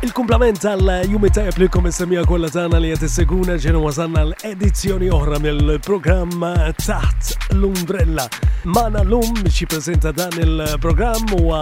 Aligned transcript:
Il-kumplament 0.00 0.56
tal-jumi 0.62 1.26
ta' 1.30 1.42
jeplikom 1.48 1.86
il-semija 1.88 2.22
kolla 2.22 2.46
tana 2.48 2.78
li 2.78 2.92
jatisseguna 2.92 3.56
ġenu 3.58 3.80
wasanna 3.82 4.22
l-edizzjoni 4.28 5.08
oħra 5.10 5.40
mill-programm 5.42 6.44
taħt 6.78 7.48
l-umbrella. 7.56 8.28
Mana 8.70 9.02
l-lum 9.02 9.42
xi 9.50 9.66
prezenta 9.66 10.12
dan 10.14 10.38
il-programm 10.38 11.34
huwa 11.40 11.58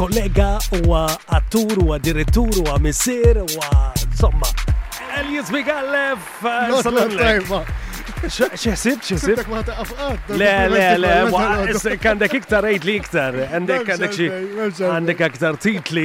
kollega, 0.00 0.56
huwa 0.80 1.04
attur, 1.28 1.76
huwa 1.82 1.98
direttur, 2.00 2.48
huwa 2.62 2.78
missier, 2.80 3.42
huwa 3.44 3.92
insomma. 4.00 4.48
Elias 5.20 5.50
Bigallef, 5.52 6.40
salam 6.80 7.68
ċesib, 8.28 9.00
ċesib. 9.02 9.40
Le, 10.32 10.68
le, 10.70 10.96
le, 11.00 11.08
għandek 12.02 12.36
iktar 12.40 12.62
rejt 12.64 12.84
li 12.86 12.94
iktar, 13.00 13.32
għandek 13.48 13.82
għandek 13.94 14.12
xie, 14.14 14.28
għandek 14.86 15.18
iktar 15.26 15.54
titli, 15.62 16.04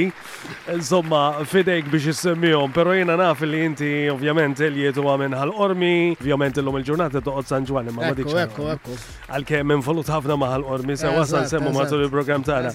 insomma, 0.74 1.22
fidejk 1.48 1.86
biex 1.92 2.04
jissemmijom, 2.12 2.70
pero 2.74 2.90
jena 2.98 3.16
naf 3.20 3.40
li 3.46 3.60
inti, 3.68 3.92
ovvjament, 4.14 4.58
il-jietu 4.66 5.02
għamen 5.06 5.34
għal-ormi, 5.38 5.94
ovvjament, 6.22 6.54
l-lum 6.62 6.76
il-ġurnata 6.82 7.18
toqot 7.26 7.46
San 7.52 7.62
Ġwan, 7.70 7.88
ma 7.96 8.02
diċ. 8.18 8.34
Ekku, 8.48 8.64
ekku, 8.78 8.92
Għalke 9.28 9.58
minn 9.68 9.82
folut 9.86 10.08
ħafna 10.10 10.34
ma 10.40 10.48
għal-ormi, 10.56 10.94
se 10.98 11.08
wasan 11.14 11.44
semmu 11.52 11.70
matul 11.76 12.02
il-program 12.08 12.42
tana. 12.48 12.70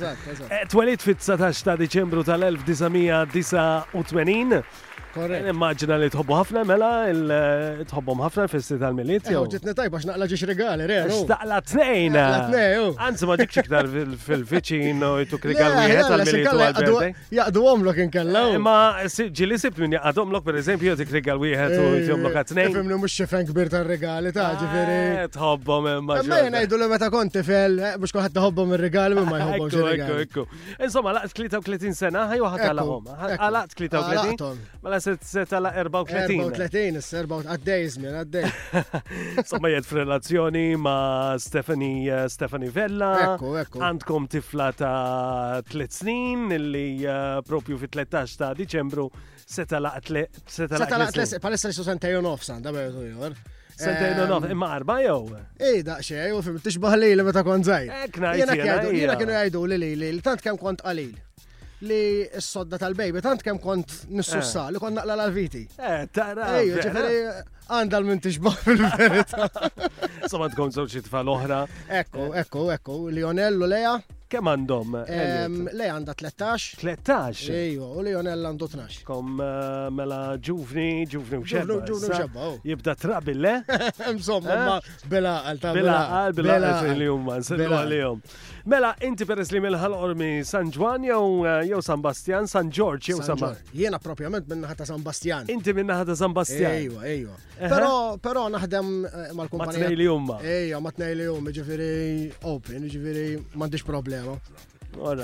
Eh, 0.53 0.63
twelit 0.71 1.01
fit-19 1.03 1.65
ta' 1.67 1.77
Deċembru 1.81 2.21
tal-1989, 2.27 4.61
Korrekt. 5.13 5.45
Immaġina 5.53 5.97
li 6.01 6.07
tħobbu 6.09 6.37
ħafna 6.39 6.61
mela, 6.65 6.89
tħobbu 7.91 8.15
ħafna 8.23 8.47
fil 8.49 8.63
tal-miliet. 8.81 9.27
Eh, 9.29 9.35
Ew, 9.37 9.43
ġitni 9.53 9.75
tajba 9.77 9.99
x'naqla 10.01 10.29
ġiġ 10.31 10.45
regali, 10.49 10.87
re. 10.89 10.97
X'taqla 11.11 11.59
tnejn. 11.69 12.17
Għanzi 12.17 13.27
oh. 13.27 13.29
ma 13.29 13.37
dikx 13.37 13.61
iktar 13.61 13.91
fil 13.93 14.45
vicin 14.49 15.05
u 15.05 15.11
jtuk 15.21 15.45
regal 15.51 15.77
wieħed 15.77 16.09
tal-miliet. 16.09 17.21
Jaqdu 17.41 17.65
għomlok 17.73 18.01
inkellaw. 18.07 18.49
Oh. 18.49 18.57
Eh, 18.57 18.63
ma 18.65 19.11
ġili 19.13 19.59
sibt 19.61 19.83
minn 19.85 19.99
jaqdu 19.99 20.25
għomlok, 20.25 20.47
per 20.49 20.59
eżempju 20.63 20.97
jtik 20.97 21.13
regal 21.19 21.45
wieħed 21.45 21.77
u 21.77 21.85
jomlok 22.09 22.41
għatnejn. 22.41 22.73
Fimlu 22.73 22.95
mhux 22.95 23.05
mux 23.05 23.19
xefen 23.21 23.45
kbir 23.53 23.73
tal 23.77 23.85
regali 23.93 24.33
ta' 24.33 24.49
eh, 24.55 24.61
ġifieri. 24.63 25.29
Tħobbhom 25.37 25.91
imma. 25.99 26.19
Ma 26.25 26.41
jgħidu 26.47 26.81
li 26.81 26.91
meta 26.95 27.13
konti 27.13 27.45
fel 27.45 27.77
mux 28.01 28.17
kħat 28.17 28.39
tħobbu 28.41 28.67
minn 28.73 28.81
regali 28.81 29.21
minn 29.21 29.29
ma 29.29 29.43
jħobbhom 29.45 29.91
Ekku, 29.93 30.17
ekku. 30.25 30.45
Insomma, 30.83 31.13
laqt 31.19 31.35
33 31.37 31.93
sena 32.01 32.25
ħajwa 32.33 32.51
ħadd 32.57 32.65
għalahom. 32.71 33.11
Għalaqt 33.37 33.79
33 33.85 34.67
se 35.21 35.45
tala 35.51 35.73
34. 35.75 36.37
34, 36.57 37.47
għaddej 37.53 37.89
Somma 39.51 39.71
jed 39.73 39.87
f'relazzjoni 39.89 40.65
ma' 40.81 41.35
Stephanie 41.43 42.07
eh, 42.13 42.27
Stefani 42.33 42.71
Vella. 42.73 43.11
Ekku, 43.35 43.55
ekku. 43.61 43.83
Għandkom 43.83 44.29
tifla 44.33 44.69
ta' 44.79 45.63
3 45.69 45.91
snin, 45.99 46.45
illi 46.59 46.87
eh, 47.03 47.41
propju 47.47 47.81
fi 47.83 47.91
13 47.99 48.39
ta' 48.43 48.53
Diċembru 48.59 49.09
Seta'la 49.43 49.93
tala 49.99 50.23
se 50.47 50.69
tala 50.71 50.87
Palessa 51.43 51.69
li 51.69 51.75
susantajon 51.77 52.29
offsan, 52.31 52.63
da' 52.65 52.73
bħu 52.73 53.09
jor. 53.11 53.35
Sentajna 53.73 54.27
nof, 54.29 54.45
imma 54.53 54.69
arba 54.77 54.99
jow? 55.03 55.27
Ej, 55.59 55.81
daqxie, 55.83 56.21
jow, 56.31 56.43
fim, 56.45 56.59
tixbaħ 56.63 56.95
li 57.01 57.11
li 57.17 57.25
meta 57.27 57.41
kon 57.45 57.65
zaħir. 57.67 57.93
Ek 58.07 58.21
najt, 58.23 58.45
jena 58.93 59.17
kienu 59.19 59.35
jajdu 59.41 59.65
li 59.73 59.79
li 59.83 59.93
li, 59.99 60.11
tant 60.25 60.45
kem 60.45 60.61
kont 60.61 60.85
qalil 60.87 61.13
li 61.89 62.23
s-sodda 62.39 62.79
tal-bejbi, 62.79 63.23
tant 63.25 63.43
kem 63.45 63.59
kont 63.63 63.93
nissussa 64.15 64.69
li 64.73 64.81
kont 64.83 64.97
naqla 65.01 65.17
l-viti. 65.29 65.65
Eh, 65.83 66.07
tara. 66.15 66.51
Ejju, 66.61 66.79
ġifiri, 66.79 67.17
għandal 67.73 68.07
minn 68.07 68.19
minti 68.19 68.35
xbaħ 68.37 68.57
fil-verita. 68.69 70.31
Sama 70.33 70.51
tkun 70.53 70.73
zoċi 70.77 71.05
tfal 71.09 71.31
oħra. 71.35 71.63
Ekku, 72.03 72.31
ekku, 72.43 72.67
ekku, 72.79 73.01
Lionello 73.15 73.69
leja, 73.75 73.99
Kem 74.33 74.47
għandhom? 74.49 74.95
Lej 75.77 75.89
għanda 75.93 76.15
13. 76.17 76.79
13? 76.81 77.51
Ejju, 77.53 77.85
u 77.99 78.05
Lionello 78.07 78.49
għandu 78.49 78.69
12. 78.79 79.03
Kom 79.05 79.35
mela 79.93 80.21
ġuvni, 80.41 81.03
ġuvni 81.13 81.41
u 81.43 81.45
ġebba. 81.51 81.77
Ġuvni 81.91 82.07
u 82.07 82.15
ġebba. 82.15 82.47
Jibda 82.71 82.95
trabi 82.97 83.35
le? 83.37 83.53
Insomma, 84.09 84.79
bela 85.13 85.35
għal 85.51 85.61
ta' 85.67 85.75
bela 85.77 85.99
għal. 85.99 86.09
Bela 86.09 86.17
għal, 86.17 86.35
bela 86.39 86.55
għal. 86.79 86.91
Bela 87.03 87.43
għal, 87.43 87.61
bela 87.67 87.85
għal. 88.07 88.17
Mela, 88.63 88.93
inti 89.03 89.27
peress 89.27 89.51
li 89.51 89.59
mill-ħal 89.59 89.95
ormi 89.99 90.27
San 90.47 90.69
Juan 90.71 91.03
jew 91.03 91.23
eh, 91.51 91.65
jew 91.67 91.81
San 91.83 91.99
Bastian, 92.05 92.47
San 92.47 92.69
George 92.71 93.11
jew 93.11 93.17
San 93.27 93.41
Jiena 93.75 93.99
propjament 93.99 94.47
minn 94.53 94.63
naħata 94.63 94.87
San 94.87 95.03
Bastian. 95.03 95.51
Inti 95.51 95.75
minn 95.75 95.91
naħata 95.91 96.15
San 96.21 96.31
Bastian. 96.31 96.79
Ejwa, 96.79 97.03
ejwa. 97.11 97.39
Però 97.59 97.91
però 98.29 98.45
naħdem 98.55 98.91
eh, 99.11 99.29
mal-kumpanija. 99.35 99.83
Ma 99.83 99.89
tnej 99.89 99.99
li 99.99 100.07
jumma. 100.07 100.39
Ejja, 100.55 100.79
ma 100.89 100.95
tnej 100.95 101.17
li 101.19 101.27
jumma, 101.27 101.55
ġifiri 101.59 101.91
open, 102.53 102.87
ġifieri 102.93 103.27
m'għandix 103.57 103.89
problema. 103.91 104.39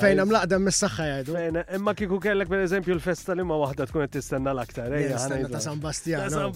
Fejn 0.01 0.19
hemm 0.23 0.33
laqdem 0.33 0.63
mis-saħħa 0.65 1.07
jgħidu. 1.09 1.61
Imma 1.77 1.93
kieku 1.99 2.19
kellek 2.25 2.49
pereżempju 2.53 2.95
l-festa 2.97 3.35
li 3.37 3.45
ma 3.47 3.59
waħda 3.61 3.87
tkun 3.91 4.07
qed 4.07 4.15
tistenna 4.17 4.55
l-aktar. 4.55 4.95
Ta' 5.53 5.61
San 5.61 5.83
Bastian. 5.83 6.25
Ta' 6.25 6.47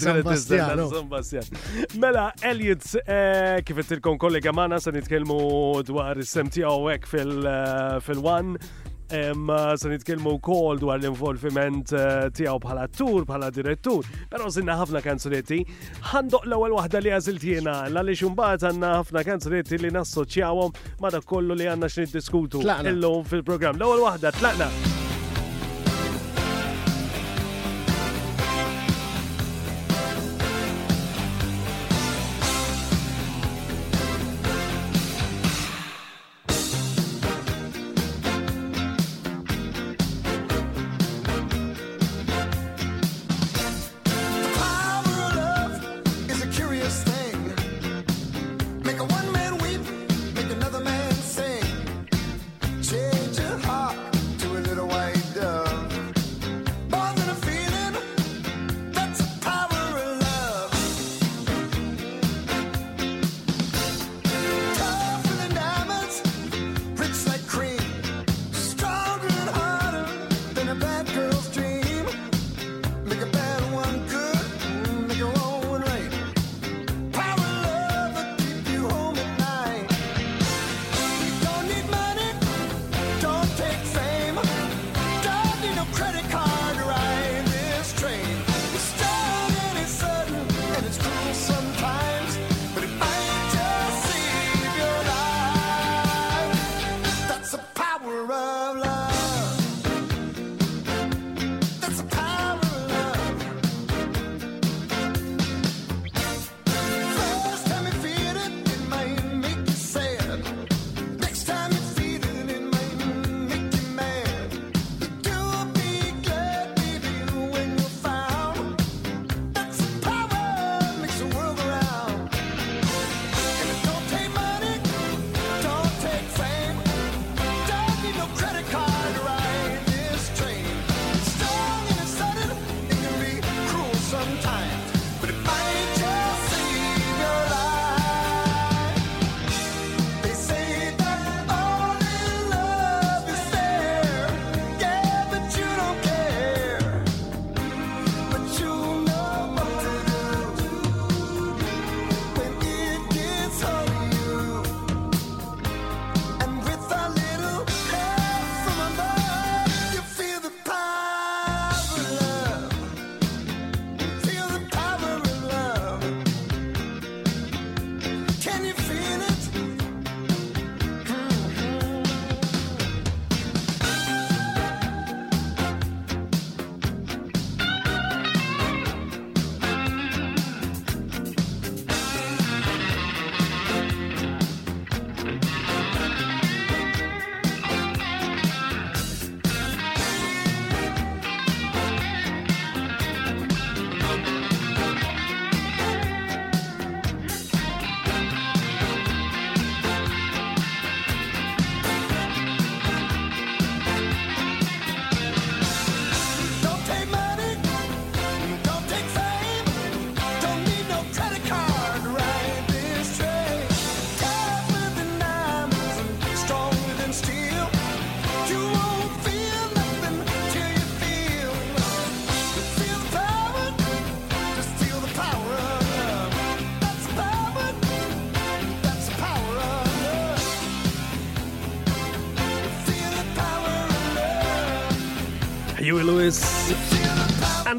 San 0.00 0.22
Bastian. 0.24 0.78
San 0.94 1.12
Bastian. 1.12 1.60
Mela, 2.00 2.30
Elliot, 2.52 2.86
eh, 3.04 3.60
kif 3.68 3.82
qed 3.82 3.92
tilkom 3.96 4.18
kollega 4.22 4.54
magħna 4.56 4.80
se 4.80 4.94
nitkellmu 4.96 5.38
dwar 5.90 6.20
is-sem 6.24 6.48
tiegħu 6.56 6.90
hekk 6.94 7.20
eh, 7.20 8.02
fil-one 8.06 8.72
Imma 9.12 9.70
eh, 9.72 9.76
se 9.76 9.88
nitkellmu 9.88 10.30
wkoll 10.38 10.78
dwar 10.80 10.98
l-involviment 10.98 11.92
eh, 11.92 12.30
tiegħu 12.32 12.58
bħala 12.62 12.86
attur, 12.88 13.26
bħala 13.28 13.50
direttur, 13.52 14.08
però 14.32 14.48
sinna 14.52 14.78
ħafna 14.80 15.02
kanzunetti. 15.04 15.58
Ħandoq 16.14 16.46
l-ewwel 16.48 16.76
waħda 16.78 17.02
li 17.04 17.12
għażilt 17.18 17.44
jiena 17.50 17.76
għaliex 17.90 18.24
imbagħad 18.30 18.68
għandna 18.70 18.94
ħafna 19.02 19.24
kanzunetti 19.28 19.82
li 19.84 19.92
nassoċjawhom 19.98 20.72
ma' 21.04 21.14
dak 21.18 21.28
kollu 21.28 21.54
li 21.58 21.68
għandna 21.74 21.92
x'niddiskutu 21.92 22.64
illum 22.64 23.24
fil-programm. 23.28 23.78
L-ewwel 23.82 24.06
waħda 24.08 24.34
tlaqna. 24.40 25.03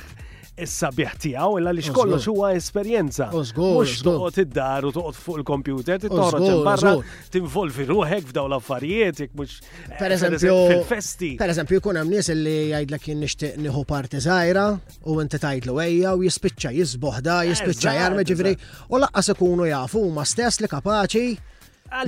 is-sabiħ 0.60 1.12
tiegħu 1.22 1.60
illa 1.60 1.70
li 1.72 1.80
xkollox 1.84 2.26
huwa 2.28 2.48
esperjenza. 2.58 3.28
Mhux 3.32 4.02
toqgħod 4.04 4.40
id-dar 4.42 4.84
u 4.90 4.90
toqgħod 4.92 5.16
fuq 5.24 5.38
il-kompjuter, 5.40 6.02
il 6.04 6.58
barra 6.66 6.92
tinvolvi 7.32 7.86
ruħek 7.88 8.26
f'daw 8.28 8.48
l-affarijiet 8.50 9.22
jekk 9.24 9.38
mhux 9.38 9.60
eh, 9.88 10.16
fil-festi. 10.42 11.30
Pereżempju 11.40 11.80
jkun 11.80 12.00
hemm 12.02 12.12
nies 12.12 12.32
li 12.34 12.56
jgħidlek 12.74 13.08
jien 13.08 13.22
nixtieq 13.24 13.62
nieħu 13.64 13.86
parti 13.88 14.20
żgħira 14.24 14.66
u 15.14 15.20
inti 15.24 15.40
tgħidlu 15.40 15.78
ejja 15.86 16.16
u 16.18 16.26
jispiċċa 16.26 16.74
jisboħda, 16.80 17.38
jispiċċa 17.54 17.96
jarme 18.02 18.26
ġifri 18.28 18.56
u 18.90 19.00
laqqas 19.00 19.32
ikunu 19.38 19.70
jafu 19.70 20.04
huma 20.10 20.26
stess 20.28 20.60
li 20.60 20.68
kapaċi 20.74 21.24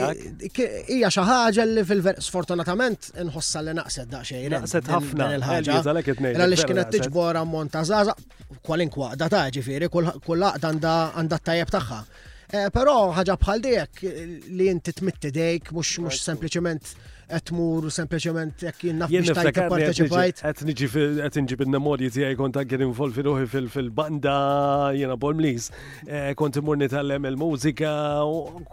ija 0.97 1.09
xaħġa 1.11 1.65
li 1.73 1.83
fil-ver, 1.89 2.21
sfortunatament, 2.23 3.09
nħossa 3.27 3.63
li 3.67 3.75
naqset 3.81 4.11
daqxej. 4.13 4.47
Naqset 4.53 4.91
ħafna 4.93 5.27
il-ħagġa. 5.39 5.81
Għalix 6.37 6.69
kienet 6.71 6.93
tiġbor 6.95 7.41
ammont 7.43 7.75
ta' 7.75 7.83
zaza, 7.89 8.15
kwalinkwa, 8.63 9.11
da 9.19 9.27
ta' 9.33 9.43
ġviri, 9.59 9.91
kulla 9.91 10.53
għanda 10.61 11.39
tajjeb 11.43 11.75
taħħa. 11.75 12.01
Eh, 12.53 12.69
Pero 12.71 12.95
ħagġa 13.17 13.35
bħal 13.41 13.63
dejek 13.65 14.01
li 14.59 14.67
inti 14.71 14.93
tmitti 14.93 15.31
dejk, 15.33 15.73
mux 15.73 16.19
sempliciment 16.21 16.93
għetmur 17.37 17.87
sempliciment 17.93 18.63
jek 18.67 18.83
jenna 18.89 19.07
f'nixtajt 19.09 19.61
parteċipajt. 19.73 20.43
Għet 20.49 20.63
nġi 20.69 20.89
għet 21.29 21.39
nġib 21.43 21.65
il-memorji 21.67 22.11
tijaj 22.15 22.37
kont 22.39 22.59
għed 22.61 22.85
involvi 22.87 23.25
ruħi 23.29 23.67
fil-banda 23.73 24.37
jena 24.99 25.17
bol 25.21 25.37
mlis. 25.39 25.71
Kont 26.39 26.61
imur 26.61 26.79
nitallem 26.81 27.29
il-mużika 27.33 27.93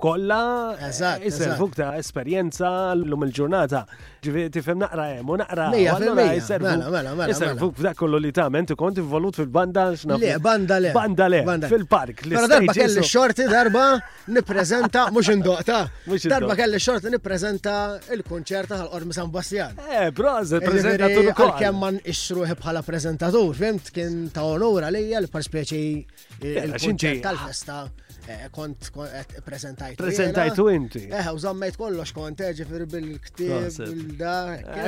kolla. 0.04 0.42
Eżat. 0.90 1.22
Eh, 1.24 1.30
Iservuk 1.32 1.78
ta' 1.80 1.94
esperienza 2.00 2.72
l-lum 2.96 3.26
il-ġurnata. 3.30 3.84
Ġifi 4.26 4.48
tifem 4.58 4.82
naqra 4.84 5.08
jem 5.14 5.24
eh, 5.24 5.32
u 5.32 5.40
naqra. 5.42 5.70
Iservuk 5.80 6.68
mela, 6.68 7.14
mela, 7.16 7.16
mela, 7.22 7.54
f'dak 7.56 8.00
kollu 8.00 8.20
li 8.20 8.34
ta' 8.36 8.50
menti 8.52 8.76
kont 8.80 9.00
involut 9.00 9.40
fil-banda. 9.40 9.90
Le, 10.20 10.36
banda 10.44 10.82
le. 10.84 10.94
Banda 10.96 11.30
le. 11.32 11.44
Fil-park. 11.70 12.26
Pero 12.28 12.48
darba 12.52 12.76
kelli 12.76 13.04
xorti 13.06 13.48
darba 13.50 13.88
niprezenta, 14.30 15.08
mux 15.16 15.30
indoqta. 15.36 15.86
Darba 16.30 16.56
kelli 16.60 16.80
xorti 16.82 17.10
niprezenta 17.14 17.74
il-kunċ 18.14 18.49
konċerta 18.50 18.78
tal-Ormi 18.80 19.14
San 19.14 19.30
Bastian. 19.30 19.76
Eh, 19.78 20.10
braz, 20.12 20.54
il-prezentatur 20.58 21.34
kol. 21.38 21.52
Kemm 21.60 21.78
man 21.84 22.00
ixruħi 22.02 22.58
bħala 22.58 22.82
prezentatur, 22.86 23.54
fimt 23.54 23.92
kien 23.94 24.28
ta' 24.34 24.44
onora 24.48 24.90
li 24.90 25.04
għal 25.14 25.30
parspeċi 25.30 25.82
eh, 25.94 26.62
il-konċert 26.66 27.22
tal-festa. 27.26 27.84
Eh, 28.28 28.42
kont 28.52 28.92
eh, 28.96 29.42
prezentajt. 29.46 29.96
Prezentajtu 29.98 30.66
inti. 30.74 31.04
Eħ, 31.10 31.22
eh, 31.22 31.30
u 31.34 31.40
zammejt 31.42 31.78
kollox 31.80 32.12
kont 32.16 32.44
ġifir 32.60 32.86
bil-ktib, 32.92 33.70
bil-da. 33.78 34.34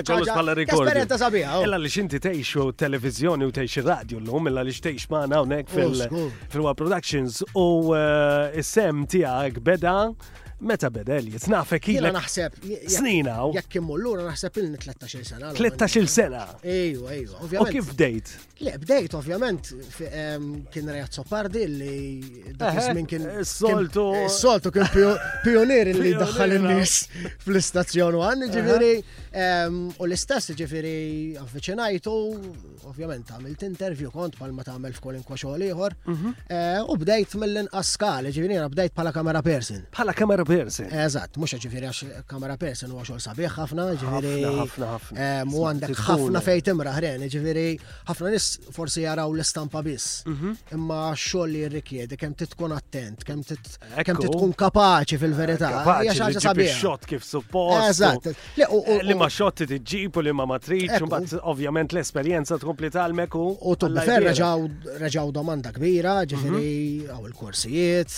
Kollox 0.06 0.34
pala 0.34 0.56
rikord. 0.58 0.84
Esperienza 0.88 1.18
sabiħa. 1.22 1.56
Illa 1.66 1.80
oh. 1.80 1.84
li 1.86 1.92
xinti 1.96 2.20
teħx 2.22 2.66
u 2.66 2.76
televizjoni 2.86 3.48
u 3.48 3.54
teħx 3.56 3.86
radio 3.88 4.20
l-lum, 4.22 4.52
illa 4.52 4.66
li 4.68 4.76
xteħx 4.76 5.10
maħna 5.16 5.42
unek 5.48 5.72
oh, 5.72 6.36
fil-Wa 6.52 6.76
Productions 6.80 7.42
u 7.56 7.72
s-sem 7.96 9.04
tijak 9.10 9.60
beda 9.64 9.96
meta 10.62 10.92
beda 10.94 11.16
li 11.26 11.32
jitnafek 11.34 11.88
jina 11.90 12.12
naħseb 12.14 12.60
snina 12.94 13.34
u 13.50 13.54
l-lura 13.56 14.28
naħseb 14.28 14.60
ilni 14.62 14.78
13 14.78 15.24
sena 15.26 15.50
13 15.58 16.06
sena 16.12 16.44
ejju 16.62 17.08
ejju 17.16 17.40
ovvjament 17.42 17.66
u 17.72 17.74
kif 17.74 17.88
bdejt 17.96 18.34
le 18.68 18.76
bdejt 18.84 19.16
ovvjament 19.18 19.72
kien 19.98 20.92
rajat 20.94 21.18
Sopardi 21.18 21.64
li 21.66 21.96
dak 22.62 22.78
iż 22.78 22.92
kien 23.10 23.26
Soltu. 23.44 24.16
Soltu 24.30 24.72
kien 24.72 24.88
pionieri 25.44 25.94
li 25.96 26.12
daħħal 26.20 26.56
in-nies 26.58 26.96
fl-istazzjon 27.46 28.18
għan, 28.20 28.48
ġifiri, 28.52 28.92
u 29.96 30.08
l-istess 30.08 30.52
ġifiri 30.60 30.94
affiċinajtu, 31.40 32.16
ovvjament 32.92 33.32
għamilt 33.36 33.64
intervju 33.68 34.12
kont 34.14 34.36
pal 34.40 34.52
ma 34.56 34.66
tagħmel 34.68 34.96
f'kolinkwa 34.98 35.38
xogħol 35.40 35.64
ieħor, 35.70 35.96
mhm. 36.12 36.34
eh, 36.52 36.80
u 36.92 36.98
bdejt 37.02 37.38
mill-inqas 37.42 37.94
skali, 37.98 38.34
ġifiri 38.36 38.60
bdejt 38.74 38.96
bħala 38.98 39.14
kamera 39.16 39.42
person. 39.46 39.86
Bħala 39.96 40.16
kamera 40.18 40.46
person. 40.48 40.92
Eżatt, 40.92 41.40
mhux 41.42 41.62
ġifiri 41.66 41.88
għax 41.88 42.24
kamera 42.32 42.58
person 42.60 42.92
huwa 42.94 43.06
xogħol 43.08 43.24
sabiħ 43.30 43.56
ħafna, 43.58 43.88
ġifiri. 44.02 45.48
U 45.62 45.66
għandek 45.70 45.96
ħafna 46.10 46.44
fejn 46.44 46.68
timraħren, 46.72 47.26
ġifiri 47.32 47.68
ħafna 48.12 48.34
nis 48.36 48.52
forsi 48.76 49.06
jaraw 49.06 49.32
l-istampa 49.32 49.84
biss. 49.88 50.26
Mhm. 50.28 50.56
Imma 50.78 51.02
xogħol 51.16 51.54
li 51.56 51.64
jirrikjedi 51.66 52.20
kemm 52.20 52.36
titkun 52.40 52.76
attent 52.76 53.11
verament, 53.20 54.06
kemm 54.06 54.22
tkun 54.22 54.54
kapaċi 54.58 55.18
fil-verità. 55.22 55.70
Eh, 55.80 56.08
hija 56.08 56.16
ħaġa 56.18 56.42
sabiħa. 56.44 56.76
Xot 56.78 57.08
kif 57.10 57.24
suppost. 57.26 57.90
Eżatt. 57.92 58.30
Eh, 58.58 59.00
li 59.06 59.14
ma 59.18 59.30
xot 59.30 59.62
t-ġib 59.66 60.18
u 60.20 60.24
li 60.26 60.34
ma 60.34 60.46
matriċ, 60.50 60.98
mbagħad 61.06 61.36
ovvjament 61.52 61.94
l-esperjenza 61.96 62.60
tkompli 62.62 62.92
meku 63.14 63.40
u. 63.40 63.72
U 63.72 63.76
b'fer 63.76 64.24
reġaw 64.30 65.32
domanda 65.32 65.72
kbira, 65.74 66.22
ġifieri 66.26 67.04
mhm. 67.04 67.12
għaw 67.12 67.28
il-korsijiet, 67.30 68.12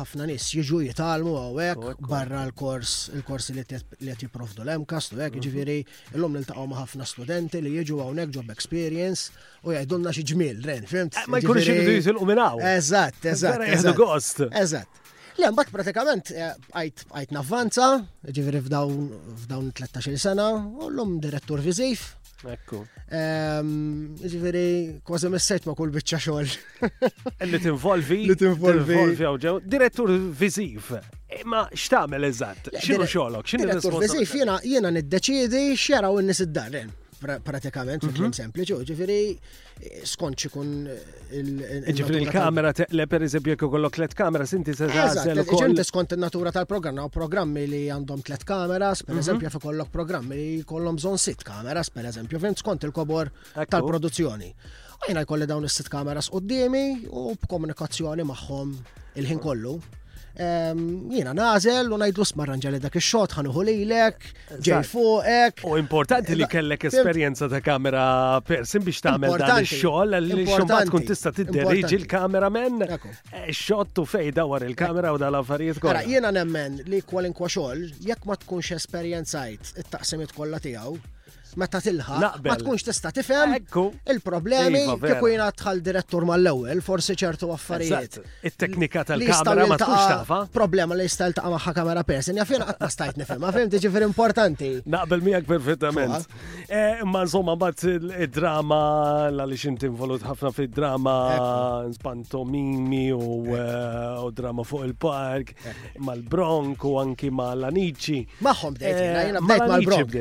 ħafna 0.00 0.26
nis 0.30 0.48
jiġu 0.54 0.82
jitalmu 0.88 1.36
għawek 1.36 2.00
barra 2.08 2.44
l-kors, 2.50 3.10
il-korsi 3.14 3.54
li 3.56 3.64
qed 3.64 4.22
jipprovdu 4.24 4.64
l-emkas, 4.66 5.12
u 5.14 5.20
hekk 5.20 5.36
lum 5.36 5.52
mhm. 5.54 6.14
illum 6.16 6.38
taqaw 6.44 6.66
ma' 6.66 6.82
ħafna 6.82 7.06
studenti 7.06 7.60
li 7.60 7.76
jiġu 7.78 8.00
hawnhekk 8.04 8.34
job 8.38 8.50
experience 8.50 9.30
u 9.64 9.72
jgħidulna 9.74 10.12
xi 10.14 10.22
ġmiel, 10.32 10.60
ren, 10.66 10.86
fimt? 10.88 11.16
Eh, 11.20 11.26
ma 11.28 11.40
jkunux 11.42 11.66
jgħidu 11.66 11.96
jisilqu 11.98 12.28
minnaw. 12.28 12.60
Eżatt, 12.76 13.18
eżatt. 13.32 13.66
Eżatt, 13.66 13.98
gost. 13.98 14.42
Eżatt. 14.50 14.96
Le, 15.40 15.48
mbagħad 15.54 15.72
pratikament 15.72 16.30
eh, 16.34 16.54
għajt 16.76 17.34
navvanza, 17.36 17.90
ġifieri 18.34 18.60
f'dawn 18.64 19.70
13 19.76 20.16
sena, 20.20 20.48
u 20.56 20.88
l-lum 20.88 21.18
direttur 21.24 21.62
viżif, 21.64 22.14
Ekku. 22.40 22.78
Ehm, 23.12 24.14
ġifiri, 24.16 25.00
kważi 25.04 25.28
messajt 25.28 25.66
ma 25.68 25.74
kull 25.76 25.90
biċċa 25.92 26.20
xogħol. 26.24 26.54
Li 27.50 27.58
tinvolvi. 27.66 28.18
Li 28.30 28.36
tinvolvi. 28.40 29.58
Direttur 29.68 30.14
viziv. 30.40 30.88
Eh, 31.28 31.44
ma 31.44 31.66
xtamel 31.68 32.24
eżatt? 32.30 32.72
Xinu 32.80 33.04
xolok? 33.04 33.52
Direttur 33.60 33.98
vizif 34.00 34.32
jena 34.72 34.90
niddeċiedi, 34.96 35.66
xjaraw 35.84 36.16
n-nis 36.22 36.40
id-darren 36.46 36.88
pratikament, 37.20 38.00
klim 38.12 38.30
mhm. 38.30 38.36
sempliċi, 38.36 38.76
ġifiri 38.88 39.18
eh, 39.28 40.04
skont 40.08 40.38
xikun 40.40 40.70
eh, 40.88 41.02
il- 41.36 41.58
Ġifiri 41.90 42.22
il-kamera 42.24 42.72
teqle, 42.74 43.06
per 43.10 43.24
eżempju, 43.26 43.54
jekk 43.56 43.66
kollok 43.74 43.96
tlet 43.98 44.14
kamera, 44.18 44.46
sinti 44.48 44.72
se 44.74 44.86
tażel. 44.88 45.38
E, 45.38 45.44
ġifiri 45.46 45.84
skont 45.84 46.12
il-natura 46.16 46.50
tal 46.52 46.66
programma 46.66 47.04
u 47.04 47.10
programmi 47.10 47.66
li 47.66 47.82
għandhom 47.92 48.22
tlet 48.26 48.44
kameras, 48.44 49.02
per 49.04 49.14
mhm. 49.14 49.22
eżempju, 49.22 49.48
jekk 49.50 49.60
kollok 49.66 49.90
programmi 49.92 50.36
li 50.40 50.64
kollom 50.64 50.98
zon 50.98 51.18
sit 51.18 51.42
kameras, 51.42 51.90
per 51.90 52.04
eżempju, 52.10 52.40
fin 52.40 52.56
skont 52.56 52.84
il-kobor 52.88 53.30
tal-produzzjoni. 53.68 54.52
Għajna 55.00 55.22
jkolli 55.24 55.46
dawn 55.48 55.64
is-sit 55.64 55.88
kameras 55.88 56.28
s 56.30 56.34
u 56.36 56.40
b'komunikazzjoni 56.44 58.24
magħhom 58.30 58.74
il-ħin 59.16 59.38
kollu. 59.40 59.78
Jina 61.10 61.32
nażel 61.34 61.90
u 61.92 61.98
najdu 61.98 62.24
smarranġa 62.24 62.70
li 62.70 62.78
dak 62.80 62.94
il-xot 62.96 63.32
ħanuħu 63.34 63.64
lejlek, 63.66 64.20
ġej 64.62 64.86
fuqek. 64.86 65.64
U 65.66 65.74
importanti 65.80 66.36
li 66.38 66.44
eh, 66.46 66.50
kellek 66.52 66.86
esperienza 66.86 67.48
ta' 67.50 67.58
kamera 67.64 68.04
persin 68.46 68.84
biex 68.86 69.02
tagħmel 69.02 69.34
dan 69.42 69.64
ix-xogħol 69.66 70.18
li 70.22 70.44
xumbat 70.46 70.92
kun 70.94 71.06
tista' 71.08 71.32
tidderriġi 71.34 71.98
l-kameramen 72.04 72.86
eh, 72.86 73.50
xot 73.50 73.98
u 73.98 74.06
fej 74.06 74.30
dawar 74.38 74.64
il-kamera 74.68 75.10
u 75.12 75.18
dal-affarijiet 75.20 75.82
kollha. 75.82 76.04
Mela, 76.04 76.14
jiena 76.14 76.32
nemmen 76.38 76.78
li 76.86 77.02
kwalinkwa 77.02 77.50
xogħol 77.50 77.88
jekk 78.06 78.28
ma 78.30 78.38
tkunx 78.44 78.76
esperjenzajt 78.78 79.74
it-taqsimiet 79.82 80.36
kollha 80.38 80.62
tiegħu 80.62 80.96
meta 81.58 81.80
tilħa, 81.82 82.18
ma 82.44 82.56
tkunx 82.60 82.84
tista' 82.86 83.10
tifhem 83.14 83.54
il-problemi 83.60 84.82
iva, 84.84 84.96
kieku 85.02 85.30
jiena 85.30 85.48
tħall 85.56 85.80
direttur 85.84 86.26
mal-ewwel, 86.28 86.80
forsi 86.84 87.16
ċertu 87.18 87.50
affarijiet. 87.54 88.18
It-teknika 88.46 89.04
tal-kamera 89.08 89.66
ma 89.70 89.78
tkunx 89.80 90.06
tafa. 90.10 90.40
Problema 90.52 90.96
li 90.98 91.06
jista' 91.08 91.28
jiltaqa' 91.30 91.52
magħha 91.56 91.74
kamera 91.80 92.04
person, 92.06 92.38
ja 92.40 92.46
fejn 92.48 92.64
qatt 92.68 92.82
ma 92.84 92.90
stajt 92.94 93.20
nifhem, 93.20 93.42
ma 93.42 93.52
fehmti 93.56 93.80
ġifier 93.84 94.06
importanti. 94.06 94.70
Naqbel 94.86 95.24
miegħek 95.26 95.48
perfettament. 95.48 96.36
Eh, 96.68 97.00
imma 97.04 97.24
insomma 97.26 97.54
mbagħad 97.58 98.10
id-drama 98.26 98.80
għaliex 99.32 99.66
inti 99.72 99.90
involut 99.90 100.24
ħafna 100.26 100.52
fid-drama 100.56 101.16
spantomimi 101.96 103.08
eh, 103.10 104.20
u 104.20 104.30
drama 104.36 104.64
fuq 104.66 104.86
il-park 104.86 105.52
mal-Bronk 106.06 106.86
u 106.88 106.94
anki 107.02 107.30
mal-Anici. 107.34 108.20
Ma'ħom 108.44 108.78
bdejt, 108.78 109.00
jiena 109.02 109.42
eh, 109.42 109.48
bdejt 109.50 109.68
mal-Bronk. 109.74 110.18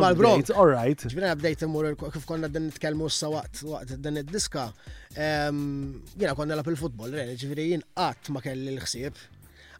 Mal-Bronk 0.00 0.39
all 0.48 0.64
alright. 0.64 1.02
Ġvina 1.12 1.32
għabdejt 1.34 1.64
imur 1.66 1.88
kif 2.14 2.24
konna 2.28 2.48
din 2.48 2.68
nitkellmu 2.70 3.08
s 3.12 3.20
waqt 3.28 3.62
waqt 3.68 3.96
din 4.02 4.20
id-diska. 4.22 4.68
Jiena 5.16 6.32
konna 6.38 6.56
la 6.60 6.64
fil-futbol, 6.66 7.12
ġviri 7.42 7.68
jien 7.74 7.84
qatt 7.98 8.30
ma 8.32 8.40
kelli 8.44 8.72
l-ħsieb. 8.78 9.18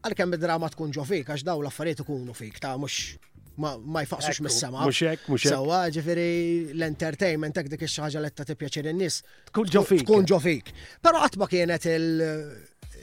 Għalkemm 0.05 0.37
id-drama 0.37 0.69
tkun 0.73 0.93
ġo 0.97 1.05
fik, 1.09 1.33
għax 1.33 1.45
daw 1.47 1.61
l-affarijiet 1.63 2.03
ikunu 2.05 2.37
fik, 2.37 2.61
ta' 2.63 2.75
mhux 2.81 3.61
ma 3.61 4.03
jfaqsux 4.07 4.39
mis-sema. 4.45 4.85
Muxek, 4.89 5.27
muxek. 5.29 5.53
Sawa, 5.55 5.83
ġifiri 5.93 6.29
l-entertainment 6.77 7.59
ek 7.63 7.69
dik 7.73 7.83
ix-xaġa 7.87 8.23
li 8.25 8.31
ta' 8.37 8.47
tippjaċir 8.49 8.89
in-nies. 8.95 9.19
Tkun 9.53 9.69
ġo 9.73 9.83
fik. 9.87 10.05
Tkun 10.07 10.25
ġo 10.31 10.39
fik. 10.41 10.73
Però 11.05 11.21
qatt 11.25 11.37
ma 11.43 11.49
kienet 11.51 11.85
il- 11.93 12.27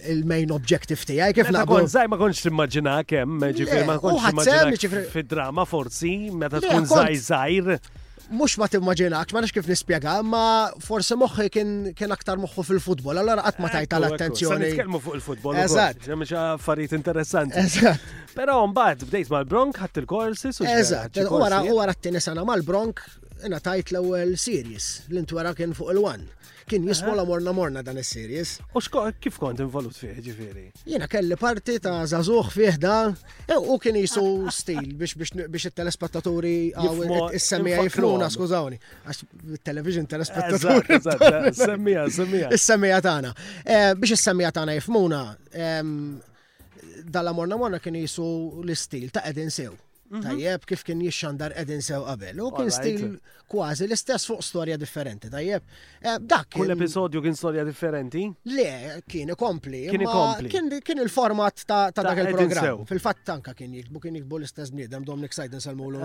il-main 0.06 0.50
objective 0.54 1.04
tiegħi 1.08 1.34
kif 1.40 1.52
naqblu. 1.54 1.86
Zaj 1.92 2.10
ma 2.12 2.18
t-immagina 2.22 2.98
kem, 3.08 3.38
ġifir 3.58 3.86
ma 3.88 3.98
t-immagina 4.02 5.04
fid-drama 5.14 5.66
forsi, 5.70 6.16
meta 6.34 6.62
tkun 6.64 6.86
zaj 6.92 7.14
zajr. 7.30 7.80
Mux 8.28 8.58
ma 8.60 8.68
timmaġinax, 8.68 9.32
ma 9.32 9.40
nax 9.40 9.54
kif 9.56 9.70
nispjega, 9.72 10.18
ma 10.20 10.42
forse 10.84 11.16
moħħi 11.16 11.46
kien 11.96 12.12
aktar 12.12 12.36
moħħu 12.42 12.66
fil-futbol, 12.68 13.16
allora 13.22 13.46
għat 13.48 13.62
ma 13.64 13.70
tajta 13.72 14.02
l-attenzjoni. 14.02 14.66
Nitkellmu 14.74 15.00
fuq 15.06 15.16
il-futbol. 15.18 15.60
Eżatt. 15.62 16.02
Ġemmi 16.10 16.28
ġa 16.28 16.58
interessanti. 17.00 17.56
Eżatt. 17.62 18.02
Però 18.36 18.58
mbagħad 18.68 19.08
bdejt 19.08 19.32
mal-Bronk, 19.32 19.80
ħadd 19.80 20.02
il-courses. 20.04 20.60
Eżatt. 20.60 21.22
U 21.32 21.40
wara 21.40 21.96
t-tieni 21.96 22.20
sena 22.20 22.44
mal-Bronk, 22.44 23.00
Ina 23.46 23.60
tajt 23.62 23.92
l-ewel 23.94 24.32
series, 24.42 25.02
l-intwara 25.14 25.52
kien 25.58 25.74
fuq 25.78 25.92
il 25.94 26.00
1 26.02 26.24
Kien 26.68 26.84
eh? 26.90 27.04
la 27.16 27.24
morna 27.24 27.52
morna 27.56 27.82
dan 27.86 27.98
is 28.02 28.10
series 28.10 28.56
U 28.74 28.82
xko, 28.82 29.04
kif 29.22 29.38
kont 29.38 29.62
involut 29.62 29.96
fieħ 29.96 30.18
ġifiri? 30.26 30.64
Jena 30.90 31.06
kelli 31.08 31.38
parti 31.38 31.76
ta' 31.80 32.00
zazuħ 32.10 32.50
fih 32.56 32.80
da, 32.82 32.96
e, 33.46 33.54
u 33.62 33.78
kien 33.78 33.96
jisu 34.02 34.24
stil 34.52 34.96
biex 34.98 35.68
il-telespettaturi 35.70 36.74
għaw 36.74 37.30
il-semija 37.30 37.86
jifluna, 37.86 38.32
skużawni. 38.34 38.82
Għax 39.06 39.22
il-television 39.38 40.10
telespettatori. 40.12 41.00
Semmija, 41.56 42.08
semmija. 42.18 42.50
Il-semija 42.52 43.00
tana. 43.06 43.32
E, 43.64 43.80
biex 44.02 44.18
il-semija 44.18 44.52
tana 44.60 44.76
jifmuna, 44.76 45.22
dalla 47.08 47.32
morna 47.38 47.58
morna 47.64 47.80
kien 47.80 47.96
jisu 48.02 48.28
l-stil 48.66 49.12
ta' 49.16 49.24
edin 49.30 49.52
sew. 49.54 49.78
Tajjeb, 50.08 50.64
kif 50.70 50.86
kien 50.88 51.00
jixxandar 51.04 51.52
edin 51.60 51.82
sew 51.84 51.98
qabel. 52.06 52.40
U 52.40 52.48
kien 52.56 52.70
stil 52.72 53.08
kważi 53.52 53.88
l-istess 53.90 54.24
fuq 54.30 54.44
storja 54.46 54.78
differenti, 54.80 55.32
tajjeb. 55.34 55.66
Dak. 56.32 56.48
Kull 56.56 56.72
episodju 56.76 57.22
kien 57.26 57.36
storja 57.36 57.66
differenti? 57.68 58.24
Le, 58.54 58.72
kien 59.12 59.34
ikompli. 59.36 59.82
Kien 59.92 61.04
il-format 61.04 61.66
ta' 61.68 61.88
dak 61.98 62.22
il 62.24 62.32
program 62.40 62.86
Fil-fatt 62.88 63.26
tanka 63.28 63.56
kien 63.60 63.74
jikbu, 63.82 64.00
kien 64.06 64.16
jikbu 64.22 64.40
l-istess 64.42 64.72
bniedem, 64.76 65.04
Dominic 65.08 65.36
Sajden 65.38 65.64
sal-mulu 65.64 66.04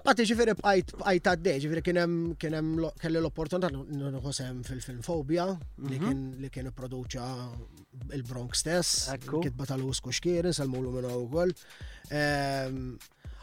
bħati 0.00 0.24
ġifiri 0.24 0.52
bqajt 0.56 0.92
bqajt 1.00 1.26
għaddej, 1.28 1.56
ġifiri 1.64 1.80
kienem 1.84 2.12
kienem 2.40 2.68
kelli 3.02 3.20
l-opportunità 3.20 3.68
nħosem 3.74 4.60
fil-film 4.70 5.02
Fobia 5.04 5.48
li 5.90 6.48
kien 6.54 6.70
produċa 6.78 7.28
il-Bronx 8.14 8.58
stess, 8.62 8.92
kitba 9.42 9.64
tal-Us 9.68 10.00
Kuxkirin, 10.04 10.52
għal-mullu 10.54 10.92
minna 10.94 11.14
u 11.18 11.24
koll. 11.32 11.54
Ehm, 12.10 12.94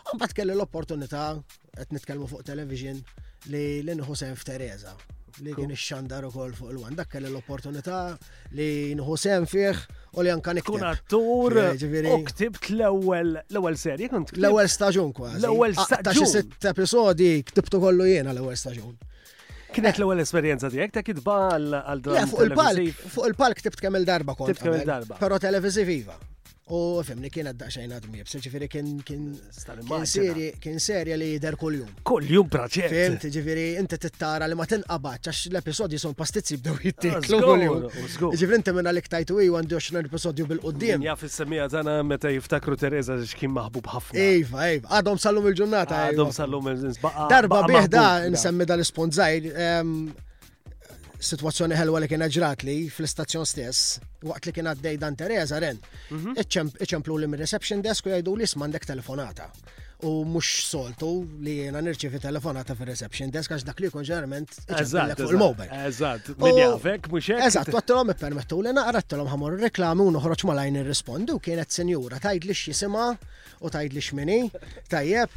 Għambat 0.07 0.31
kelli 0.37 0.53
l-opportunità, 0.55 1.33
għet 1.75 1.91
nitkelmu 1.91 2.29
fuq 2.31 2.45
television, 2.47 2.99
li 3.51 3.81
l-nħu 3.83 4.15
sem 4.15 4.35
f'Tereza, 4.39 4.93
li 5.43 5.51
kien 5.55 5.73
ix-xandar 5.75 6.23
u 6.29 6.29
koll 6.31 6.53
fuq 6.55 6.71
l 6.71 6.79
wan 6.79 6.95
Dak 6.97 7.09
kelli 7.11 7.27
l-opportunità 7.29 7.99
li 8.57 8.93
nħu 8.95 9.17
sen 9.19 9.43
fih 9.51 9.75
u 10.15 10.23
li 10.23 10.31
għankan 10.31 10.61
ikun 10.63 10.85
attur. 10.87 11.59
U 11.59 12.15
ktibt 12.31 12.71
l-ewel 12.71 13.77
serje, 13.81 14.07
kont 14.13 14.31
L-ewel 14.39 14.71
staġun 14.71 15.11
kważi. 15.19 15.43
L-ewel 15.43 15.75
staġun. 15.75 16.07
Ta' 16.07 16.15
xi 16.15 16.31
sitt 16.37 16.71
episodi 16.71 17.33
ktibtu 17.51 17.83
kollu 17.83 18.07
jena 18.13 18.31
l-ewel 18.31 18.55
staġun. 18.55 18.95
Kienet 19.75 19.97
l-ewwel 19.99 20.21
esperjenza 20.23 20.69
tiegħek 20.75 20.93
ta' 20.97 21.03
kitba 21.07 21.35
għal 21.55 22.03
dan. 22.07 22.31
Fuq 22.31 23.27
il-palk, 23.29 23.61
tibt 23.67 23.83
kemm 23.85 23.99
il-darba 24.01 24.37
kont. 24.39 24.53
Tibt 24.53 24.63
kemm 24.67 24.79
il-darba. 24.79 25.19
Però 25.23 25.41
televiżiv 25.47 25.93
iva. 25.99 26.15
U 26.67 26.99
femni 27.07 27.29
kien 27.31 27.47
għadda 27.47 27.67
xajna 27.71 27.97
dmib, 28.03 28.27
ġifiri 28.27 28.67
kien 28.67 28.87
kien 30.59 30.79
serja 30.83 31.15
li 31.15 31.29
jider 31.31 31.55
kol-jum. 31.55 31.93
Kol-jum 32.03 32.49
praċer. 32.51 32.91
Fimt, 32.91 33.23
ġifiri, 33.31 33.63
inti 33.79 33.99
tittara 34.03 34.49
li 34.51 34.57
ma 34.59 34.65
tinqabaċ, 34.67 35.29
għax 35.31 35.45
l-episodju 35.53 36.01
son 36.03 36.17
pastizzi 36.19 36.57
bdew 36.59 36.75
ah, 36.75 36.83
jittiklu 36.89 37.39
kol-jum. 37.45 37.87
Ġifiri, 38.35 38.57
inti 38.59 38.75
minna 38.75 38.91
li 38.91 39.03
ktajtu 39.05 39.39
i 39.45 39.47
għandu 39.47 39.79
xna 39.79 40.03
l-episodju 40.03 40.49
bil-qoddim. 40.51 41.07
Ja, 41.07 41.15
fil-semija 41.15 41.69
tana 41.71 42.01
meta 42.03 42.31
jiftakru 42.35 42.75
Tereza 42.83 43.15
xkien 43.31 43.55
maħbub 43.55 43.87
ħafna. 43.95 44.27
Iva, 44.35 44.67
iva, 44.75 44.91
għadhom 44.99 45.23
sallum 45.23 45.47
il-ġurnata. 45.53 46.03
Għadhom 46.11 46.33
iva. 46.33 46.39
sallum 46.41 46.69
il-ġurnata. 46.73 47.27
Darba 47.31 47.63
biħda 47.71 48.05
nsemmi 48.35 48.67
dal-sponzajr 48.67 49.53
situazzjoni 51.19 51.75
ħelwa 51.75 51.99
li 52.03 52.07
kien 52.11 52.23
ġrat 52.31 52.63
li 52.67 52.75
fl-istazzjon 52.93 53.45
stess, 53.49 53.97
waqt 54.23 54.45
li 54.45 54.51
kien 54.53 54.67
għaddej 54.69 54.97
dan 55.01 55.15
Tereza 55.17 55.59
Ren, 55.59 55.79
mhm. 56.11 56.35
iċċemplu 56.43 57.17
li 57.23 57.27
mir 57.31 57.39
reception 57.41 57.81
desk 57.81 58.05
u 58.09 58.13
jgħidu 58.13 58.35
li 58.41 58.47
smandek 58.53 58.85
telefonata 58.85 59.49
u 60.03 60.09
mux 60.29 60.45
soltu 60.69 61.07
li 61.41 61.55
jena 61.57 61.79
nirċifi 61.81 62.19
telefonata 62.21 62.75
fi 62.77 62.85
reception 62.85 63.31
desk 63.33 63.55
għax 63.55 63.63
dak 63.65 63.79
li 63.81 63.89
kun 63.89 64.05
ġerment 64.05 64.51
fuq 64.67 65.23
il-mobile. 65.31 65.69
Eżat, 65.87 66.29
minn 66.41 66.59
jafek, 66.59 67.09
mux 67.13 67.29
jek. 67.31 67.41
Eżat, 67.47 67.71
għattilom 67.73 68.11
permettu 68.13 68.59
li 68.61 68.75
naqra 68.77 69.01
għattilom 69.01 69.27
reklami 69.31 69.63
reklamu 69.65 70.05
u 70.05 70.13
noħroċ 70.13 70.45
malajn 70.51 70.77
nirrispondu, 70.77 71.39
kienet 71.41 71.73
senjura, 71.73 72.19
tajd 72.21 72.45
li 72.45 72.53
xisima 72.61 73.07
u 73.65 73.73
tajd 73.73 73.97
li 73.97 74.03
xmini, 74.05 74.37
tajjeb, 74.91 75.33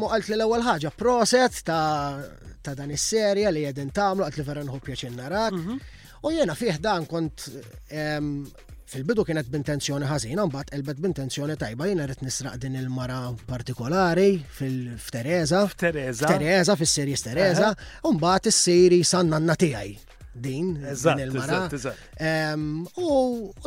mu 0.00 0.08
għalt 0.08 0.32
li 0.32 0.38
l-ewel 0.40 0.64
ħagġa, 0.70 0.94
proset 0.96 1.60
ta' 1.68 2.72
dan 2.78 2.96
is-serja 2.96 3.52
li 3.52 3.66
jedin 3.68 3.92
tamlu, 3.92 4.24
għalt 4.24 4.40
li 4.40 4.48
verran 4.48 4.72
hu 4.72 4.80
pjaċin 4.80 5.20
narak. 5.20 5.52
Mhm. 5.52 5.76
U 6.22 6.30
jena 6.32 6.54
fih 6.56 6.80
dan 6.80 7.04
kont 7.04 7.50
fil-bidu 8.92 9.24
kienet 9.24 9.48
b'intenzjoni 9.50 10.08
ħażina, 10.08 10.44
mbagħad 10.48 10.70
qelbet 10.74 11.00
b'intenzjoni 11.02 11.56
tajba 11.60 11.88
jiena 11.88 12.06
rrid 12.08 12.24
nisraq 12.26 12.58
din 12.60 12.76
il-mara 12.80 13.20
partikolari 13.48 14.36
fil-Tereza. 14.58 15.62
Tereza. 15.84 16.28
Tereza 16.28 16.76
fis-series 16.80 17.24
Tereza, 17.26 17.72
u 18.06 18.12
mbagħad 18.18 18.50
is 18.52 18.60
siri 18.66 19.00
nanna 19.30 19.56
tiegħi. 19.56 19.94
Din, 20.32 20.68
din 20.84 21.18
il-mara. 21.26 21.64
U 22.96 23.08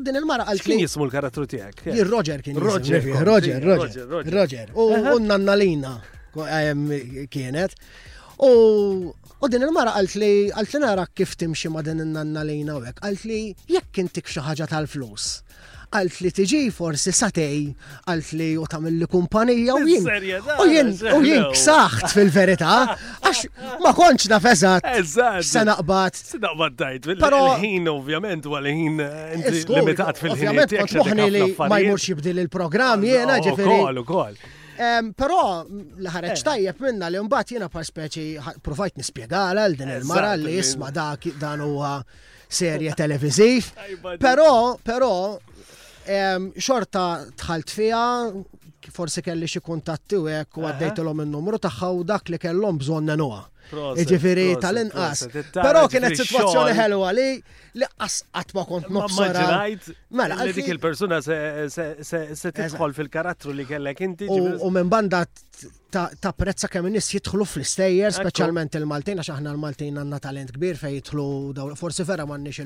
din 0.06 0.18
il-mara 0.20 0.48
għal 0.50 0.64
Kien 0.66 0.82
jismu 0.82 1.06
l-karattru 1.08 1.46
tiegħek? 1.50 1.86
Roger 2.10 2.42
kien. 2.46 2.58
Roger, 2.58 3.12
Roger, 3.30 3.66
Roger. 3.66 4.16
Roger. 4.38 4.74
U 4.78 5.20
nanna 5.26 5.56
Lina 5.58 5.98
kienet. 7.32 7.78
U 8.46 9.14
U 9.46 9.50
din 9.52 9.62
il-mara 9.62 9.92
għalt 10.00 10.14
li 10.18 10.28
għalt 10.58 10.72
li 10.74 10.80
nara 10.82 11.04
kif 11.20 11.36
timxi 11.38 11.70
ma 11.70 11.84
din 11.86 12.00
in-nanna 12.02 12.42
li 12.48 12.56
u 12.66 12.78
għalt 12.82 13.26
li 13.30 13.52
jekk 13.70 14.00
intik 14.02 14.26
xi 14.32 14.42
ħaġa 14.42 14.66
tal-flus 14.72 15.26
għalt 15.96 16.16
li 16.26 16.32
tiġi 16.40 16.62
forsi 16.74 17.14
satej, 17.14 17.60
għalt 18.10 18.32
li 18.40 18.48
u 18.60 18.64
tamil 18.72 18.98
li 19.04 19.08
kumpanija 19.12 19.78
u 19.78 19.86
jien. 19.88 20.02
U 20.58 20.66
jien, 20.68 20.90
u 21.14 21.20
jien 21.28 21.46
ksaħt 21.54 22.08
fil-verita, 22.16 22.72
għax 23.24 23.44
ma 23.86 23.94
konċ 24.00 24.28
naf 24.34 24.50
eżat. 24.56 24.90
Eżat. 25.06 25.46
Sanaqbat. 25.54 26.20
Sanaqbat 26.34 26.76
dajt, 26.82 27.08
bil-ħin 27.22 27.88
ovvjament, 27.94 28.50
u 28.50 28.58
għalħin 28.60 28.98
ħin 28.98 29.64
limitat 29.78 30.20
fil-ħin. 30.26 30.66
Ovvjament, 30.90 31.66
ma 31.70 31.80
jmurx 31.86 32.10
jibdil 32.12 32.42
il 32.44 32.52
programm 32.60 33.06
jena 33.08 33.38
ġifiri. 33.46 33.80
Kol, 33.86 34.04
kol. 34.12 34.44
Però 34.76 35.42
mm, 35.64 35.86
l-ħareġ 36.04 36.34
eh. 36.36 36.44
tajjeb 36.50 36.84
minna 36.84 37.10
li 37.12 37.22
mbagħad 37.24 37.54
jiena 37.56 37.70
par 37.72 37.86
speċi 37.88 38.26
provajt 38.66 39.00
nispjegala 39.00 39.66
l 39.70 39.78
din 39.80 39.92
il-mara 39.96 40.34
li 40.36 40.58
jisma' 40.58 40.92
dak 40.96 41.30
dan 41.40 41.64
huwa 41.64 41.94
serje 42.48 42.94
televiżiv. 42.96 43.72
Però, 44.26 44.78
però 44.84 45.12
xorta 46.06 47.06
tħalt 47.42 47.72
fija, 47.74 48.00
forsi 48.94 49.24
kelli 49.26 49.48
xi 49.50 49.60
kuntatti 49.66 50.20
u 50.22 50.28
hekk 50.30 50.60
u 50.62 50.68
għaddejtilhom 50.70 51.24
in-numru 51.24 51.58
tagħha 51.64 51.90
u 51.90 52.04
dak 52.06 52.30
li 52.30 52.38
kellhom 52.38 52.78
bżonn 52.84 53.10
nenuha. 53.10 53.42
Ġifiri 53.74 54.44
tal-inqas. 54.62 55.24
Però 55.56 55.86
kienet 55.92 56.16
situazzjoni 56.20 56.74
għali, 56.76 57.30
li 57.76 57.84
laqqas 57.84 58.18
qatt 58.38 58.54
ma 58.58 58.64
kont 58.70 58.92
nofsara. 58.94 59.46
Mela, 60.16 60.38
għalli 60.38 60.54
dik 60.60 60.70
il-persuna 60.76 61.18
se 61.26 62.52
tidħol 62.52 62.94
fil-karattru 62.98 63.56
li 63.58 63.66
kellek 63.70 64.04
inti. 64.06 64.30
U 64.30 64.70
minn 64.76 64.92
banda 64.92 65.24
ta' 65.96 66.34
prezza 66.38 66.70
kemm 66.70 66.92
nis 66.94 67.10
jidħlu 67.16 67.48
fl-istejjer, 67.48 68.16
speċjalment 68.20 68.78
il-Maltin, 68.80 69.22
għax 69.24 69.34
aħna 69.40 69.56
l-Maltin 69.56 69.98
għandna 70.04 70.22
talent 70.28 70.54
kbir 70.58 70.80
fejn 70.84 71.00
jidħlu 71.00 71.28
daw 71.60 71.74
forsi 71.80 72.06
vera 72.12 72.28
m'għandniex 72.30 72.64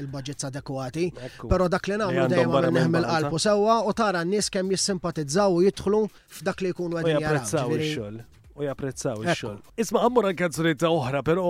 il-budgets 0.00 0.48
adekwati, 0.48 1.10
però 1.52 1.68
dak 1.72 1.90
li 1.92 2.00
nagħmlu 2.00 2.28
dejjem 2.32 2.74
neħmel 2.80 3.10
qalbu 3.12 3.44
sewwa 3.46 3.80
u 3.84 3.96
tara 3.98 4.24
n-nies 4.24 4.48
kemm 4.56 4.72
jissimpatizzaw 4.74 5.58
u 5.60 5.64
jidħlu 5.68 6.04
f'dak 6.40 6.62
li 6.66 6.74
jkunu 6.76 7.00
qegħdin 7.00 7.26
jaraw 7.28 8.28
u 8.60 8.66
japprezzaw 8.68 9.20
il-xol. 9.24 9.56
Isma 9.80 10.02
għammur 10.04 10.28
għal 10.28 10.36
kanzunetta 10.38 10.90
oħra, 10.92 11.20
pero 11.26 11.44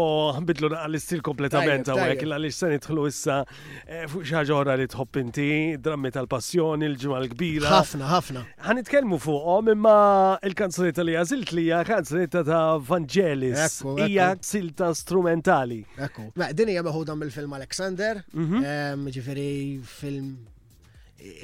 bidlu 0.47 0.71
l 0.73 0.99
istil 0.99 1.23
kompletament 1.27 1.89
għawek, 1.91 2.23
għal-ix 2.27 2.61
sen 2.63 2.75
itħlu 2.77 3.07
issa 3.11 3.41
eh, 3.87 4.05
fuq 4.11 4.27
xaġa 4.31 4.55
oħra 4.61 4.77
li 4.81 4.87
tħobb 4.93 5.19
inti, 5.25 5.49
drammi 5.83 6.13
tal-passjoni, 6.15 6.87
l-ġimma 6.93 7.21
l-kbira. 7.25 7.73
Ħafna, 7.75 8.11
ħafna. 8.13 8.45
Ħanitkelmu 8.69 9.19
fuqhom 9.25 9.73
imma 9.75 9.97
il-kanzunetta 10.51 11.07
li 11.07 11.19
għazilt 11.21 11.55
li 11.57 11.67
hija 11.69 11.83
kanzunetta 11.91 12.45
ta' 12.49 12.63
Vangelis. 12.91 13.81
Hija 14.07 14.31
silta 14.47 14.93
strumentali. 14.99 15.83
Ekku. 16.07 16.31
Ma' 16.39 16.53
din 16.55 16.71
hija 16.75 16.87
meħuda 16.89 17.19
mill-film 17.19 17.59
Alexander, 17.59 18.23
mhm. 18.35 19.05
ġifieri 19.17 19.51
film 19.87 20.35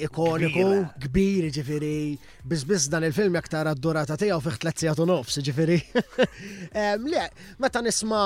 ikoniku, 0.03 0.67
kbir, 1.07 1.47
ġifiri, 1.53 2.17
bizbiz 2.49 2.87
dan 2.91 3.05
il-film 3.07 3.35
jak 3.37 3.49
tara 3.51 3.73
d-durata 3.77 4.17
tijaw 4.19 4.39
fiħ 4.41 4.59
tletzijat 4.63 5.01
nofs, 5.09 5.39
ġifiri. 5.45 5.77
Le, 7.09 7.27
meta 7.61 7.81
nisma 7.83 8.19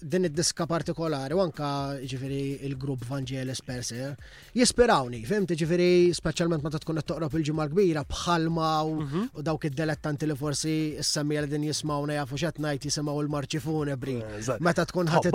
din 0.00 0.24
id-diska 0.30 0.64
partikolari, 0.64 1.36
wanka 1.36 1.70
ġifiri 2.08 2.42
il-grupp 2.68 3.02
Vangelis 3.08 3.60
se. 3.86 4.14
jispirawni, 4.56 5.18
fimti 5.28 5.54
ġifiri, 5.60 6.10
specialment 6.16 6.62
meta 6.64 6.78
tkun 6.80 7.00
toqrob 7.04 7.34
il-ġimma 7.36 7.66
kbira 7.70 8.04
bħalma 8.08 8.70
u 8.88 8.94
mhm. 9.02 9.26
dawk 9.44 9.66
id-delettanti 9.68 10.26
li 10.30 10.36
forsi 10.40 10.74
s-semmi 11.02 11.36
li 11.40 11.46
din 11.52 11.64
jismawna 11.68 12.14
jafu 12.16 12.36
xet 12.40 12.58
najt 12.64 12.86
jisimaw 12.88 13.20
il 13.20 13.28
marċi 13.32 13.60
funebri. 13.60 14.16
Eh, 14.20 14.52
meta 14.60 14.84
tkun 14.84 15.08
ħat 15.08 15.28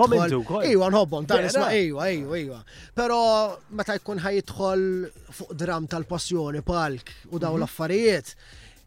Iwa, 0.66 0.88
nħobbom, 0.90 1.26
ta' 1.26 1.40
nisma, 1.40 1.68
iwa, 1.78 2.08
iwa, 2.10 2.38
iwa. 2.38 2.58
Pero 2.96 3.16
meta 3.74 3.94
jkun 3.96 4.18
ħajitħol 4.22 4.82
fuq 5.36 5.55
dram 5.56 5.86
tal-passjoni 5.90 6.62
palk 6.66 7.10
u 7.32 7.40
daw 7.40 7.54
mhm. 7.56 7.62
l-affarijiet, 7.62 8.32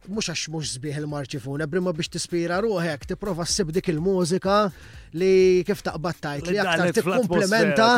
mux 0.09 0.29
għax 0.31 0.45
mux 0.53 0.71
zbiħ 0.77 1.01
il-marċifun, 1.01 1.63
ebrima 1.65 1.91
biex 1.95 2.09
tispira 2.13 2.59
ruħek, 2.63 3.05
t-prova 3.11 3.45
s-sib 3.47 3.73
dik 3.75 3.89
il-mużika 3.93 4.57
li 5.19 5.31
kif 5.67 5.83
taqbad 5.85 6.19
tajt 6.23 6.49
li 6.53 6.61
aktar 6.61 6.93
T-komplementa 7.01 7.91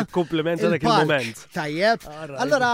dak 0.74 0.82
il-moment. 0.84 1.44
Tajjeb. 1.54 2.06
Allora 2.42 2.72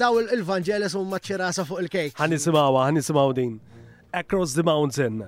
daw 0.00 0.20
il-Vangelis 0.24 0.96
u 0.98 1.04
maċċirasa 1.12 1.66
fuq 1.68 1.84
il-kejk. 1.86 2.16
Ħanisimawa, 2.22 2.86
ħanisimaw 2.90 3.36
din. 3.38 3.56
Across 4.12 4.56
the 4.60 4.64
Mountain. 4.64 5.24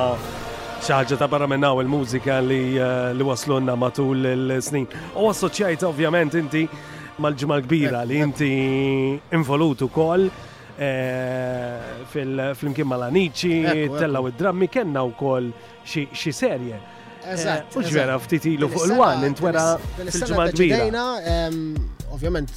xaħġa 0.87 1.19
ta' 1.19 1.27
barra 1.29 1.49
minnaw 1.51 1.81
il-mużika 1.83 2.39
li 2.47 2.61
eh, 2.79 3.25
waslunna 3.27 3.75
matul 3.77 4.29
il-snin. 4.33 4.87
U 5.19 5.27
assoċjajta 5.33 5.89
ovvjament 5.91 6.37
inti 6.41 6.63
mal-ġmal 7.19 7.65
kbira 7.67 8.05
li 8.07 8.21
inti 8.23 8.51
involutu 9.35 9.89
kol. 9.91 10.29
Eh, 10.79 11.75
fil-imkien 12.07 12.87
mal-anici, 12.87 13.51
tellaw 13.99 14.29
id-drammi, 14.31 14.67
kena 14.71 15.03
u 15.03 15.11
koll 15.19 15.49
xie 15.91 16.31
serje. 16.31 16.77
Eh, 17.27 17.33
eżatt. 17.35 17.75
U 17.75 17.83
ġvera 17.83 18.15
ilu 18.53 18.69
fuq 18.71 18.85
il-wan, 18.87 19.25
intwera 19.27 19.65
fil-ġimma 19.97 20.45
ehm, 21.33 21.75
Ovvjament, 22.15 22.53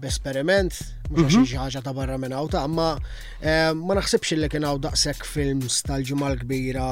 b'esperiment, 0.00 0.80
mux 1.12 1.36
mhm. 1.36 1.44
xi 1.44 1.58
ħaġa 1.60 1.82
ta' 1.84 1.92
barra 1.94 2.16
minn 2.18 2.32
ta' 2.50 2.64
ehm, 2.64 2.72
ma 3.84 3.98
naħsibx 4.00 4.38
li 4.40 4.48
kien 4.48 4.64
hawn 4.64 4.80
daqshekk 4.88 5.28
films 5.28 5.82
tal-ġimgħa 5.84 6.32
kbira 6.46 6.88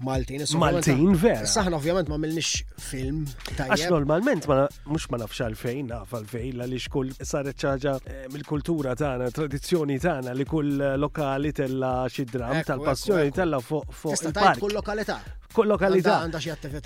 f'Maltin. 0.00 0.40
Maltin, 0.58 1.14
vera. 1.20 1.44
Saħna 1.46 1.76
ovvjament 1.76 2.08
ma 2.08 2.16
milniex 2.22 2.62
film. 2.80 3.20
Għax 3.52 3.90
normalment 3.92 4.46
ma 4.48 4.62
mux 4.88 5.06
ma 5.12 5.20
nafx 5.20 5.42
għalfejn, 5.44 5.90
naf 5.92 6.14
għalfejn, 6.16 6.62
għalli 6.64 6.80
xkull 6.86 7.12
saret 7.20 7.58
ċaġa 7.60 7.94
eh, 8.08 8.22
mill-kultura 8.32 8.94
tagħna, 8.98 9.28
tradizzjoni 9.36 9.98
tagħna 10.04 10.36
li 10.40 10.48
kull 10.48 10.80
lokali 11.04 11.52
tella 11.56 11.92
xi 12.12 12.24
dram 12.32 12.62
tal-passjoni 12.66 13.34
tella 13.36 13.60
fuq 13.64 13.90
fuq. 13.92 14.16
Tista' 14.16 14.34
tajt 14.40 14.62
kull 14.64 14.78
lokalità. 14.80 15.18
Kull 15.52 15.68
lokalità. 15.74 16.18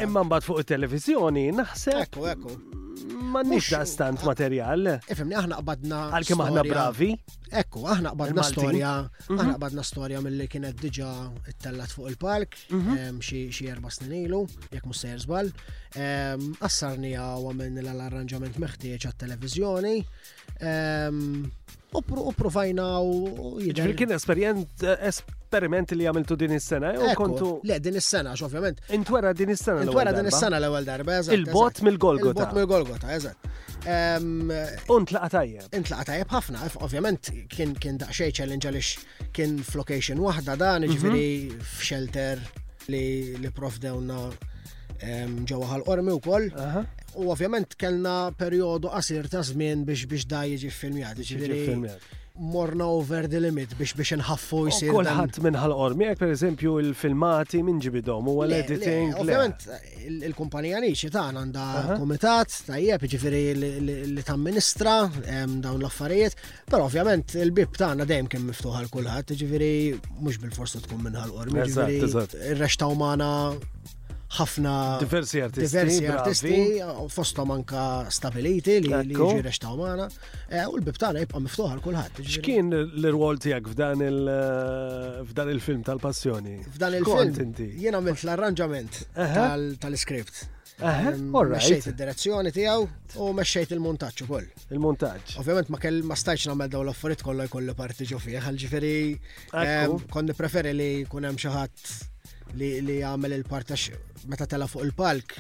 Imma 0.03 0.24
mbagħad 0.27 0.48
fuq 0.50 0.64
it-televiżjoni 0.64 1.48
naħseb. 1.62 2.03
Ekku, 2.09 2.31
ekku 2.35 2.83
m'għandniex 3.35 3.70
da 3.75 3.81
stant 3.88 4.23
materjal. 4.27 4.90
Ifimni 5.11 5.37
aħna 5.38 5.59
qbadna. 5.62 6.01
Għalkemm 6.18 6.44
aħna 6.44 6.64
bravi. 6.68 7.09
Ekku, 7.55 7.83
aħna 7.90 8.12
qabadna 8.14 8.44
storja, 8.47 8.92
mhm. 9.25 9.38
aħna 9.40 9.55
qabadna 9.59 9.85
storja 9.87 10.23
mill-li 10.25 10.47
kienet 10.51 10.83
diġa 10.83 11.11
ittellat 11.53 11.94
fuq 11.94 12.11
il-park 12.12 12.57
mhm. 12.70 13.20
xi 13.27 13.70
erba' 13.75 13.92
snin 13.94 14.14
ilu, 14.25 14.42
jekk 14.70 14.88
mhux 14.88 15.05
sejr 15.07 15.23
żball. 15.27 15.53
Assarni 16.70 17.14
għamil 17.20 17.81
l-arranġament 17.85 18.61
meħtieġ 18.66 19.09
għat 19.11 19.23
televizjoni 19.27 19.97
u 21.98 22.33
provajna 22.33 23.00
u 23.00 23.28
kien 23.98 24.12
esperiment 24.12 25.92
li 25.94 26.07
għamiltu 26.11 26.35
din 26.37 26.54
is-sena 26.57 26.90
eh, 26.94 26.98
u 26.98 27.16
kontu. 27.18 27.50
Le, 27.68 27.76
din 27.83 27.94
is-sena, 28.00 28.33
ovvjament. 28.42 28.80
Intwera 28.96 29.33
din 29.37 29.52
is-sena. 29.54 29.85
Intwera 29.87 30.11
din 30.16 30.26
is-sena 30.30 30.59
l-ewwel 30.59 30.87
darba, 30.88 31.20
eżatt. 31.20 31.37
Il-bot 31.38 31.83
mil 31.87 31.98
golgota 32.02 32.35
Il-bot 32.48 32.57
mill-Golgota, 32.59 33.11
eżatt. 33.14 33.46
Eh, 33.85 34.88
Untlaqa 34.90 35.30
tajjeb. 35.37 35.68
Intlaqa 35.78 36.09
tajjeb 36.11 36.35
ħafna, 36.35 36.64
ovvjament 36.83 37.30
kien 37.52 37.76
kien 37.78 38.00
daqsxejn 38.00 38.35
challenge 38.40 38.70
għalix 38.72 38.94
kien 39.37 39.59
f'location 39.70 40.22
waħda 40.24 40.59
dan, 40.64 40.88
mhm. 40.88 41.14
f 41.61 41.78
f'shelter 41.78 42.42
li 42.90 43.52
prof 43.54 43.78
dewna 43.83 44.24
ġewwa 45.04 45.66
ħal-qormi 45.70 46.14
wkoll. 46.18 46.50
U 47.16 47.31
ovvjament 47.31 47.74
kellna 47.79 48.16
perjodu 48.38 48.88
qasir 48.90 49.29
ta' 49.31 49.42
żmien 49.46 49.85
biex 49.87 50.07
biex 50.11 50.24
da 50.27 50.42
jiġi 50.50 50.70
filmjat. 50.74 52.12
Morna 52.35 52.88
over 52.90 53.29
the 53.31 53.38
limit 53.38 53.77
biex 53.79 53.92
biex 53.94 54.16
nħaffu 54.18 54.64
jisir. 54.66 54.88
Kulħadd 54.90 55.37
minn 55.44 55.55
ħal-qormi, 55.55 56.09
per 56.18 56.33
eżempju, 56.35 56.72
il-filmati 56.83 57.61
minn 57.62 57.79
ġibidom 57.79 58.33
u 58.33 58.35
l-editing. 58.48 59.14
Ovvjament, 59.22 59.68
il-kumpanija 60.27 60.81
nixi 60.83 61.12
ta' 61.14 61.29
għanda 61.31 61.66
komitat, 62.00 62.57
tajjeb, 62.72 63.07
ġifiri 63.12 63.44
li 63.61 64.27
ta' 64.27 64.35
ministra, 64.35 64.96
dawn 65.14 65.79
l-affarijiet, 65.79 66.35
pero 66.66 66.88
ovvjament 66.88 67.37
il-bib 67.38 67.79
ta' 67.79 67.92
għanna 67.92 68.09
dejjem 68.11 68.33
kem 68.35 68.50
miftuħ 68.50 68.81
għal 68.81 68.90
kulħadd, 68.90 69.38
ġifiri 69.44 69.72
mhux 70.18 70.42
bil-forsu 70.42 70.83
tkun 70.88 71.07
minn 71.07 71.22
ħal-qormi, 71.22 71.68
ġifiri 71.70 72.90
umana 72.90 73.31
ħafna 74.35 74.70
diversi 75.03 75.42
artisti. 75.44 75.66
Diversi 75.68 76.09
artisti, 76.11 77.12
fostom 77.14 77.53
anka 77.55 77.83
stabiliti 78.14 78.79
li 78.85 79.16
ġi 79.16 79.38
rextaw 79.47 79.77
maħna. 79.79 80.09
Eh, 80.49 80.64
u 80.66 80.75
l-bibtana 80.79 81.23
jibqa 81.25 81.42
miftuħar 81.44 81.83
kullħat. 81.85 82.20
X'kien 82.25 82.73
l-rwol 82.75 83.40
tijak 83.44 83.70
eh, 83.70 85.23
f'dan 85.25 85.53
il-film 85.55 85.85
tal-passjoni? 85.87 86.57
F'dan 86.75 86.99
il-film. 87.01 87.55
Jena 87.79 88.03
għamilt 88.03 88.27
l-arranġament 88.27 89.01
tal-skript. 89.83 90.42
x'ejt 90.83 91.87
id-direzzjoni 91.92 92.51
tiegħu 92.55 93.20
u 93.23 93.29
mexxejt 93.38 93.77
il-montaġġ 93.77 94.25
ukoll. 94.27 94.49
Il-montaġġ. 94.75 95.37
Ovvjament 95.44 95.70
ma 95.70 95.79
kell 95.85 96.01
ma 96.11 96.18
stajtx 96.18 96.49
nagħmel 96.51 96.73
dawn 96.73 96.88
l 96.88 96.94
offerit 96.94 97.23
kollha 97.23 97.47
jkollu 97.47 97.77
parti 97.79 98.09
ġo 98.11 98.18
fih, 98.18 98.40
konni 100.11 100.35
preferi 100.37 100.75
li 100.75 100.90
jkun 101.07 101.31
hemm 101.31 101.38
xi 101.38 101.53
ħadd 101.55 102.11
li 102.52 103.00
għamel 103.02 103.35
il-partax 103.38 104.26
meta 104.30 104.46
tela 104.46 104.66
fuq 104.70 104.85
il-palk 104.87 105.35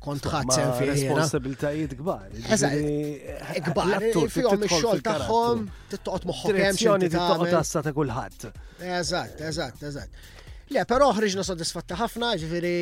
kont 0.00 0.26
ħadsen 0.32 0.70
fi 0.78 0.86
responsabiltajiet 0.88 1.94
kbar. 1.98 2.32
Kbar, 2.48 3.90
eh, 3.98 4.06
eh, 4.10 4.26
fihom 4.32 4.64
ix-xogħol 4.66 5.02
tagħhom, 5.04 5.64
tittoqgħod 5.92 6.26
moħħok 6.30 6.60
hemm 6.62 6.80
xogħol 6.80 7.04
tagħmel. 7.12 7.50
tassa 7.52 7.82
ta' 7.86 7.92
kulħadd. 7.98 8.46
Eżatt, 8.80 9.44
eżatt, 9.50 9.84
eżatt. 9.90 10.26
Le, 10.72 10.86
però 10.88 11.10
ħriġna 11.16 11.44
soddisfatta 11.44 11.98
ħafna, 12.00 12.32
ġifieri. 12.40 12.76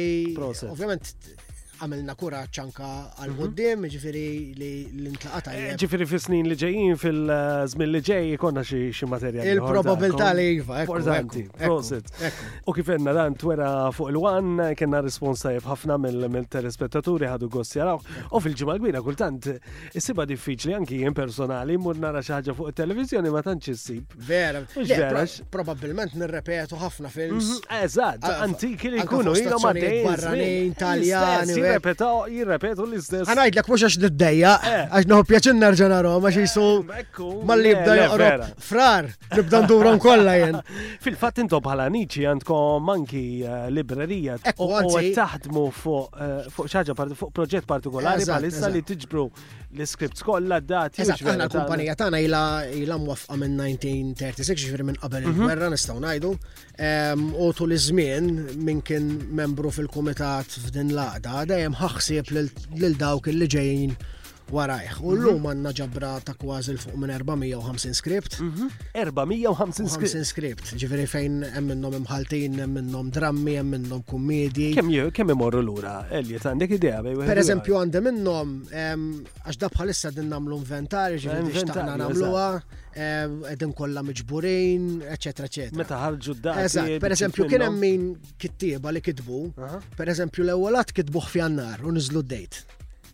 Ovvjament 0.68 1.10
għamilna 1.78 2.14
kura 2.18 2.40
anka 2.58 2.86
għal 3.20 3.34
għoddim, 3.34 3.76
mhm. 3.84 3.92
ġifiri 3.92 4.24
li 4.58 4.70
l-intlaqata. 4.98 5.54
Eh, 5.54 5.74
ġifiri 5.80 6.06
fi 6.10 6.18
snin 6.20 6.48
li 6.50 6.56
ġejjin 6.58 6.98
fil-żmien 7.00 7.92
li 7.94 8.00
ġej 8.04 8.38
konna 8.40 8.64
xi 8.66 8.80
materjal. 9.10 9.46
Il-probabilità 9.54 10.32
li 10.36 10.46
jiva. 10.58 10.82
Forzanti, 10.88 11.44
Prosit. 11.58 12.10
U 12.68 12.74
kif 12.76 12.88
dan 12.98 13.36
twera 13.38 13.70
fuq 13.92 14.10
il-wan, 14.10 14.74
kena 14.78 15.02
risponsa 15.04 15.48
tajjeb 15.48 15.64
ħafna 15.70 15.96
mill-telespettaturi 16.02 17.28
ħadu 17.30 17.48
għossi 17.52 17.80
għaraw. 17.80 18.02
U 18.34 18.40
fil 18.44 18.54
ġimal 18.58 18.80
kbira 18.82 19.00
kultant 19.06 19.46
issiba 19.94 20.26
diffiċli 20.28 20.74
anki 20.76 20.98
jien 21.02 21.14
personali 21.14 21.76
mur 21.78 21.96
nara 21.98 22.20
xi 22.22 22.34
ħaġa 22.34 22.56
fuq 22.58 22.72
it 22.72 22.78
televizjoni 22.82 23.30
ma 23.32 23.42
tantx 23.42 23.74
issib. 23.74 24.16
Vera. 24.16 24.64
Probabilment 25.58 26.14
nirrepetu 26.18 26.76
ħafna 26.78 27.08
films. 27.10 27.60
Mhm, 27.68 27.84
Eżad, 27.84 28.24
antiki 28.42 28.90
li 28.90 29.00
jkunu 29.02 29.36
ilhom 29.36 29.66
tejn. 29.76 30.06
Barranin, 30.08 30.74
Taljani, 30.78 31.54
jirrepetu 31.72 32.86
l-istess. 32.88 33.28
Għanajd 33.30 33.56
l-ek 33.58 33.68
mux 33.70 33.84
għax 33.86 33.98
d-dajja, 34.04 34.52
eh. 34.62 34.80
għax 34.98 35.10
nħu 35.10 35.26
pjaċin 35.32 35.60
nerġan 35.62 35.94
għarom, 35.98 36.26
għax 36.28 36.38
eh, 36.38 36.46
jisu 36.46 37.32
Malli 37.48 37.66
li 37.66 37.72
eh, 37.74 37.76
jibda 37.76 37.96
jgħarom. 38.04 38.56
Frar, 38.68 39.08
nibda 39.36 39.60
ndurom 39.66 40.00
kolla 40.06 40.36
jen. 40.40 40.58
Fil-fat 41.04 41.42
intom 41.44 41.64
bħala 41.64 41.88
nici 41.94 42.24
għandkom 42.28 42.88
manki 42.88 43.24
librerija. 43.74 44.38
U 44.58 44.72
taħdmu 45.18 45.68
fuq 45.76 46.66
xaġa, 46.66 46.96
fuq 47.18 47.32
proġett 47.38 47.68
partikolari 47.68 48.26
bħalissa 48.28 48.70
li 48.72 48.84
tiġbru 48.88 49.26
l-scripts 49.78 50.24
kolla 50.24 50.60
dati. 50.64 51.04
Għana 51.04 51.48
kumpanija 51.52 51.96
tana 51.98 52.20
jila 52.22 52.98
mwafqa 53.00 53.38
minn 53.40 53.58
1936, 53.68 54.64
ġifiri 54.68 54.88
minn 54.88 55.00
qabel 55.02 55.26
mhm. 55.26 55.38
il-gwerra 55.44 55.72
nistaw 55.74 56.00
najdu. 56.02 56.34
U 57.38 57.52
tul 57.58 57.74
iż-żmien 57.74 58.30
minn 58.64 58.78
kien 58.86 59.08
membru 59.36 59.70
fil-komitat 59.74 60.56
f'din 60.68 60.92
laqda, 60.94 61.42
dejjem 61.58 61.74
ħaxsieb 61.74 62.30
lil 62.78 62.94
dawk 63.02 63.26
li 63.34 63.48
ġejjin 63.54 63.96
warajħ. 64.52 65.00
U 65.02 65.12
mhm. 65.12 65.18
l-lum 65.26 65.48
għanna 65.50 65.72
ġabra 65.80 66.10
ta' 66.24 66.34
kważi 66.38 66.74
l' 66.74 66.80
fuq 66.82 66.96
minn 66.98 67.12
450 67.12 67.98
skript. 67.98 68.38
450 68.94 69.84
mhm. 69.84 69.92
skript. 69.92 70.28
skript. 70.28 70.72
Ġifiri 70.82 71.06
fejn 71.10 71.40
hemm 71.54 71.68
minnhom 71.72 71.96
imħaltin, 72.00 72.58
hemm 72.62 72.78
minnhom 72.80 73.10
drammi, 73.14 73.56
hemm 73.60 73.76
minnhom 73.76 74.04
kummedji. 74.08 74.70
Kemm 74.78 75.10
kemm 75.14 75.34
imorru 75.34 75.62
lura, 75.64 75.96
Elliot, 76.14 76.46
għandek 76.52 76.76
idea 76.78 77.00
bej. 77.04 77.18
Per 77.28 77.40
eżempju 77.44 77.78
għandem 77.80 78.08
minnhom 78.10 78.56
għax 78.72 79.60
dabħal 79.66 79.92
issa 79.94 80.12
din 80.16 80.28
nagħmlu 80.32 80.60
inventari, 80.62 81.20
ġifiri 81.22 81.62
xtaqna 81.64 81.98
nagħmluha, 82.04 82.48
qegħdin 82.98 83.74
kollha 83.78 84.02
miġburin, 84.08 84.88
eċetera, 85.16 85.50
eċetera. 85.50 85.76
Meta 85.78 86.00
ħarġu 86.02 86.38
d-dar. 86.40 86.62
Eżatt, 86.68 86.96
per 87.02 87.14
eżempju 87.14 87.46
kien 87.52 87.66
hemm 87.66 87.78
min 87.82 88.08
kittieba 88.40 88.92
li 88.94 89.02
kitbu, 89.04 89.42
per 89.98 90.10
eżempju 90.14 90.46
l-ewwel 90.48 90.80
kitbuh 90.94 91.28
fjannar 91.28 91.84
u 91.86 91.92
niżlu 91.94 92.22
d-dejt 92.24 92.62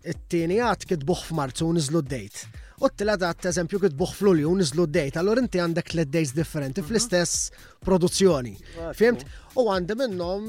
it-tieni 0.05 0.59
għad 0.61 0.85
kitbuħ 0.91 1.25
f'Marzu 1.29 1.69
u 1.69 1.75
niżlu 1.79 2.03
d-dejt. 2.05 2.43
U 2.85 2.89
t-tila 2.91 3.15
għad 3.17 3.47
eżempju 3.53 3.81
kitbuħ 3.85 4.13
f'Lulju 4.19 4.51
u 4.51 4.57
niżlu 4.59 4.87
d-dejt, 4.89 5.19
allora 5.21 5.43
inti 5.45 5.63
għandek 5.63 5.93
tliet 5.95 6.13
dejt 6.15 6.35
differenti 6.39 6.83
mhm. 6.83 6.89
fl-istess 6.91 7.51
produzzjoni. 7.85 8.55
Fimt? 8.97 9.25
U 9.55 9.69
għandem 9.71 10.01
minnom 10.01 10.47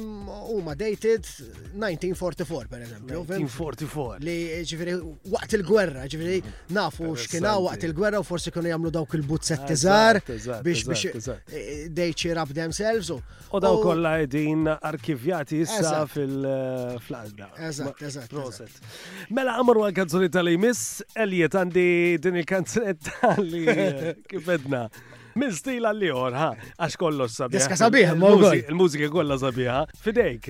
u 0.49 0.55
ma 0.65 0.73
dated 0.73 1.27
1944 1.77 2.65
per 2.71 2.85
eżempju. 2.87 3.19
1944. 3.27 4.23
Li 4.25 4.37
ġifiri 4.65 4.95
waqt 5.29 5.53
il-gwerra, 5.59 6.07
ġifiri 6.09 6.39
nafu 6.73 7.11
xkina 7.21 7.51
waqt 7.67 7.85
il-gwerra 7.85 8.23
u 8.23 8.25
forsi 8.25 8.49
kunu 8.55 8.71
jamlu 8.71 8.89
dawk 8.95 9.13
il-buzzet 9.19 9.61
tizar 9.69 10.17
biex 10.65 10.87
biex 10.87 11.11
eh, 11.13 11.85
they 11.93 12.15
cheer 12.17 12.41
up 12.41 12.49
themselves. 12.57 13.11
U 13.53 13.61
daw 13.61 13.77
kolla 13.83 14.15
din 14.25 14.65
arkivjati 14.73 15.61
issa 15.67 16.07
fil-flagda. 16.09 17.51
Eżat, 17.69 18.01
eżat. 18.09 18.87
Mela 19.37 19.59
għamru 19.61 19.85
għal-kanzoni 19.85 20.31
tal-imis, 20.33 20.81
Eliet 21.13 21.53
għandi 21.53 21.87
din 22.25 22.41
il-kanzonetta 22.41 23.35
li 23.51 23.67
eh, 23.69 24.15
kifedna. 24.33 24.87
Min 25.35 25.51
stila 25.53 25.89
li 25.97 26.07
orħa, 26.15 26.45
għax 26.79 26.93
kollox 27.01 27.33
sabiħ. 27.41 27.57
Diska 27.57 27.75
sabiħ, 27.79 28.13
Il-mużika 28.69 29.09
kollha 29.11 29.35
sabiħ. 29.41 29.81
Fidejk. 30.05 30.47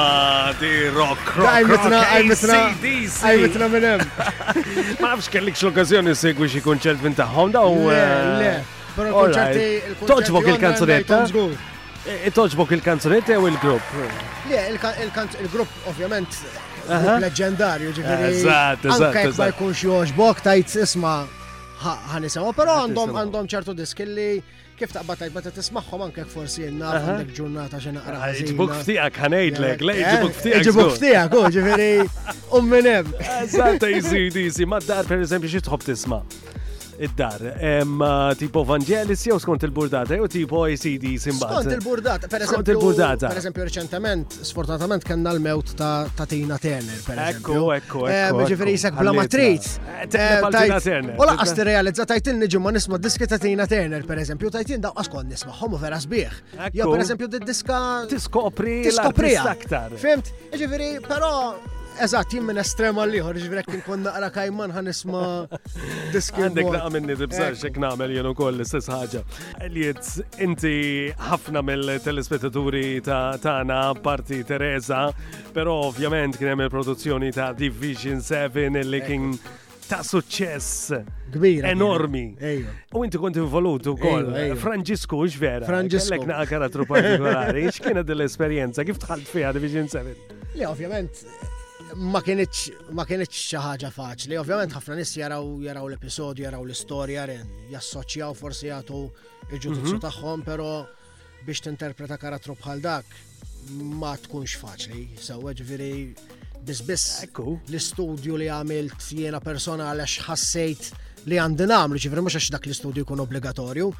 di 0.58 0.70
rock 0.94 1.36
rock. 1.36 1.48
Għajmetna 1.48 1.98
għajmetna 2.08 2.56
għajmetna 3.28 3.68
minn 3.68 3.84
hemm. 3.84 4.10
Ma 5.00 5.10
nafx 5.14 5.28
kellik 5.32 5.58
x'okkażjoni 5.58 6.14
segwi 6.16 6.48
xi 6.48 6.62
kunċert 6.64 7.02
minn 7.04 7.14
tagħhom 7.18 7.52
daw. 7.52 7.74
Eh, 7.92 8.28
le, 8.40 8.54
però 8.96 9.26
kunċerti 9.26 9.96
Toġbok 10.08 10.48
il-kanzunetta. 10.54 11.18
Eh, 11.28 12.14
eh, 12.24 12.30
toġbok 12.32 12.72
il-kanzunetta 12.78 13.36
jew 13.36 13.50
il-grupp? 13.50 13.92
Le, 14.48 14.62
il-grupp 14.72 15.88
ovvjament 15.92 16.38
leġendarju 17.26 17.92
ġifieri. 17.98 18.32
Eżatt, 18.38 18.88
eżatt. 18.88 19.04
Anke 19.10 19.26
jekk 19.28 19.38
ma 19.42 19.50
jkunx 19.52 19.84
joġbok 19.84 20.40
tajt 20.46 20.78
isma' 20.86 21.18
ħanisawa, 22.14 22.54
però 22.56 22.80
għandhom 22.82 23.12
għandhom 23.22 23.48
ċertu 23.52 23.72
diskilli 23.76 24.30
kif 24.80 24.94
taqba 24.96 25.14
tajt 25.20 25.34
meta 25.36 25.50
tismagħhom 25.52 26.04
anke 26.06 26.22
forsi 26.34 26.62
jenna 26.64 26.94
għandek 26.98 27.34
ġurnata 27.36 27.80
xi 27.84 27.90
naqra. 27.96 28.14
Ah, 28.16 28.38
ġbuk 28.50 28.72
ftiqak 28.78 29.18
lek, 29.34 29.58
eh, 29.58 29.84
lej 29.90 30.00
ġibuk 30.00 30.30
eh, 30.30 30.38
ftiqak. 30.38 30.66
Ġibuk 30.70 30.94
ftiqak, 30.94 31.36
u 31.38 31.42
oh, 31.42 31.50
ġifieri 31.56 31.90
u 32.06 32.62
um 32.62 32.70
minn 32.72 32.88
hemm. 32.88 33.12
Eżatt 33.42 33.84
easy 33.90 34.24
easy, 34.46 34.68
ma 34.72 34.80
dar 34.88 35.04
pereżempju 35.10 35.52
xi 35.56 35.62
tħobb 35.68 35.86
tisma' 35.90 36.24
id-dar. 37.00 38.36
Tipo 38.38 38.62
Vangelis 38.64 39.24
jew 39.26 39.38
skont 39.40 39.62
il-burdata, 39.64 40.14
jew 40.16 40.26
tipo 40.28 40.64
ACD 40.68 41.16
simbat. 41.22 41.48
Skont 41.52 41.72
il-burdata, 41.76 42.26
per 42.28 42.42
eżempju. 42.44 42.52
Skont 42.54 42.70
il-burdata. 42.74 43.30
Per 43.32 43.40
eżempju, 43.40 43.66
reċentament, 43.70 44.36
sfortunatament 44.44 45.04
kanna 45.08 45.32
l-mewt 45.38 45.72
ta' 45.78 46.26
Tina 46.28 46.58
Turner, 46.60 47.00
per 47.06 47.18
Ekku, 47.30 47.56
ekku, 47.78 48.04
ekku. 48.10 48.44
Ġifiri 48.52 48.76
jisak 48.76 49.00
bla 49.00 49.14
matriz. 49.16 49.72
Eh, 49.96 50.12
Tina 50.12 50.76
eh, 50.76 50.90
Turner. 50.90 51.58
realizza 51.70 52.04
tajtin 52.06 52.38
nġu 52.44 52.60
ma 52.60 52.70
nisma 52.76 52.98
diski 53.00 53.26
ta' 53.26 53.38
Tina 53.40 53.66
Turner, 53.66 54.04
per 54.06 54.20
eżempju, 54.22 54.50
tajtin 54.58 54.80
da' 54.84 54.92
għaskon 54.92 55.30
nisma, 55.32 55.56
homo 55.64 55.76
vera 55.80 55.98
sbieħ. 56.04 56.38
Jew 56.74 56.84
per 56.90 57.06
eżempju, 57.08 57.28
d-diska. 57.34 57.80
Tiskopri. 58.12 58.82
Tiskopri. 58.90 59.34
Fimt, 59.98 60.34
e 60.52 60.58
ġifiri, 60.60 60.90
pero 61.08 61.30
Eżat, 61.98 62.32
jimmin 62.32 62.58
estrem 62.60 62.96
estrema 62.96 63.04
liħor, 63.08 63.36
ġivrek 63.42 63.66
kien 63.84 64.04
naqra 64.06 64.28
kajman 64.32 64.72
ħan 64.72 64.88
isma 64.92 65.20
diskin. 66.14 66.46
Għandek 66.46 66.68
naqra 66.70 66.90
minni 66.94 67.16
dibżar 67.18 67.56
xek 67.58 67.78
namel 67.82 68.14
jenu 68.14 68.30
koll 68.38 68.54
l-istess 68.56 68.88
ħagġa. 68.92 69.22
Eliet, 69.66 70.02
inti 70.46 70.72
ħafna 71.28 71.62
mill-telespettaturi 71.66 72.84
ta' 73.06 73.34
tana 73.42 73.80
parti 74.00 74.38
Teresa, 74.48 75.08
pero 75.52 75.74
ovvjament 75.90 76.38
kienem 76.40 76.64
il-produzzjoni 76.68 77.32
ta' 77.36 77.50
Division 77.58 78.22
7 78.24 78.70
illi 78.80 79.02
kien 79.04 79.34
ta' 79.90 80.00
suċċess 80.06 81.02
kbir. 81.34 81.68
Enormi. 81.72 82.26
U 82.94 83.04
inti 83.04 83.20
kont 83.20 83.36
involut 83.42 83.90
ukoll. 83.92 84.30
Franġisku 84.62 85.24
x'vera? 85.28 85.68
Franġisku. 85.68 86.14
Kellek 86.16 86.28
naqa 86.32 86.48
karatru 86.54 86.88
partikolari, 86.88 87.68
x'kienet 87.74 88.08
dell-esperienza 88.08 88.88
kif 88.88 89.02
tħalt 89.04 89.28
fija 89.28 89.52
Division 89.58 89.90
7? 89.90 90.20
Le, 90.50 90.66
ovvjament, 90.66 91.20
ma 91.94 92.22
kienieċ 92.22 93.28
xi 93.34 93.58
ħaġa 93.58 93.90
faċli. 93.90 94.36
Ovvjament 94.38 94.74
ħafna 94.76 94.96
nies 95.00 95.14
jaraw 95.16 95.46
jaraw 95.64 95.88
l-episodju, 95.88 96.44
jaraw 96.46 96.62
l-istorja, 96.64 97.24
jassoċjaw 97.72 98.34
forsi 98.38 98.68
jagħtu 98.70 99.00
il-ġudizzju 99.50 99.96
mhm. 99.96 100.04
tagħhom, 100.06 100.44
però 100.46 100.68
biex 101.46 101.64
tinterpreta 101.66 102.18
karattru 102.20 102.54
bħal 102.60 102.82
dak 102.82 103.14
ma 103.74 104.14
tkunx 104.16 104.58
faċli. 104.60 105.08
Sew 105.20 105.50
ġifieri 105.50 106.62
biss 106.66 107.22
l-istudju 107.26 108.36
li 108.38 108.50
għamilt 108.52 109.10
jiena 109.16 109.40
persona 109.42 109.90
għax 109.94 110.26
ħassejt 110.28 110.90
li 111.28 111.36
għandi 111.36 111.66
namlu, 111.68 111.98
ċifri 112.00 112.22
mux 112.24 112.36
għax 112.38 112.48
dak 112.54 112.66
l-istudju 112.70 113.02
jkun 113.04 113.20
obbligatorju, 113.26 113.90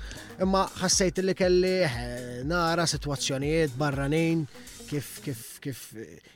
imma 0.46 0.64
ħassejt 0.80 1.20
li 1.26 1.34
kelli 1.36 1.74
eh, 1.84 2.42
nara 2.48 2.86
situazzjonijiet 2.88 3.74
barranin 3.80 4.46
kif 4.90 5.08
kif 5.24 5.40
kif 5.62 5.80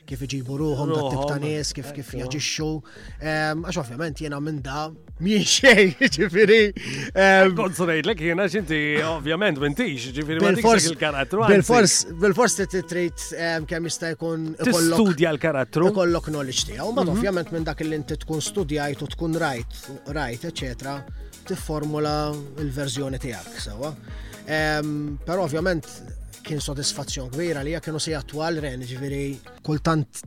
kif 0.06 0.20
iġibu 0.22 0.56
ruhom 0.60 0.90
da 0.92 1.00
tip 1.10 1.22
ta' 1.26 1.38
nies, 1.42 1.72
kif 1.74 1.88
kif 1.96 2.12
jaġixxu. 2.20 2.68
Ehm, 3.18 3.64
għax 3.66 3.78
ovvjament 3.82 4.22
jiena 4.22 4.38
minn 4.40 4.60
da 4.62 4.84
mien 5.24 5.42
xejn, 5.42 5.90
ġifieri. 6.16 6.58
Kont 7.14 7.74
ehm, 7.74 7.74
ngħidlek 7.74 8.22
jiena 8.28 8.46
x'inti 8.50 8.80
ovvjament 9.08 9.58
m'intix, 9.62 10.06
ġifieri 10.14 10.44
ma 10.44 10.54
tiksek 10.60 10.92
il-karattru. 10.92 11.44
Bil-fors 12.22 12.58
ti 12.60 12.82
trid 12.84 13.26
ehm, 13.36 13.66
kemm 13.70 13.90
jista' 13.90 14.12
jkun 14.14 14.50
ikollok 14.54 15.02
studja 15.02 15.34
l-karattru. 15.34 15.90
Ikollok 15.90 16.30
knowledge 16.30 16.68
tiegħu, 16.70 16.90
ma 16.94 17.02
mhm. 17.08 17.14
ovvjament 17.16 17.54
minn 17.56 17.66
dak 17.66 17.82
li 17.82 17.98
inti 17.98 18.20
tkun 18.22 18.42
studjajt 18.44 19.02
u 19.02 19.10
tkun 19.16 19.38
rajt, 19.42 19.80
rajt, 20.14 20.46
eċetera, 20.52 21.00
tifformula 21.48 22.14
l-verżjoni 22.62 23.18
tiegħek, 23.24 23.62
sewa. 23.66 23.94
Però 24.44 25.46
ovvjament 25.46 25.88
kien 26.44 26.60
sodisfazzjon 26.62 27.30
kbira 27.32 27.62
li 27.64 27.72
kienu 27.82 28.00
se 28.02 28.14
għal 28.20 28.60
ren, 28.62 28.84
ġiviri, 28.84 29.24
kultant 29.64 30.24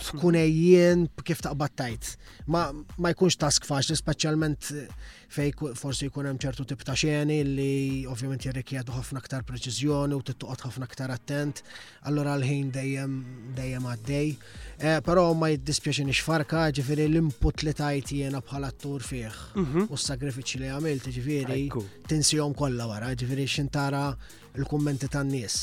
tkun 0.00 0.32
ejjien 0.40 1.02
kif 1.28 1.42
taqbattajt. 1.44 2.14
Ma, 2.48 2.70
ma 2.96 3.10
jkunx 3.12 3.36
task 3.36 3.66
faċli, 3.68 3.92
speċjalment 4.00 4.70
eh, 4.72 4.94
fej 5.30 5.52
forsi 5.76 6.08
jkun 6.08 6.24
hemm 6.24 6.40
ċertu 6.40 6.64
tip 6.70 6.80
ta' 6.88 6.94
xeni 6.98 7.36
li 7.44 7.74
ovvjament 8.08 8.46
jirrikjedu 8.46 8.94
ħafna 8.96 9.20
aktar 9.20 9.44
preċiżjoni 9.46 10.16
u 10.16 10.22
tittuqgħod 10.24 10.64
ħafna 10.70 10.88
aktar 10.88 11.12
attent, 11.12 11.60
allora 12.08 12.32
l-ħin 12.40 12.72
dejjem 12.78 13.20
dejjem 13.60 13.90
għaddej. 13.92 14.32
Eh, 14.80 14.96
però 15.04 15.26
ma 15.36 15.52
jiddispjaċini 15.52 16.16
xfarka, 16.16 16.64
ġifieri 16.80 17.04
l-input 17.10 17.66
li 17.68 17.76
tajt 17.76 18.14
jiena 18.16 18.40
bħala 18.40 18.72
attur 18.72 19.04
fih 19.04 19.26
mhm. 19.52 19.84
u 19.90 20.00
s 20.00 20.08
sagrifiċi 20.08 20.64
li 20.64 20.72
għamilt, 20.78 21.12
ġifieri 21.18 21.64
tinsihom 22.08 22.56
kollha 22.56 22.88
wara, 22.88 23.12
ġifieri 23.12 23.50
xintara 23.60 24.06
tara 24.14 24.39
il-kummenti 24.56 25.08
tan-nies 25.08 25.56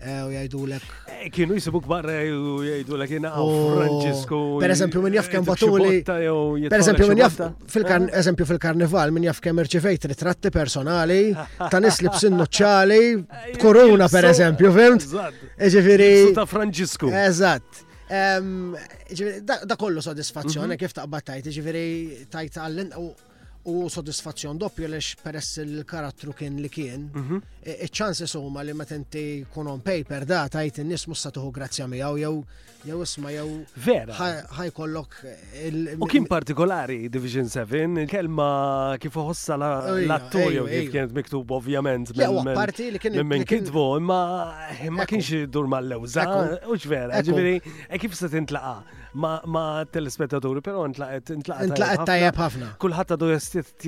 eh, 0.00 0.20
u 0.22 0.28
jajdu 0.30 0.60
l 0.68 0.76
eh, 0.76 1.24
Kienu 1.34 1.56
jisibuk 1.58 1.86
barra 1.90 2.20
eh, 2.22 2.30
u 2.32 2.60
jajdu 2.62 2.94
l-ek 2.98 3.14
jina 3.16 3.32
oh, 3.42 3.72
Franġisku. 3.78 4.38
Per 4.62 4.70
eżempju, 4.76 5.00
minn 5.02 5.16
jaf 5.18 5.26
kem 5.32 5.42
batuli. 5.46 6.04
Per 6.06 6.78
eżempju, 6.78 7.08
minn 7.10 7.22
jaf 7.24 7.40
eżempju 8.22 8.46
fil-karnival, 8.52 9.10
minn 9.16 9.26
jaf 9.26 9.40
kem 9.42 9.58
irċifejt 9.64 10.06
ritratti 10.12 10.52
personali, 10.54 11.34
ta' 11.72 11.82
nisli 11.82 12.06
li 12.06 12.14
b'sinnu 12.14 12.46
ċali, 12.46 13.00
koruna 13.62 14.06
per 14.12 14.30
eżempju, 14.30 14.70
fimt? 14.78 15.08
Eġifiri. 15.66 16.12
Suta 16.30 16.46
Franġisku. 16.46 17.10
Eżatt. 17.26 17.82
Ehm, 18.08 18.76
da 19.44 19.76
kollu 19.76 20.00
soddisfazzjoni 20.00 20.76
mhm. 20.76 20.78
kif 20.86 20.94
ta' 20.96 21.08
tajt, 21.10 21.50
eġifiri 21.50 21.88
tajt 22.36 22.62
għallin 22.62 22.94
u 23.02 23.10
u 23.64 23.88
soddisfazzjon 23.88 24.56
doppju 24.58 24.88
lex 24.88 25.16
peress 25.22 25.56
il-karattru 25.60 26.32
kien 26.36 26.56
li 26.62 26.68
kien. 26.72 27.08
Iċ-ċansi 27.08 28.24
mhm. 28.24 28.24
e, 28.24 28.30
e, 28.30 28.40
huma 28.42 28.62
li 28.64 28.74
meta 28.76 28.94
inti 28.96 29.24
kun 29.52 29.68
on 29.74 29.80
paper 29.84 30.24
da 30.28 30.44
tajt 30.52 30.80
in-nies 30.84 31.06
mhux 31.10 31.26
tuħu 31.34 31.50
grazzja 31.52 31.66
grazzja 31.68 31.88
miegħu 31.90 32.20
jew 32.22 32.44
jew 32.88 33.00
isma' 33.02 33.32
jew 33.34 33.46
vera 33.84 34.14
ħajkollok 34.56 35.98
U 35.98 36.06
kien 36.08 36.28
partikolari 36.30 37.08
Division 37.10 37.50
7, 37.50 38.06
kelma 38.08 38.94
kif 39.02 39.16
uħossa 39.18 39.56
l-attur 39.58 40.52
jew 40.54 40.66
kif 40.70 40.92
kienet 40.94 41.16
miktub 41.18 41.50
ovvjament 41.58 42.14
bil-mel-parti 42.14 42.92
li 42.94 43.02
kien. 43.02 43.18
minn 43.26 43.44
kitbu, 43.48 43.88
imma 43.98 44.20
ma 44.94 45.08
kienx 45.10 45.48
dur 45.50 45.66
mal 45.68 45.90
lewza 45.90 46.24
u 46.70 46.78
vera, 46.88 47.20
ġifieri, 47.20 47.56
e 47.90 47.98
kif 47.98 48.14
se 48.16 48.30
tintlaqa' 48.32 48.97
ma 49.14 49.84
telespettaturi, 49.88 50.60
pero 50.60 50.84
intlaqet 50.86 51.32
intlaqet 51.34 52.02
tajjeb 52.06 52.36
ħafna. 52.36 52.68
Kulħadd 52.82 53.14
għadu 53.14 53.30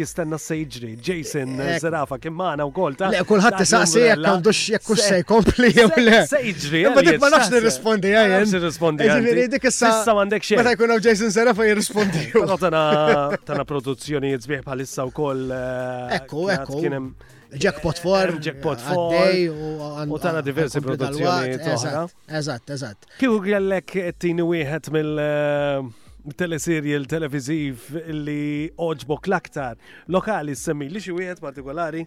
jistenna 0.01 0.39
sejġri, 0.41 0.95
Jason 1.05 1.55
eh, 1.55 1.65
eh, 1.65 1.75
eh, 1.77 1.81
Zerafa 1.83 2.19
kien 2.19 2.33
magħna 2.35 2.67
wkoll 2.71 2.97
ta' 2.99 3.11
kulħadd 3.29 3.61
isaqsi 3.67 4.05
jekk 4.09 4.29
għandux 4.31 4.61
jekk 4.77 4.89
hux 4.95 5.03
se 5.11 5.19
jkompli 5.23 5.73
jew 5.77 5.89
le. 6.05 6.23
Sejġri. 6.31 6.85
Ma 6.95 7.05
dik 7.05 7.21
ma 7.21 7.33
nafx 7.35 7.53
nirrispondi 7.57 8.15
jaj. 8.15 8.31
Nafx 8.37 8.55
nirrispondi. 8.57 9.11
dik 9.57 9.67
issa 9.71 9.93
m'għandek 10.09 10.47
xejn. 10.49 10.63
Meta 10.63 10.75
jkun 10.77 10.95
hawn 10.95 11.05
Jason 11.05 11.31
Zerafa 11.35 11.67
jirrispondi. 11.69 12.25
Però 12.41 12.57
tana 12.65 13.65
produzzjonijiet 13.69 14.47
sbieħ 14.49 14.65
bħalissa 14.65 15.07
wkoll. 15.11 15.45
Ekku, 16.17 16.49
ekku. 16.57 16.87
Jackpot 17.55 17.99
Form. 17.99 18.41
Jackpot 18.43 18.79
eh, 18.79 18.85
Form. 18.95 20.13
U 20.13 20.19
tana 20.23 20.43
diversi 20.43 20.81
produzzjoni. 20.81 21.57
Eżat, 22.31 22.71
eżat. 22.77 23.07
Kieku 23.21 23.41
għallek 23.51 23.95
t-tini 24.15 24.45
wieħed 24.47 24.91
mill 24.95 25.21
eh, 25.21 25.81
teleserial 26.39 27.09
televiziv 27.11 27.89
li 28.15 28.71
oġbok 28.79 29.31
l-aktar 29.33 29.81
lokali 30.13 30.55
semmi 30.57 30.91
li 30.93 31.03
xi 31.03 31.15
wieħed 31.17 31.43
partikolari? 31.43 32.05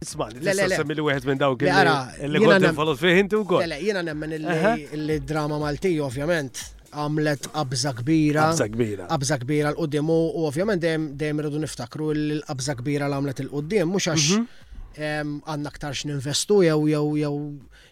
Isman, 0.02 0.32
l-semmi 0.42 0.96
li 0.98 1.02
wieħed 1.06 1.26
minn 1.30 1.38
dawk 1.38 1.62
li 1.62 1.70
għara. 1.70 1.96
Li 2.28 2.40
għodden 2.42 2.74
falot 2.78 2.98
fiħinti 3.00 3.38
u 3.38 3.42
għol. 3.46 3.74
Jena 3.82 4.02
nemmen 4.06 4.34
il-drama 4.38 5.58
Malti, 5.62 5.94
ovvjament 6.02 6.62
għamlet 6.92 7.46
qabża 7.54 7.92
kbira. 8.02 8.46
Qabża 8.50 8.68
kbira. 8.72 9.06
Qabża 9.12 9.38
kbira 9.42 9.72
l 9.72 9.76
qudiem 9.78 10.10
u 10.12 10.18
ovvjament 10.46 10.82
dejjem 11.20 11.40
irridu 11.42 11.62
niftakru 11.62 12.10
l-qabża 12.16 12.76
kbira 12.80 13.08
l 13.08 13.16
għamlet 13.16 13.40
il 13.46 13.50
qudiem 13.52 13.92
mhux 13.92 14.10
għax 14.12 14.28
mhm. 14.36 15.40
għandna 15.48 15.74
ktarx 15.78 16.06
ninvestu 16.12 16.60
jew 16.66 16.86
jew 16.92 17.04
jew 17.24 17.36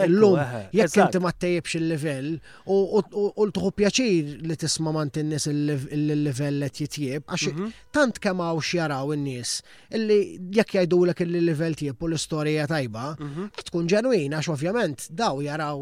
l-lum 0.04 0.42
jekk 0.76 0.98
inti 1.04 1.22
ma 1.24 1.32
ttejjebx 1.32 1.78
il-level 1.80 2.28
u 2.68 3.46
l 3.46 3.72
pjaċir 3.78 4.44
li 4.44 4.58
tisma' 4.60 4.92
man 4.98 5.08
t 5.14 5.24
nies 5.24 5.48
il-level 5.48 6.68
t 6.68 6.84
jitjieb 6.84 7.24
għax 7.32 7.48
mhm. 7.54 7.72
tant 7.96 8.20
kemm 8.20 8.44
hawn 8.44 8.60
xjaraw 8.60 9.14
in-nies 9.16 9.56
illi 9.96 10.20
jekk 10.52 10.76
jgħidulek 10.82 11.24
il-level 11.24 11.80
tiegħek 11.80 12.04
u 12.04 12.12
l-istorija 12.12 12.68
tajba, 12.70 13.06
mhm. 13.16 13.50
tkun 13.72 13.88
ġenwina 13.88 14.40
għax 14.42 14.52
ovvjament 14.58 15.08
daw 15.16 15.40
jaraw 15.48 15.80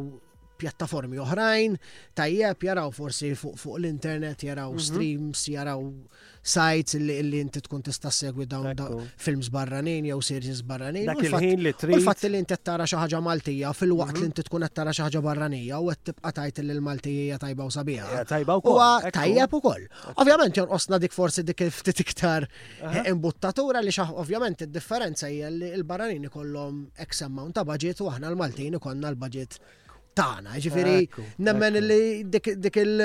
pjattaformi 0.61 1.19
oħrajn, 1.25 1.79
tajjeb 2.21 2.67
jaraw 2.71 2.93
forsi 2.95 3.33
fuq 3.41 3.75
l-internet, 3.81 4.47
jaraw 4.51 4.73
mhm. 4.75 4.85
streams, 4.91 5.47
jaraw 5.55 5.87
sites 6.41 6.95
li 7.05 7.37
inti 7.37 7.61
tkun 7.61 7.83
tista' 7.85 8.09
segwi 8.15 8.47
dawn 8.49 8.65
films 9.21 9.51
barranin 9.53 10.07
jew 10.09 10.21
series 10.25 10.63
barranin. 10.69 11.11
il 11.51 11.67
li 11.67 11.99
fatt 12.07 12.23
li 12.31 12.39
inti 12.41 12.57
tara 12.65 12.87
xi 12.89 12.97
ħaġa 12.97 13.21
Maltija 13.27 13.73
fil-waqt 13.77 14.15
li 14.15 14.23
mhm. 14.25 14.31
inti 14.31 14.45
tkun 14.49 14.65
qed 14.65 14.75
tara 14.79 14.95
xi 14.97 15.05
ħaġa 15.05 15.21
barranija 15.27 15.81
u 15.85 15.91
qed 15.93 16.01
tibqa' 16.11 16.33
tajt 16.39 16.63
li 16.65 16.73
l-Maltija 16.79 17.37
tajba 17.43 17.67
u 17.69 17.75
sabiħa. 17.77 18.23
Tajba 18.33 18.57
Huwa 18.65 18.89
tajjeb 19.13 19.59
ukoll. 19.61 19.85
Ovvjament 20.17 20.63
jonqosna 20.63 21.01
dik 21.05 21.17
forsi 21.19 21.45
dik 21.45 21.61
ftit 21.77 22.01
iktar 22.07 22.49
imbuttatura 23.13 23.85
li 23.85 23.93
xaħ 23.93 24.15
ovvjament 24.25 24.65
id-differenza 24.65 25.29
hija 25.29 25.53
li 25.53 25.69
l-barranin 25.83 26.25
ikollhom 26.31 26.87
X 27.05 27.21
amount 27.29 27.59
ta' 27.61 27.69
budget 27.69 28.01
u 28.01 28.09
aħna 28.15 28.33
l-Maltin 28.33 28.81
ikollna 28.81 29.13
l-budget 29.13 29.61
tana, 30.23 30.59
ġifiri, 30.61 31.01
nemmen 31.47 31.79
li 31.89 32.01
dik 32.29 32.77
il 32.81 33.03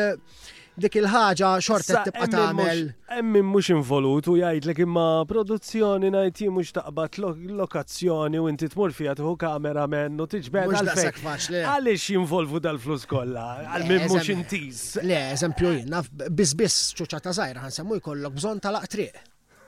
dik 0.84 0.95
il-ħaġa 0.99 1.49
xorta 1.63 2.01
tibqa' 2.03 2.26
tagħmel. 2.34 2.80
Hemm 3.07 3.30
min 3.32 3.45
mhux 3.47 3.70
involut 3.72 4.28
u 4.28 4.34
jgħidlek 4.41 4.82
imma 4.84 5.05
produzzjoni 5.30 6.09
ngħid 6.11 6.41
jien 6.43 6.51
mhux 6.55 6.74
taqbad 6.76 7.20
lokazzjoni 7.61 8.41
u 8.43 8.49
inti 8.51 8.68
tmur 8.74 8.91
fiha 8.97 9.13
tieħu 9.16 9.38
kamera 9.39 9.86
men 9.91 10.20
u 10.20 10.26
tiġbed 10.34 10.76
għalfejn. 10.82 11.30
Għaliex 11.70 12.07
jinvolvu 12.18 12.59
dal-flus 12.68 13.05
kollha 13.11 13.45
għal 13.78 13.86
min 13.93 14.03
mhux 14.09 14.28
intiż. 14.36 14.82
Le, 15.07 15.22
eżempju 15.38 15.72
jien 15.78 15.93
naf 15.95 16.11
biss 16.36 16.59
biss 16.59 16.91
ċuċa 16.99 17.22
ta' 17.24 17.36
żgħira 17.39 17.63
ħansemmu 17.70 18.01
jkollok 18.03 18.36
bżonn 18.41 18.66
tal-aqtriq. 18.68 19.24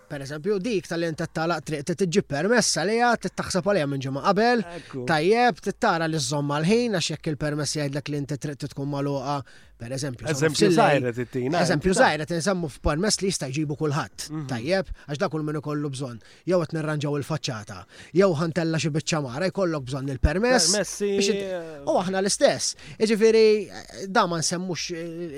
Per 0.08 0.24
eżempju, 0.24 0.54
dik 0.64 0.86
tal-lenta 0.88 1.26
tal-laq 1.38 1.64
triq 1.68 1.82
t-tġi 1.90 2.22
permessa 2.32 2.86
li 2.88 2.94
għat 3.04 3.26
t 3.28 3.32
taxsa 3.42 3.60
għalija 3.60 3.88
minn 3.94 4.04
ġemma 4.06 4.22
qabel, 4.30 4.64
tajjeb, 5.10 5.60
t-tara 5.66 6.08
li 6.08 6.22
z-zomma 6.24 6.62
l-ħin, 6.62 6.96
għax 7.02 7.10
jekk 7.18 7.32
il-permess 7.34 7.76
jgħidlek 7.76 8.12
li 8.14 8.22
inti 8.24 8.38
triq 8.46 8.62
t-tkun 8.64 8.88
maluqa 8.94 9.36
Per 9.78 9.92
eżempju, 9.94 10.26
eżempju 10.32 10.72
zaħira 10.74 11.12
tina 11.30 11.60
eh, 11.60 11.62
Eżempju 11.68 11.92
zaħira 11.94 12.26
tinsemmu 12.26 12.70
f'permess 12.80 13.20
li 13.22 13.28
jista' 13.30 13.48
jġibu 13.52 13.76
kulħadd. 13.78 14.24
Mhm. 14.32 14.46
Tajjeb, 14.50 14.88
għax 15.06 15.20
dakul 15.22 15.44
minnu 15.46 15.62
kollu 15.62 15.68
ikollu 15.84 15.92
bżonn. 15.94 16.22
Jew 16.50 16.58
qed 16.64 16.74
nirranġaw 16.74 17.18
il-faċċata, 17.20 17.76
jew 18.18 18.30
ħantella 18.40 18.80
xi 18.82 18.90
biċċamara 18.96 19.52
jkollok 19.52 19.86
bżonn 19.92 20.10
il-permess. 20.16 20.72
U 20.74 20.80
eh, 21.14 21.92
aħna 21.94 22.24
l-istess. 22.24 22.72
Jiġifieri 22.98 23.44
eh, 23.54 24.02
da 24.10 24.26
ma 24.32 24.42
nsemmux 24.42 24.88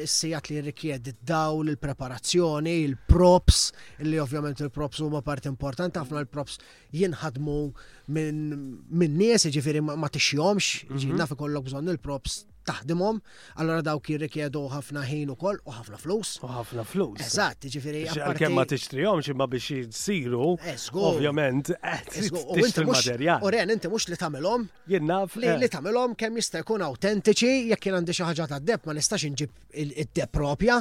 is-sijat 0.06 0.48
li 0.54 0.62
jirrikjedi 0.62 1.18
id 1.18 1.26
dawl 1.34 1.74
il-preparazzjoni, 1.76 2.78
il-props, 2.88 3.66
li 4.08 4.22
ovvjament 4.24 4.64
il-props 4.64 5.04
huma 5.04 5.20
parti 5.22 5.52
importanti 5.52 6.00
ħafna 6.00 6.24
il-props 6.24 6.62
jinħadmu 6.96 7.60
minn 8.08 9.20
nies, 9.20 9.50
jiġifieri 9.50 9.84
ma 9.84 10.08
tixjomx, 10.10 10.86
ġinna 10.96 11.26
mhm. 11.26 11.34
fi 11.34 11.40
kollok 11.44 11.68
bżonn 11.68 11.96
il-props 11.98 12.46
taħdimhom, 12.70 13.20
allora 13.62 13.84
dawk 13.86 14.10
jirrikjedu 14.14 14.64
ħafna 14.74 15.04
ħin 15.08 15.34
ukoll 15.34 15.60
u 15.66 15.76
ħafna 15.76 16.00
flus. 16.02 16.36
U 16.46 16.50
ħafna 16.52 16.86
flus. 16.88 17.24
Eżatt, 17.26 17.70
ġifieri. 17.74 18.04
Għalkemm 18.14 18.56
ma 18.58 18.66
tixtrihomx 18.70 19.32
imma 19.34 19.48
biex 19.52 19.70
jisiru. 19.78 20.56
Ovvjament, 21.00 21.74
eh, 21.80 22.06
tixtri 22.12 22.88
materjal. 22.90 23.44
U 23.46 23.52
ren 23.54 23.74
inti 23.76 23.92
mhux 23.92 24.10
li 24.12 24.20
tagħmelhom. 24.22 24.68
Jien 24.92 25.08
naf. 25.10 25.38
Li 25.40 25.52
eh. 25.52 25.68
tagħmelhom 25.70 26.16
kemm 26.20 26.42
jista' 26.42 26.64
jkun 26.66 26.86
awtentiċi 26.86 27.72
jekk 27.74 27.90
jien 27.90 28.00
għandi 28.00 28.16
xi 28.18 28.28
ħaġa 28.30 28.50
ta' 28.54 28.60
depp 28.64 28.90
ma 28.90 28.98
nistax 29.00 29.28
inġib 29.30 29.56
id-depp 29.70 30.32
propja, 30.34 30.80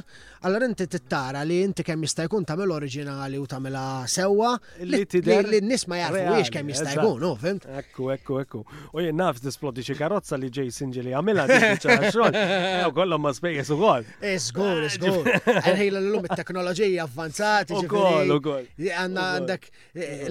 allora 0.49 0.67
inti 0.69 0.87
tittara 0.89 1.43
li 1.47 1.59
inti 1.65 1.85
kemm 1.85 2.05
jista' 2.07 2.25
jkun 2.29 2.47
tagħmel 2.49 2.73
oriġinali 2.77 3.39
u 3.41 3.45
tagħmilha 3.49 3.85
sewwa 4.09 4.53
li 4.89 5.01
n-nies 5.03 5.85
ma 5.91 5.99
jafu 6.01 6.53
kemm 6.55 6.73
jista' 6.73 6.95
jkun, 6.97 7.27
fimt? 7.41 7.67
Ekku, 7.79 8.09
ekku, 8.15 8.39
ekku. 8.43 8.63
U 8.95 9.03
jien 9.05 9.17
naf 9.19 9.41
tisplodi 9.45 9.85
xi 9.85 9.97
karozza 9.99 10.39
li 10.41 10.49
Jason 10.53 10.93
ġili 10.95 11.13
għamilha 11.17 11.47
ċara 11.83 12.11
xol. 12.13 12.39
Ew 12.39 12.93
kollom 12.97 13.23
ma 13.25 13.33
spejjes 13.37 13.71
u 13.75 13.79
kol. 13.81 14.07
Isgur, 14.33 14.83
eh, 14.83 14.89
isgur. 14.91 15.31
Ah, 15.31 15.63
Għanħejla 15.63 16.03
l-lum 16.03 16.29
il-teknoloġija 16.29 17.07
avvanzati. 17.07 17.77
U 17.79 17.85
kol, 17.91 18.35
u 18.39 18.39
kol. 18.45 18.69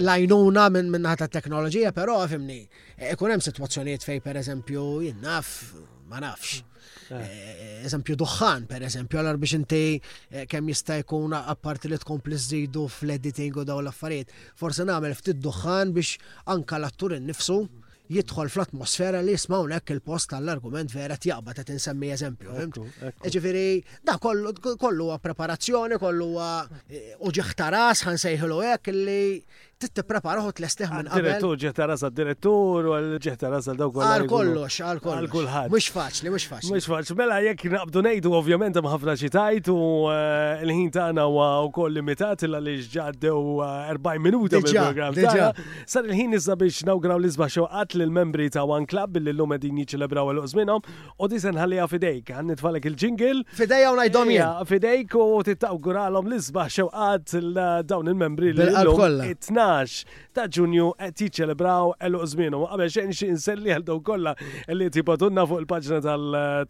lajnuna 0.08 0.68
minn 0.74 0.92
minnaħta 0.94 1.28
teknoloġija, 1.38 1.92
pero 1.96 2.20
għafimni. 2.22 2.60
Eh, 2.96 3.12
Ikunem 3.14 3.40
situazzjoniet 3.44 4.02
fej 4.06 4.20
per 4.24 4.36
eżempju 4.42 4.86
jinnaf, 5.06 5.54
ma 6.10 6.20
nafx. 6.24 6.62
Eh. 7.14 7.84
Eżempju 7.88 8.18
duħħan, 8.20 8.66
per 8.68 8.82
eżempju, 8.84 9.16
għallar 9.16 9.38
biex 9.40 9.54
inti 9.56 10.42
kemm 10.50 10.68
jista' 10.68 10.98
jkun 11.00 11.32
apparti 11.38 11.88
li 11.88 11.96
tkompli 12.02 12.36
żidu 12.44 12.84
fl-editing 12.90 13.62
u 13.62 13.64
daw 13.64 13.80
l-affarijiet. 13.80 14.28
Forse 14.60 14.84
nagħmel 14.88 15.16
ftit 15.16 15.40
duħħan 15.40 15.94
biex 15.96 16.18
anka 16.52 16.76
l-attur 16.76 17.16
innifsu 17.16 17.62
jidħol 18.12 18.48
fl-atmosfera 18.48 19.20
li 19.24 19.34
jisma' 19.34 19.58
hawnhekk 19.58 19.92
il-post 19.94 20.30
tal-argument 20.32 20.92
vera 20.94 21.16
tjaqba 21.20 21.54
ta' 21.58 21.64
tinsemmi 21.68 22.10
eżempju. 22.16 22.86
Ġifieri, 23.26 23.64
da 24.04 24.16
kollu 24.22 24.52
huwa 25.08 25.18
preparazzjoni, 25.24 25.98
kollu 26.02 26.30
huwa 26.32 26.50
eh, 26.88 27.12
uġiħtaras 27.28 28.04
ħansejħilu 28.08 28.60
hekk 28.70 28.92
li 28.96 29.18
t 29.78 29.86
t-lesteħ 30.02 30.90
minn 30.90 31.06
għabel. 31.06 31.24
Direttur 31.24 31.58
ġeħta 31.62 31.86
rasa 31.86 32.08
direttur 32.10 32.86
u 32.90 33.18
ġeħta 33.22 33.50
rasa 33.52 33.74
dawk 33.78 34.00
għal 34.02 34.24
kollox, 34.28 34.80
għal 34.82 34.98
kollox. 34.98 35.18
Għal 35.18 35.30
kullħad. 35.30 35.70
Mux 35.70 35.86
faċli, 35.94 36.32
mux 36.34 36.46
faċli. 36.50 36.72
Mux 36.74 36.88
faċli, 36.90 37.14
mela 37.20 37.36
jekk 37.44 37.70
nabdu 37.76 38.02
nejdu 38.02 38.32
ovvjament 38.34 38.80
maħafna 38.82 39.14
ċitajt, 39.20 39.70
u 39.70 40.10
eh, 40.10 40.64
l-ħin 40.66 40.90
tana 40.96 41.28
u 41.30 41.36
wkoll 41.68 41.94
limitat 41.94 42.42
illa 42.48 42.58
li 42.64 42.74
ġaddew 42.90 43.60
40 44.00 44.02
eh, 44.16 44.22
minuti 44.24 44.58
mill 44.58 44.80
program 44.80 45.54
Sar 45.94 46.08
il-ħin 46.10 46.34
nizza 46.34 46.58
biex 46.58 46.82
nawgraw 46.90 47.22
l 47.22 47.30
izba 47.30 47.46
xoqat 47.48 47.94
lill-membri 48.00 48.48
ta' 48.50 48.66
One 48.66 48.88
Club 48.90 49.20
li 49.22 49.30
l-lum 49.30 49.54
edin 49.54 49.78
jiċċelebraw 49.84 50.32
il-qosminhom 50.34 50.90
u 51.22 51.30
disen 51.30 51.54
ħallija 51.60 51.86
fidejk, 51.94 52.34
għan 52.40 52.50
nitfalek 52.56 52.90
il-ġingil. 52.90 53.44
F'idej 53.62 53.86
għaw 53.86 54.00
najdom 54.02 54.34
Fidejk 54.68 55.14
u 55.14 55.28
titawguralhom 55.46 56.32
l 56.32 56.42
xoqat 56.42 57.38
l 57.44 57.66
dawn 57.86 58.10
il-membri 58.10 58.56
li 58.58 58.72
l-lum 58.74 59.66
18 59.68 60.04
ta' 60.36 60.46
ġunju 60.54 60.86
qed 60.98 61.20
jiċċelebraw 61.22 61.92
elu 62.08 62.20
żmienu. 62.32 62.60
Qabel 62.70 62.92
xejn 62.94 63.12
xi 63.16 63.28
inselli 63.34 63.72
għal 63.74 63.84
daw 63.90 63.98
kollha 64.06 64.32
li 64.74 64.88
patunna 65.06 65.44
fuq 65.48 65.62
il 65.64 65.68
pagġna 65.70 66.16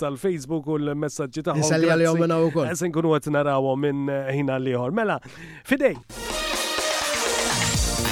tal-Facebook 0.00 0.66
u 0.74 0.78
l-messaġġi 0.80 1.44
tagħhom. 1.46 1.62
Inselli 1.64 1.92
għalihom 1.94 2.22
minn 2.24 2.36
ukoll. 2.48 2.72
Se 2.74 2.88
nkunu 2.90 3.14
qed 3.18 3.30
narawhom 3.36 3.84
minn 3.84 4.12
ħina 4.32 4.58
l 4.62 4.76
Mela, 4.98 5.18
fidej. 5.64 5.94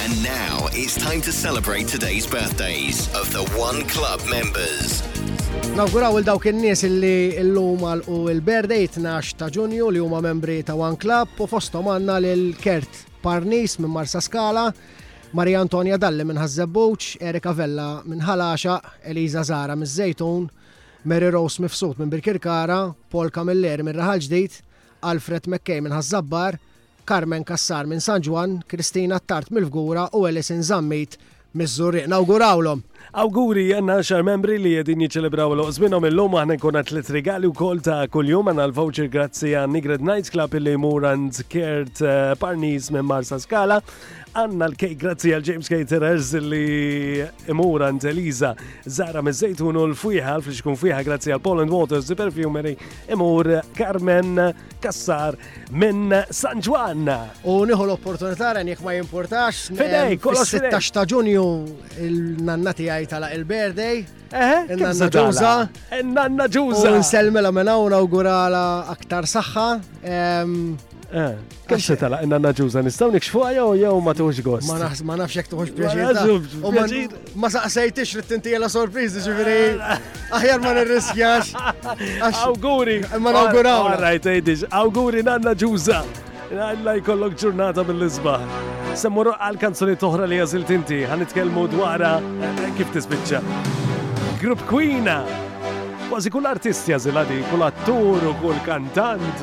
And 0.05 0.15
now 0.23 0.67
it's 0.71 0.95
time 0.95 1.19
to 1.21 1.31
celebrate 1.33 1.87
today's 1.87 2.25
birthdays 2.27 3.07
of 3.15 3.31
the 3.33 3.43
One 3.59 3.83
Club 3.91 4.23
members. 4.29 5.01
Nawguraw 5.77 6.19
il-dawk 6.21 6.45
il-nies 6.53 6.83
li 6.87 7.17
l-lum 7.41 7.83
u 8.07 8.17
l 8.31 8.39
berdej 8.45 8.87
12 9.01 9.37
ta' 9.39 9.49
ġunju 9.53 9.89
li 9.97 10.01
huma 10.03 10.21
membri 10.23 10.61
ta' 10.65 10.77
One 10.79 10.95
Club 11.01 11.41
u 11.43 11.47
fostom 11.49 11.89
għanna 11.91 12.19
l-Kert 12.23 13.03
Parnis 13.27 13.75
minn 13.77 13.91
Marsa 13.91 14.21
Skala, 14.21 14.73
Maria 15.35 15.59
Antonia 15.59 15.97
Dalli 15.99 16.23
minn 16.23 16.37
Ħazzebbuċ, 16.39 17.17
Erika 17.19 17.51
Vella 17.53 17.87
minn 18.07 18.21
Ħalaxa, 18.23 18.77
Eliza 19.11 19.41
Zara 19.43 19.75
minn 19.75 19.89
Zejtun, 19.91 20.45
Mary 21.03 21.27
Rose 21.35 21.59
Mifsud 21.59 21.99
minn 21.99 22.11
Birkirkara, 22.13 22.77
Paul 23.11 23.27
Camilleri 23.35 23.83
minn 23.83 23.99
Raħal 23.99 24.23
Alfred 25.11 25.49
McKay 25.51 25.81
minn 25.83 25.97
Hazzabbar, 25.97 26.55
Carmen 27.07 27.43
Kassar 27.47 27.85
minn 27.87 27.99
San 28.01 28.23
Juan, 28.25 28.61
Kristina 28.67 29.19
Tart 29.19 29.51
mill-Fgura 29.53 30.07
u 30.15 30.23
Elisin 30.31 30.63
Zammit 30.63 31.19
Mizzuri, 31.57 32.03
nawgurawlom. 32.05 32.83
Auguri 33.17 33.71
għanna 33.73 33.95
xar 34.05 34.21
membri 34.27 34.57
li 34.61 34.75
jedin 34.75 35.01
jiċelebraw 35.01 35.55
l 35.55 35.63
ozminom 35.63 36.03
il-lum 36.05 36.35
għahna 36.37 36.57
kuna 36.61 36.83
tlet 36.85 37.09
regali 37.15 37.49
u 37.49 37.53
kol 37.55 37.79
ta' 37.81 38.03
kol-jum 38.13 38.51
għanna 38.51 38.67
l-voucher 38.69 39.07
grazzi 39.09 39.55
għan 39.57 39.73
Nigred 39.73 40.03
Nights 40.05 40.29
Club 40.33 40.53
il-li 40.59 40.75
mur 40.77 41.07
għand 41.09 41.39
Kert 41.49 42.03
eh, 42.05 42.35
Parnis 42.37 42.91
minn 42.93 43.07
Marsa 43.09 43.39
Skala 43.41 43.79
għanna 44.37 44.67
l-Kej, 44.69 44.95
grazzi 45.01 45.31
għal 45.33 45.45
James 45.49 45.69
Caterers 45.71 46.27
li 46.45 47.23
imura 47.49 47.87
Anteliza 47.89 48.51
Zara 48.85 49.23
Mezzejtun 49.25 49.77
u 49.79 49.85
l-Fujħa, 49.89 50.35
l-Flixkun 50.39 50.77
Fujħa, 50.77 50.99
grazzi 51.07 51.33
għal 51.33 51.41
Poland 51.43 51.73
Waters, 51.73 52.05
di 52.11 52.15
Perfumery, 52.19 52.75
imur 53.13 53.49
Carmen 53.77 54.41
Kassar 54.83 55.37
minn 55.73 56.13
San 56.29 56.61
Juan. 56.61 57.07
U 57.49 57.59
niħu 57.67 57.87
l-opportunità 57.89 58.51
jekk 58.57 58.83
ma 58.85 58.93
jimportax. 58.97 59.63
Fidej, 59.77 60.17
kolla 60.23 60.45
16 60.45 60.91
ta' 60.97 61.05
ġunju 61.09 61.45
il-nannati 62.05 62.87
għaj 62.91 63.07
tala 63.13 63.31
il-Berdej. 63.35 64.03
Eh, 64.27 64.75
Nanna 64.75 65.07
ġuża. 65.07 65.53
Nanna 66.03 66.49
ġuża. 66.51 66.91
Nselmela 66.99 67.53
menawna 67.55 67.97
u 67.97 68.03
awgurala 68.05 68.65
aktar 68.91 69.25
saħħa. 69.25 69.67
Eh, 71.13 71.35
Kemm 71.67 71.79
se 71.79 71.95
tala 71.95 72.17
inna 72.25 72.35
naġuża 72.41 72.81
nistgħu 72.83 73.07
nikxfu 73.13 73.43
jew 73.55 73.67
jew 73.79 73.91
ma 74.03 74.11
tuħux 74.17 74.41
gost. 74.43 74.67
Ma 74.67 74.79
nafx 74.81 75.03
ma 75.07 75.15
nafx 75.15 75.37
jekk 75.39 75.51
tuħux 75.53 75.71
pjaċir. 75.77 76.33
U 76.67 77.39
ma 77.39 77.51
saqsejtix 77.53 78.17
li 78.19 78.23
tinti 78.27 78.51
jela 78.51 78.67
sorpriżi 78.69 79.23
ġifieri. 79.23 79.77
Aħjar 80.35 80.59
ma 80.65 80.73
nirriskjax. 80.81 81.53
Awguri. 82.43 82.97
Ma 83.23 83.33
nawguraw. 83.39 83.93
Rajt 84.03 84.27
ejdix, 84.33 84.65
awguri 84.81 85.23
nanna 85.23 85.55
ġuża. 85.55 86.03
Għalla 86.51 86.97
jkollok 87.01 87.39
ġurnata 87.39 87.87
mill-isbaħ. 87.87 88.43
Semmuru 88.99 89.31
għal-kanzoni 89.39 89.95
toħra 90.03 90.27
li 90.27 90.41
jazilt 90.43 90.71
inti, 90.75 91.01
għan 91.07 91.27
dwara 91.75 92.17
eh, 92.19 92.71
kif 92.77 92.91
tispiċċa. 92.95 93.41
Grupp 94.41 94.63
Queena 94.69 95.21
Quasi 96.07 96.31
kull 96.31 96.47
artisti 96.47 96.93
għaziladi, 96.95 97.41
kull 97.51 97.65
attur 97.65 98.21
u 98.29 98.29
kull 98.39 98.59
kantant. 98.63 99.41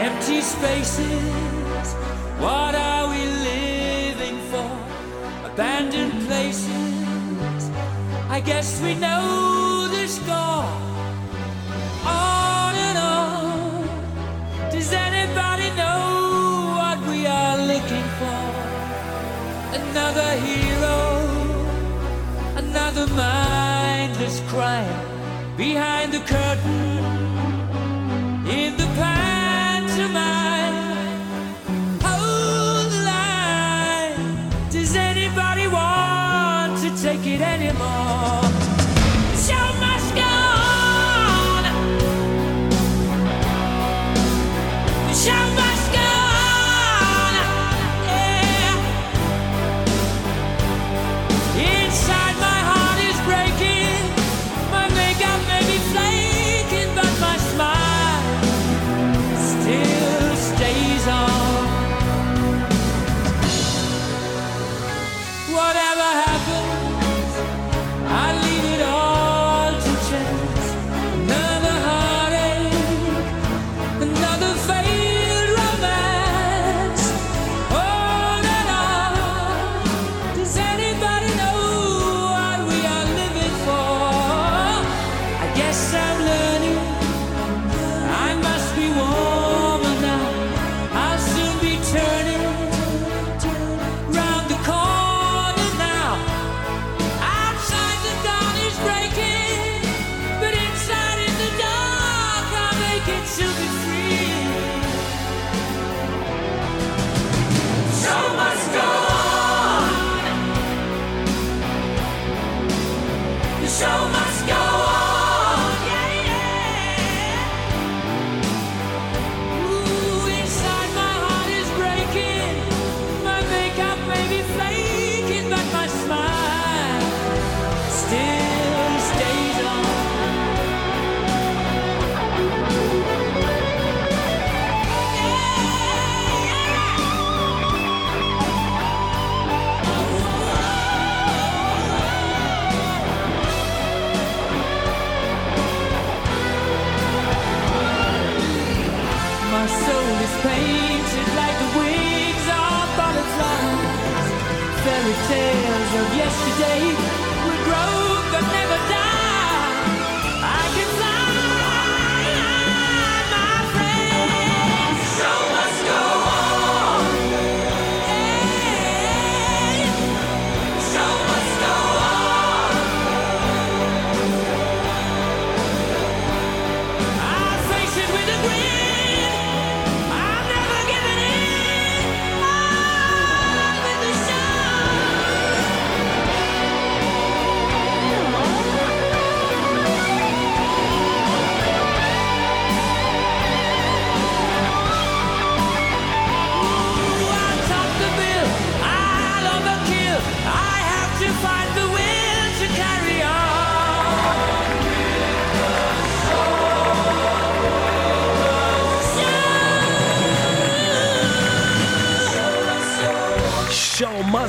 Empty 0.02 0.42
spaces, 0.44 1.94
what 2.44 2.76
are 2.82 3.08
we 3.08 3.24
living 3.44 4.36
for? 4.52 4.68
Abandoned 5.48 6.20
places, 6.28 7.72
I 8.28 8.38
guess 8.44 8.76
we 8.84 8.92
know 8.94 9.88
this 9.90 10.20
score. 10.20 10.87
another 19.98 20.32
hero, 20.46 21.00
another 22.56 23.04
mindless 23.14 24.38
crime 24.48 25.06
behind 25.56 26.12
the 26.12 26.20
curtain. 26.20 27.17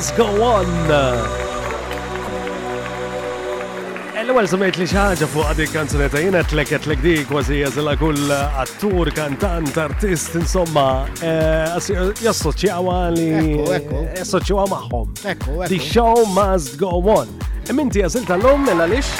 Let's 0.09 0.17
Go 0.17 0.43
On. 0.43 0.65
L-ewwel 4.21 4.47
semmejt 4.51 4.77
li 4.81 4.87
xi 4.89 5.27
fuq 5.29 5.45
għaddi 5.51 5.67
kanzunetta 5.69 6.21
jina 6.23 6.41
t-lek 6.49 6.71
tlek 6.71 6.87
lek 6.89 7.03
di 7.03 7.13
kważi 7.29 7.59
jeżilha 7.61 7.93
kull 8.01 8.33
attur, 8.41 9.11
kantant, 9.15 9.75
artist, 9.83 10.33
insomma, 10.39 11.05
jassoċjawha 12.25 12.97
li 13.13 13.29
jassoċjawha 14.17 14.65
magħhom. 14.73 15.61
The 15.69 15.77
show 15.79 16.25
must 16.33 16.79
go 16.81 16.91
on. 17.19 17.29
E 17.69 17.75
Minti 17.77 18.01
jażilta 18.01 18.39
l-lum 18.39 18.65
mela 18.65 18.89
lix? 18.89 19.13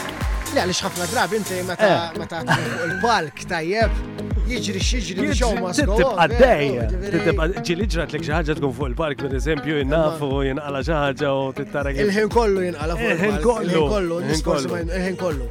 Le 0.57 0.65
lix 0.71 0.81
ħafna 0.87 1.07
drabi 1.13 1.37
inti 1.43 1.61
meta 1.69 1.93
fuq 2.09 2.83
il-palk 2.89 3.45
tajjeb 3.53 4.28
jiġri 4.57 4.81
xieġri 4.89 5.31
xawma. 5.37 5.71
Tibqa 5.77 6.27
d-dej, 6.31 6.77
tibqa 7.13 7.45
ġili 7.67 7.85
ġrat 7.89 8.13
l-ek 8.15 8.25
xaħġa 8.27 8.57
tkun 8.59 8.73
fuq 8.75 8.89
il-park, 8.91 9.21
per 9.23 9.35
eżempju, 9.39 9.77
jinnafu, 9.83 10.29
jinqala 10.47 10.81
xaħġa 10.87 11.33
u 11.43 11.49
tittara. 11.59 11.93
Il-ħin 12.05 12.29
kollu 12.33 12.65
jinqala 12.67 12.97
fuq 12.99 13.11
il-ħin 13.15 13.41
kollu. 13.45 13.73
Il-ħin 13.73 14.45
kollu, 14.47 14.79
il-ħin 14.85 15.19
kollu. 15.21 15.49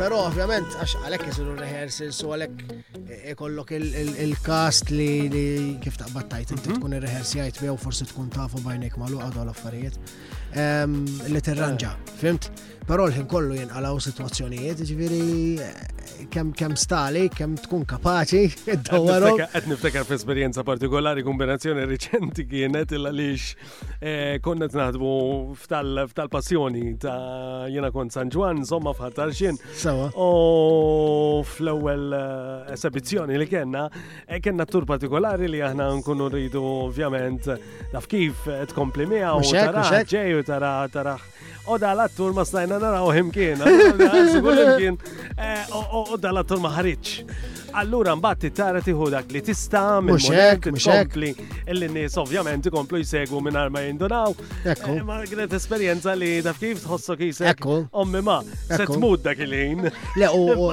Pero 0.00 0.16
ovvjament, 0.24 0.78
għax 0.80 0.94
għalek 1.04 1.26
jisiru 1.28 1.54
rehearsal 1.58 2.12
su 2.16 2.30
għalek 2.32 2.64
e- 2.64 3.18
e- 3.18 3.34
ikollok 3.34 3.74
il-cast 3.76 4.88
li 4.96 5.76
kif 5.84 5.98
taqbad 6.00 6.30
tajt, 6.32 6.54
inti 6.56 6.70
mhm. 6.70 6.78
tkun 6.80 6.94
il-rehearsjajt 6.96 7.60
biew 7.60 7.76
forse 7.76 8.06
tkun 8.08 8.30
tafu 8.32 8.62
bajnek 8.64 8.96
malu 9.02 9.20
għadu 9.20 9.42
għal 9.42 9.52
affarijiet 9.52 9.98
ehm, 10.56 10.96
li 11.34 11.42
t-ranġa, 11.44 11.92
eh. 11.98 12.14
fimt? 12.22 12.48
Però 12.88 13.06
l-ħin 13.06 13.26
kollu 13.28 13.56
jenqalaw 13.58 13.98
situazzjonijiet, 14.02 14.80
ġviri 14.88 15.22
eh, 15.62 16.26
kem 16.32 16.48
kem 16.58 16.72
stali, 16.80 17.26
kem 17.32 17.52
tkun 17.60 17.84
kapaċi, 17.86 18.40
id-dawaro. 18.74 19.34
Għet 19.44 19.68
niftakar 19.70 20.06
f'esperienza 20.08 20.64
partikolari, 20.66 21.22
kombinazzjoni 21.26 21.84
reċenti 21.90 22.46
kienet 22.50 22.94
il-għalix 22.96 23.52
eh, 24.00 24.38
konnet 24.44 24.74
naħdbu 24.74 25.12
f'tal-passjoni 25.56 26.84
ta' 27.04 27.68
jena 27.70 27.92
kon 27.94 28.10
San 28.12 28.32
Juan, 28.32 28.64
somma 28.66 28.94
f'ħattar 28.96 29.34
xien. 29.36 29.60
Sawa. 29.82 30.08
U 30.16 31.44
fl-ewel 31.46 32.16
esibizjoni 32.74 33.36
eh, 33.38 33.42
li 33.44 33.50
kena, 33.52 33.86
kena 34.40 34.66
tur 34.70 34.88
partikolari 34.88 35.50
li 35.52 35.60
aħna 35.68 35.90
nkunu 36.00 36.30
rridu 36.32 36.64
ovvjament 36.88 37.52
taf 37.94 38.08
kif 38.10 38.48
tkompli 38.72 39.06
miegħu, 39.14 39.46
tara 39.52 40.02
ġej 40.08 40.38
u 40.40 40.42
tara 40.46 40.74
tara 40.92 41.14
u 41.66 41.78
dal-attur 41.78 42.32
ma 42.32 42.44
stajna 42.44 42.78
naraw 42.78 43.16
imkien. 43.16 43.58
U 43.62 43.68
eh, 45.38 46.16
dal-attur 46.20 46.60
ma 46.60 46.72
ħarriċ 46.76 47.59
allura 47.72 48.14
mbagħad 48.18 48.50
tara 48.54 48.82
tieħu 48.84 49.08
dak 49.14 49.30
li 49.34 49.42
tista' 49.46 50.00
minn 50.02 50.14
muxek 50.16 50.68
tkompli 50.76 51.30
illi 51.72 51.88
nies 51.94 52.16
ovvjament 52.20 52.68
ikomplu 52.70 53.00
jsegwu 53.04 53.40
mingħajr 53.44 53.72
ma 53.74 53.82
jindunaw. 53.84 54.34
Eh, 54.70 55.00
ma 55.06 55.20
għret 55.24 55.54
esperienza 55.56 56.14
li 56.18 56.32
daf 56.44 56.58
kif 56.60 56.82
kisek 57.20 57.46
Ekku 57.50 57.74
Ommi 58.00 58.20
ma, 58.24 58.38
set 58.68 58.86
tmud 58.90 59.22
dak 59.24 59.40
il-ħin. 59.44 59.86
Le 60.20 60.28
u 60.34 60.70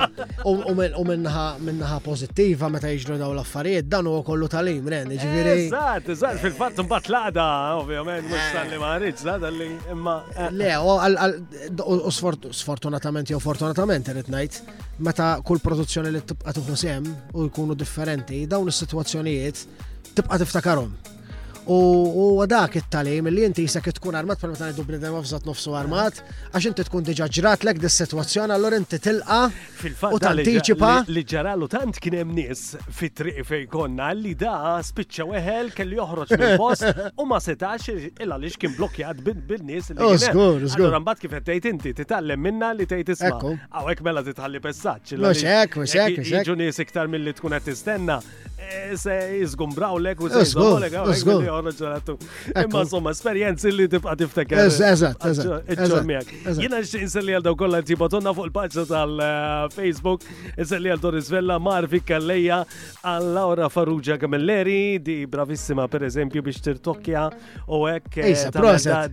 U 0.48 1.08
minnaħa 1.08 1.98
pozittiva 2.06 2.70
meta 2.74 2.90
jiġru 2.92 3.18
daw 3.22 3.34
l-affarijiet 3.36 3.88
dan 3.90 4.08
huwa 4.10 4.24
kollu 4.26 4.48
talim, 4.52 4.80
im 4.84 4.90
ren, 4.92 5.12
ġifieri. 5.12 5.56
Eżatt, 5.68 6.10
eżatt, 6.14 6.40
fil 6.42 6.54
fat 6.56 6.82
mbatt 6.86 7.10
laqda, 7.12 7.46
ovvjament, 7.82 8.28
mhux 8.28 8.42
eh. 8.42 8.50
tal-li 8.56 8.80
ma 8.82 8.92
rridx, 9.00 9.26
laqda 9.28 9.52
li 9.56 9.70
imma. 9.92 10.16
Eh. 10.36 10.50
Le, 10.58 10.74
u 12.08 12.54
sfortunatament 12.58 13.32
jew 13.32 13.40
fortunatament 13.44 14.08
Ritnajt 14.18 14.62
meta 15.06 15.28
kull 15.46 15.60
produzzjoni 15.62 16.10
li 16.12 16.22
tibqa' 16.26 16.54
tuħu 16.58 16.76
sem 16.88 17.16
u 17.36 17.44
jkunu 17.46 17.74
differenti, 17.76 18.40
dawn 18.48 18.72
is-sitwazzjonijiet 18.72 19.66
tibqa' 20.16 20.40
tiftakarhom 20.42 20.92
U 21.68 22.46
dak 22.48 22.78
it-talim 22.80 23.28
li 23.28 23.44
inti 23.44 23.66
jisa 23.66 23.82
tkun 23.84 24.16
armat, 24.16 24.40
per 24.40 24.54
metan 24.54 24.70
id 24.72 24.78
d-dem 24.88 25.18
għafżat 25.18 25.44
nofsu 25.50 25.74
armat, 25.76 26.22
għax 26.56 26.68
inti 26.70 26.86
tkun 26.88 27.04
diġa 27.10 27.26
ġrat 27.28 27.66
ek 27.74 27.82
dis 27.84 27.98
situazzjon 28.00 28.54
allora 28.56 28.80
inti 28.80 28.96
tilqa 29.04 29.42
u 30.16 30.20
tantiċipa. 30.24 30.92
Li 31.12 31.26
ġaralu 31.28 31.68
tant 31.68 32.00
kien 32.00 32.16
hemm 32.22 32.32
nies 32.40 32.64
fit-triq 32.88 33.42
fejn 33.50 33.68
konna 33.74 34.14
li 34.16 34.32
da 34.40 34.78
spiċċa 34.80 35.28
weħel 35.34 35.74
kelli 35.76 36.00
joħroġ 36.00 36.34
minn 36.40 36.56
post 36.62 37.04
u 37.20 37.28
ma 37.28 37.42
setax 37.44 37.92
illa 38.16 38.40
li 38.40 38.54
kien 38.56 38.76
blokkjat 38.80 39.20
bil-nies 39.28 39.92
li. 39.92 40.12
Żgur, 40.28 40.64
żgur. 40.72 40.96
Allura 40.96 41.18
kif 41.20 41.36
qed 41.36 41.52
tgħid 41.52 41.72
inti 41.74 42.08
tallem 42.08 42.48
minna 42.48 42.72
li 42.72 42.88
t-tejt 42.88 43.12
isma'. 43.18 43.56
Għawek 43.76 44.06
mela 44.08 44.24
titħalli 44.24 44.64
pessaġġ. 44.64 45.20
Mhux 45.20 45.44
hekk, 45.44 45.80
mhux 45.84 46.00
hekk. 46.00 46.28
Jiġu 46.32 46.56
nies 46.64 46.80
iktar 46.86 47.12
milli 47.12 47.36
tkun 47.36 47.60
qed 47.60 47.76
se 48.98 49.46
sgombraw 49.48 49.98
lek 49.98 50.22
u 50.22 50.28
eh, 50.28 50.30
se 50.38 50.46
sgombraw 50.50 50.80
lek, 50.82 50.94
għalli 50.94 51.48
eh, 51.48 51.52
għorra 51.52 51.74
ġaratu. 51.78 52.16
Imma 52.18 52.54
eh, 52.60 52.64
ecco. 52.66 52.84
somma, 52.90 53.14
esperienzi 53.16 53.72
li 53.72 53.86
tibqa 53.92 54.16
tiftakar. 54.20 54.62
Eżat, 54.68 54.86
esatto, 54.96 55.30
eżat. 55.32 55.46
Esatto, 55.46 55.58
Iġġormijak. 55.78 56.32
Esatto, 56.42 56.62
Jina 56.66 56.80
nxin 56.84 57.06
inselli 57.08 57.36
għal 57.38 57.46
daw 57.48 57.58
kolla 57.60 57.82
tibotonna 57.86 58.34
fuq 58.38 58.50
il-pagġa 58.50 58.86
tal-Facebook, 58.90 60.28
inselli 60.60 60.92
għal 60.94 61.04
Doris 61.08 61.32
Vella, 61.34 61.60
Marvi 61.64 62.02
Kalleja, 62.04 62.60
għal 63.04 63.30
Laura 63.38 63.70
Farrugia 63.72 64.18
Camilleri, 64.22 64.98
di 65.04 65.20
bravissima 65.32 65.88
per 65.92 66.08
eżempju 66.10 66.44
biex 66.46 66.64
tirtokja 66.66 67.28
u 67.72 67.84
ek 67.92 68.20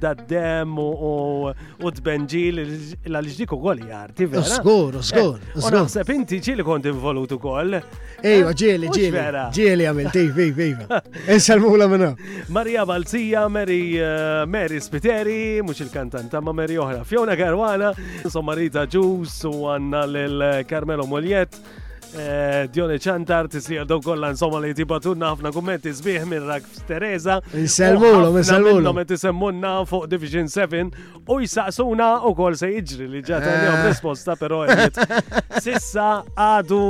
da 0.04 0.14
dem 0.14 0.74
u 0.78 1.90
tbenġil 2.00 2.62
l-għalġdiku 2.64 3.58
għol 3.58 3.84
jarti. 3.90 4.30
Sgur, 4.54 4.98
sgur. 5.06 5.38
U 5.60 5.72
naħseb 5.74 6.10
inti 6.16 6.38
ġili 6.42 6.64
kont 6.66 6.86
involutu 6.90 7.38
kol. 7.42 7.78
Ejwa, 8.24 8.52
ġili, 8.58 8.90
ġili. 8.94 9.22
Ġieli 9.52 9.84
għamil, 9.88 10.10
ti, 10.14 10.22
vi, 10.32 10.46
vi. 10.56 10.68
tejf. 10.78 11.20
Insalmula 11.34 11.88
minna. 11.90 12.12
Marija 12.52 12.84
Balzija, 12.86 13.46
Mary, 13.48 13.96
uh, 14.00 14.44
Mary 14.48 14.80
Spiteri, 14.80 15.36
mux 15.64 15.80
il-kantanta 15.84 16.40
ma 16.40 16.52
Mary 16.52 16.78
oħra. 16.80 17.02
Fjona 17.08 17.36
Karwana, 17.36 17.92
insomma 18.22 18.54
Rita 18.58 18.86
Ġus 18.86 19.40
u 19.50 19.54
għanna 19.74 20.04
l-Karmelo 20.08 21.08
Moljet. 21.10 21.58
Eh, 22.14 22.68
Dione 22.70 22.94
ċantar 23.02 23.48
tisija 23.50 23.82
daw 23.90 23.98
kolla 24.04 24.28
insomma 24.30 24.60
li 24.62 24.70
tibatunna 24.76 25.32
ħafna 25.32 25.50
kummenti 25.50 25.90
sbieħ 25.98 26.26
minn 26.30 26.44
rak 26.46 26.66
Tereza. 26.86 27.40
Inselmulu, 27.58 28.28
inselmulu. 28.38 28.92
Għet 29.02 29.08
tisemmunna 29.10 29.72
fuq 29.88 30.06
Division 30.12 30.46
7 30.46 30.92
u 31.26 31.38
jisaqsuna 31.42 32.08
u 32.28 32.30
kol 32.38 32.54
se 32.58 32.68
iġri 32.70 33.08
li 33.16 33.22
ġata 33.26 33.48
għom 33.56 33.78
eh. 33.80 33.88
risposta 33.88 34.36
pero 34.38 34.60
għed. 34.68 35.00
Sissa 35.64 36.10
għadu 36.38 36.80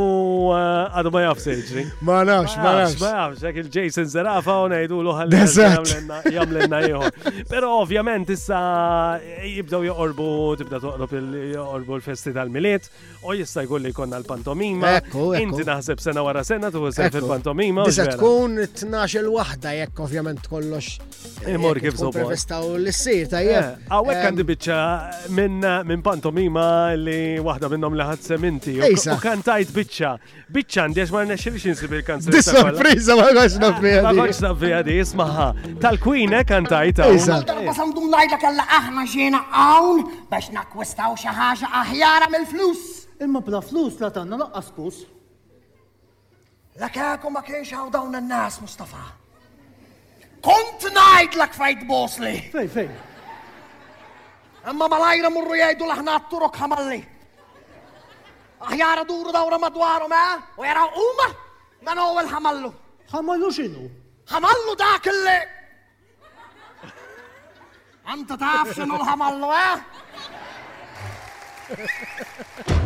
eh, 0.59 0.99
għadu 1.01 1.15
ma 1.17 1.23
jaf 1.25 1.41
se 1.47 1.57
iġri. 1.63 1.87
Ma 2.05 2.21
nafx, 2.29 2.59
ma 2.61 2.75
nafx. 2.83 3.01
Ma 3.01 3.15
nafx, 3.23 3.47
għak 3.49 3.63
il-Jason 3.65 4.13
Zerafa 4.13 4.59
u 4.67 4.69
najdu 4.75 5.01
l 5.05 5.17
jamlenna 6.35 6.79
jħor. 6.85 7.19
Pero 7.49 7.71
ovvjament 7.81 8.29
issa 8.33 8.61
jibdaw 9.45 9.85
jorbu, 9.87 10.29
tibda 10.61 10.81
toqrob 10.83 11.09
l 11.17 12.03
festi 12.05 12.33
tal-miliet 12.35 12.91
u 13.25 13.35
jista 13.39 13.65
jgulli 13.65 13.95
konna 13.97 14.21
l-pantomima. 14.21 14.97
Ekku, 15.15 15.37
Inti 15.39 15.65
naħseb 15.67 16.01
sena 16.03 16.23
wara 16.27 16.43
sena 16.45 16.71
tu 16.75 16.81
sef 16.93 17.15
il-pantomima. 17.21 17.85
Tista' 17.87 18.09
tkun 18.17 18.57
12 18.67 19.21
il-wahda, 19.21 19.71
jekk 19.79 20.01
ovvjament 20.03 20.49
kollox. 20.51 20.97
Imur 21.51 21.79
e 21.79 21.83
eh, 21.83 21.85
kif 21.85 21.99
so 22.01 22.09
Prefestaw 22.15 22.73
l-sir 22.81 23.29
tajjeb. 23.31 23.61
Eh, 23.61 23.93
għawek 23.95 24.23
għandi 24.27 24.47
biċċa 24.49 24.81
minn 25.39 26.03
pantomima 26.05 26.65
li 26.99 27.39
wahda 27.47 27.71
minnom 27.75 27.95
li 27.95 28.09
ħadsem 28.11 28.49
inti. 28.51 28.77
U 28.83 29.17
kantajt 29.23 29.71
biċċa. 29.77 30.13
Biċċa 30.57 30.87
għandi 30.89 31.05
għax 31.05 31.15
marna 31.15 31.31
rnexxilx 31.31 31.69
insib 31.71 31.95
il-kanzun. 32.01 32.35
Dis 32.35 32.51
sorpriza 32.51 33.19
ma 33.21 33.29
għax 33.31 33.59
nafija. 33.63 34.03
Ma 34.11 34.27
għax 34.27 34.43
nafija 34.49 34.83
di 34.91 34.99
ismaħa. 35.05 35.49
Tal-kwin 35.85 36.35
hekk 36.41 36.43
eh, 36.43 36.51
kantajt. 36.57 37.05
Għasandu 37.07 38.09
ngħidlek 38.11 38.37
kalla 38.43 38.67
aħna 38.81 39.07
ġiena 39.15 39.45
għawn 39.63 40.05
biex 40.35 40.53
nakwistaw 40.59 41.15
xaħġa 41.23 41.71
aħjara 41.85 42.33
mill-flus. 42.35 43.04
Imma 43.21 43.41
bla 43.41 43.61
flus 43.61 43.99
la 44.01 44.11
tanna 44.11 44.37
la 44.37 44.51
kus. 44.75 45.07
La 46.79 46.89
kieku 46.89 47.31
ma 47.31 47.41
kiex 47.43 47.71
għaw 47.71 47.91
dawn 47.91 48.17
n-nas, 48.19 48.59
Mustafa. 48.59 49.03
Kont 50.43 50.83
najt 50.93 51.37
la 51.39 51.47
kfajt 51.47 51.85
bosli. 51.87 52.41
Fej, 52.53 52.69
fej. 52.69 52.89
Imma 54.71 54.89
malajra 54.91 55.31
murru 55.31 55.55
jajdu 55.55 55.87
laħna 55.87 56.17
għatturok 56.19 56.59
ħamalli. 56.61 57.01
Aħjara 58.65 59.05
duru 59.07 59.31
dawra 59.33 59.59
madwaru 59.63 60.09
ma, 60.11 60.23
u 60.59 60.65
jara 60.67 60.83
umma, 60.97 61.29
ma 61.87 61.95
nowel 61.95 62.27
ħamallu. 62.33 62.71
ħamallu 63.13 63.51
xinu? 63.55 63.89
ħamallu 64.27 64.75
dak 64.81 65.07
illi. 65.13 65.37
Anta 68.05 68.37
taf 68.37 68.73
xinu 68.75 68.99
l-ħamallu, 68.99 69.53
eh? 69.53 70.03
Ha 71.69 71.75
ha 71.75 71.77
ha 71.77 72.73
ha 72.81 72.84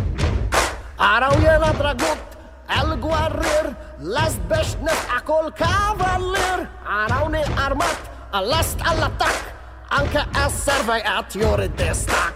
Araujerat 0.99 1.77
dragott, 1.79 2.25
elgwarrir, 2.67 3.77
leszbesnek 4.01 5.07
akol 5.21 5.53
kavallir. 5.59 6.69
Arauni 7.07 7.41
armat, 7.67 8.01
a 8.31 8.41
lest 8.41 8.77
allatak, 8.85 9.53
anka 9.89 10.25
a 10.33 10.49
servej 10.65 11.03
at 11.19 11.33
jori 11.35 11.71
destak. 11.77 12.35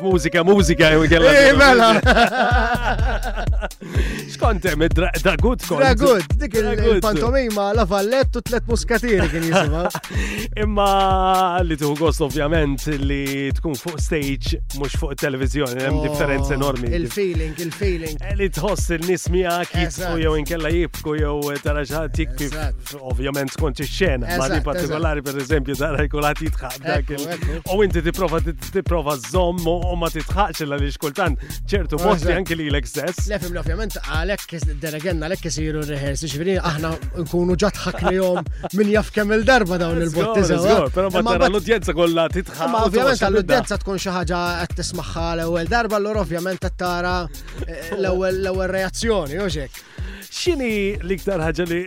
mużika 0.04 0.43
għella. 0.89 1.30
Ej, 1.30 1.50
eh, 1.50 1.56
mela. 1.58 1.96
kont. 4.39 4.62
dik 6.39 6.54
il-pantomima 6.54 7.74
la 7.74 7.86
kien 9.00 9.30
jisima. 9.43 9.89
Imma 10.64 11.60
li 11.64 11.76
tuħu 11.76 12.24
ovvjament 12.24 12.84
li 13.04 13.52
tkun 13.52 13.76
fuq 13.76 14.00
stage, 14.00 14.58
mux 14.78 14.91
fuq 14.98 15.14
televizjoni, 15.16 15.82
hemm 15.84 15.98
oh, 16.00 16.06
differenza 16.08 16.54
enormi. 16.54 16.88
Il-feeling, 16.96 17.54
il-feeling. 17.60 18.18
Eh, 18.22 18.36
li 18.36 18.50
tħoss 18.50 18.89
il 18.96 19.18
jew 20.26 20.36
inkella 20.39 20.70
jibku 20.72 21.16
jew 21.20 21.54
tara 21.64 21.84
ovvjament 23.02 23.52
skont 23.52 23.80
ix-xena, 23.82 24.38
ma 24.39 24.48
li 24.48 24.62
partikolari 24.86 25.22
per 25.22 25.38
eżempju 25.42 25.76
dara 25.80 26.04
jkolla 26.06 26.32
titħaq 26.38 27.72
u 27.74 27.78
inti 27.86 28.02
tipprova 28.06 28.40
tipprova 28.72 29.16
żomm 29.32 29.64
u 29.68 29.96
ma 29.98 30.10
titħaqx 30.14 30.64
illa 30.66 30.76
ah, 30.78 30.82
li 30.84 30.90
xkultant 30.94 31.40
ċertu 31.70 31.98
posti 32.02 32.34
anke 32.34 32.56
li 32.58 32.70
lek 32.74 32.88
stess. 32.88 33.28
Le 33.30 33.40
fim 33.42 33.58
ovvjament 33.58 33.98
għalhekk 34.04 34.78
deregenna 34.82 35.28
lek 35.32 35.46
isiru 35.50 35.82
rehearsi 35.90 36.28
ġifieri 36.30 36.58
aħna 36.62 36.92
nkunu 37.24 37.56
ġat 37.62 37.80
ħaknihom 37.88 38.42
min 38.80 38.94
jaf 38.96 39.12
kemm 39.16 39.34
il-darba 39.40 39.80
dawn 39.82 40.02
il-botti 40.06 40.44
żewwa. 40.52 40.76
Eh. 40.76 40.96
Però 40.96 41.10
eh, 41.10 41.20
ma 41.24 41.36
tara 41.36 41.50
l-udjenza 41.50 41.96
kollha 41.98 42.28
titħaq. 42.36 42.62
Eh, 42.66 42.72
ma 42.76 42.84
ovvjament 42.90 43.26
l-udjenza 43.32 43.78
tkun 43.82 44.00
xi 44.06 44.14
ħaġa 44.20 44.44
qed 44.70 44.80
tismaħħa 44.82 45.28
l-ewwel 45.40 45.72
darba 45.72 45.98
allura 46.02 46.26
ovvjament 46.26 46.62
qed 46.66 46.78
tara 46.80 47.16
l-ewwel 47.98 48.68
reazzjoni 48.76 49.42
u 49.42 49.48
oh, 49.48 49.80
x'ini 50.30 50.74
l 51.02 51.18
ħaġa 51.48 51.72
li 51.72 51.84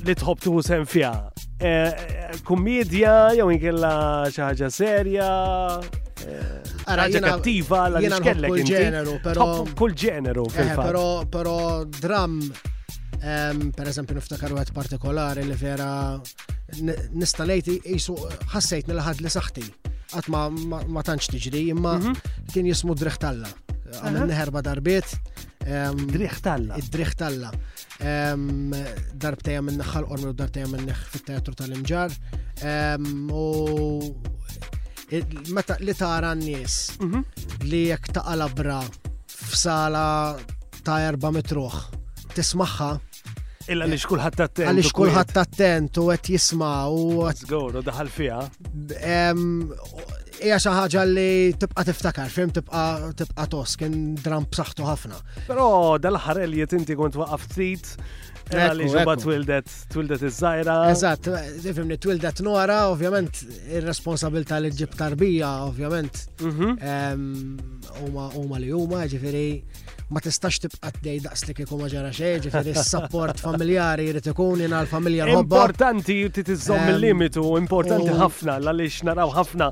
li 0.00 0.14
tħob 0.14 0.38
tuħu 0.38 0.60
fija 0.86 1.10
Eh, 1.58 1.90
kummedja 2.46 3.14
jew 3.34 3.48
inkella 3.50 4.28
xi 4.30 4.42
ħaġa 4.44 4.66
serja. 4.70 5.28
Eh, 6.28 6.52
Ara 6.86 7.06
jena 7.10 7.32
kattiva 7.32 7.80
la 7.90 8.02
niskellek 8.02 8.52
kull 8.54 8.68
ġeneru, 8.68 9.14
eh, 9.16 9.22
però 9.24 9.46
kull 9.78 9.94
ġeneru 9.98 10.44
fil 10.54 10.70
Però 11.32 11.56
dram 11.98 12.38
ehm, 13.22 13.72
per 13.74 13.90
eżempju 13.90 14.18
niftakar 14.20 14.54
wieħed 14.54 14.70
partikolari 14.74 15.46
li 15.48 15.58
vera 15.58 15.90
nistalejt 17.18 17.72
jisu 17.88 18.14
ħassejt 18.54 18.92
nil-ħad 18.92 19.24
li 19.26 19.30
saħti. 19.34 19.66
Għat 20.14 20.30
ma 20.30 21.02
tantx 21.02 21.26
tiġri, 21.34 21.66
imma 21.74 21.98
mhm. 21.98 22.46
kien 22.54 22.70
jismu 22.70 22.94
Driħtalla. 22.94 23.50
Għamil 23.98 24.30
neħerba 24.30 24.62
darbiet. 24.62 25.10
Ehm, 25.68 26.06
Driħtalla. 26.14 26.78
Driħtalla 26.86 27.50
tajja 27.98 29.60
minn 29.62 29.78
naħħal 29.80 30.06
ormel 30.08 30.32
u 30.34 30.36
tajja 30.36 30.68
minn 30.70 30.90
fit-teatru 31.12 31.54
tal-imġar. 31.58 32.14
U 33.32 34.14
meta 35.56 35.76
li 35.80 35.94
tara 35.96 36.34
n-nies 36.34 37.00
mhm. 37.00 37.24
li 37.64 37.86
jek 37.90 38.12
taqalabra 38.16 38.80
f'sala 39.32 40.36
ta' 40.84 41.00
4 41.10 41.30
mitruħ 41.38 41.78
tismaħħa 42.36 42.92
Illa 43.68 43.84
li 43.84 43.98
xkulħat 44.00 44.38
attent. 44.40 44.66
Għalli 44.70 44.84
xkulħat 44.88 45.34
attent 45.42 45.98
u 46.00 46.06
għet 46.12 46.28
jisma 46.32 46.68
u. 46.88 47.02
Let's 47.26 47.44
go, 47.48 47.66
u 47.68 47.82
daħal 47.84 48.08
fija. 48.12 48.38
Ija 50.38 50.56
xaħġa 50.62 51.02
li 51.10 51.58
tibqa 51.58 51.84
tiftakar, 51.88 52.30
fim 52.32 52.52
tibqa 52.54 53.46
tos, 53.52 53.74
kien 53.80 54.14
dram 54.22 54.46
b'saħħtu 54.48 54.86
ħafna. 54.88 55.18
Pero 55.50 55.68
dal-ħar 56.00 56.40
Elliot 56.46 56.74
inti 56.78 56.96
kont 56.96 57.20
waqaf 57.20 57.44
trit. 57.52 57.92
Għalli 58.48 58.86
ġuba 58.94 59.18
twildet, 59.20 59.72
twildet 59.92 60.22
iż-żajra. 60.30 60.78
Eżat, 60.94 61.28
fimni 61.66 61.98
twildet 62.00 62.40
nora, 62.46 62.80
ovvjament 62.94 63.42
il-responsabilta 63.68 64.56
li 64.64 64.72
ġib 64.78 64.96
tarbija, 64.96 65.50
ovvjament. 65.68 66.24
Mhm. 66.40 68.08
Uma 68.08 68.58
li 68.64 68.72
huma, 68.72 69.04
ġifiri 69.12 69.48
ma 70.10 70.20
tistax 70.24 70.56
tibqa' 70.64 70.90
tgħid 70.94 71.26
daqslik 71.26 71.60
ikun 71.66 71.82
ma 71.82 71.88
ġara 71.92 72.10
xejn, 72.16 72.40
ġifieri 72.46 72.72
s-support 72.80 73.40
familjari 73.44 74.06
jrid 74.08 74.30
ikun 74.32 74.62
jiena 74.62 74.80
l-familja 74.86 75.26
ħobba. 75.28 75.58
Importanti 75.58 76.16
titiżżomm 76.38 76.92
il-limitu, 76.94 77.44
importanti 77.60 78.14
ħafna 78.22 78.56
għaliex 78.62 79.02
naraw 79.10 79.34
ħafna 79.36 79.70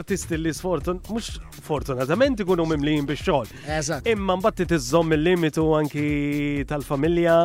artisti 0.00 0.40
li 0.42 0.54
sfortun 0.58 0.98
mhux 1.06 1.30
fortunatament 1.70 2.38
ikunu 2.44 2.64
mimlijin 2.70 3.06
biex 3.08 3.24
xogħol. 3.26 4.04
Imma 4.12 4.36
mbagħad 4.40 4.68
tiżżomm 4.72 5.14
il-limitu 5.16 5.64
anki 5.78 6.04
tal-familja 6.70 7.36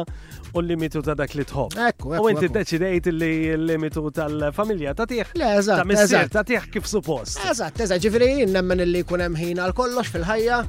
u 0.51 0.59
l-limitu 0.59 1.01
ta' 1.05 1.15
dak 1.17 1.33
li 1.37 1.45
tħobb. 1.47 2.05
U 2.21 2.27
inti 2.31 2.49
ddeċidejt 2.51 3.09
li 3.15 3.31
l-limitu 3.55 4.03
tal-familja 4.17 4.93
ta' 4.99 5.07
tieħ. 5.11 5.33
Ta' 5.71 5.87
missier 5.89 6.29
ta' 6.33 6.43
tieħ 6.51 6.69
kif 6.75 6.87
suppost. 6.91 7.41
Eżatt, 7.51 7.81
eżatt, 7.87 8.03
ġifri, 8.05 8.31
nemmen 8.53 8.83
li 8.87 9.01
jkun 9.05 9.25
hemm 9.25 9.39
ħin 9.41 9.63
għal 9.63 9.75
kollox 9.77 10.13
fil-ħajja. 10.15 10.61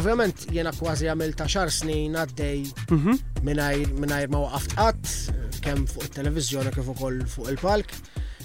Ovvjament 0.00 0.46
jiena 0.54 0.74
kważi 0.78 1.08
għamil 1.10 1.34
ta' 1.40 1.48
xar 1.50 1.72
snin 1.80 2.16
għaddej 2.20 2.64
mhm. 2.90 3.18
minnajr 3.48 4.30
ma 4.32 4.44
waqqaft 4.46 5.58
kemm 5.64 5.88
fuq 5.90 6.06
it 6.08 6.14
televizjoni 6.20 6.72
kif 6.76 6.92
ukoll 6.94 7.20
fuq 7.28 7.52
il-palk. 7.54 7.96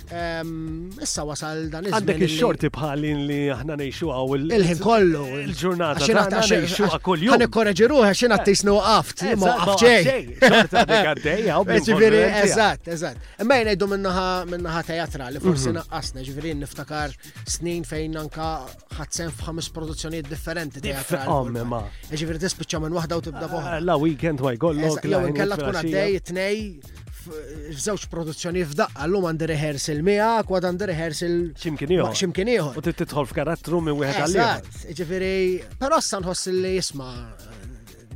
Issa 0.06 1.26
wasal 1.26 1.70
dan 1.74 1.82
iż 1.88 1.90
żmien 1.90 1.98
Għandek 1.98 2.20
il-xorti 2.28 2.70
bħalin 2.74 3.22
li 3.26 3.38
aħna 3.54 3.78
nejxu 3.80 4.10
għaw 4.14 4.36
il-ħin 4.38 4.82
kollu. 4.84 5.22
Il-ġurnata. 5.42 6.04
Għaxin 6.04 6.20
għatna 6.22 6.42
nejxu 6.52 6.86
għaw 6.92 7.02
kol-jum. 7.06 7.34
Għan 7.40 7.52
korreġi 7.56 7.88
ruħi 7.90 8.10
għaxin 8.12 8.36
għattis 8.36 8.64
nu 8.70 8.76
għaft. 8.82 9.24
Ma 9.42 9.54
għafċej. 9.64 11.50
Ġifiri, 11.88 12.22
eżat, 12.44 12.92
eżat. 12.96 13.24
Imma 13.46 13.58
jena 13.62 13.74
jiddu 13.76 13.88
minnaħa 13.96 14.84
teatra 14.92 15.32
li 15.34 15.42
forsi 15.44 15.74
naqqasna. 15.80 16.26
Ġifiri, 16.28 16.54
niftakar 16.62 17.16
snin 17.56 17.88
fejn 17.90 18.20
anka 18.22 18.50
ħadsen 19.00 19.34
f'ħames 19.34 19.72
produzzjonijiet 19.76 20.30
differenti 20.30 20.86
teatra. 20.86 21.26
Ġifiri, 22.14 22.44
tispiċċa 22.46 22.84
minn 22.86 22.96
wahda 23.00 23.18
u 23.18 23.26
tibda 23.30 23.50
boħra. 23.52 23.80
La 23.82 23.98
weekend 24.02 24.46
ma 24.46 24.54
jgħollok. 24.54 25.06
Jew 25.10 25.32
inkella 25.32 25.58
tkun 25.58 25.82
għaddej, 25.82 26.20
t-nej, 26.30 26.62
f'żewġ 27.26 28.04
produzzjoni 28.14 28.62
f'daqqa 28.70 29.06
l-lum 29.08 29.26
għandi 29.30 29.48
rehearsal 29.54 30.02
mija 30.06 30.28
kwa 30.48 30.60
għandi 30.70 30.90
rehearsal 30.92 31.38
x'imkien 31.64 31.96
ieħor. 31.98 32.14
X'imkien 32.16 32.52
ieħor. 32.58 32.78
U 32.82 32.86
t 32.86 32.96
titħol 33.04 33.30
f'karattru 33.32 33.82
minn 33.88 34.00
wieħed 34.02 34.26
għal 34.28 34.82
Ġifiri, 35.02 35.34
però 35.82 36.02
issa 36.04 36.22
nħoss 36.22 36.52
li 36.54 36.76
jisma' 36.78 37.14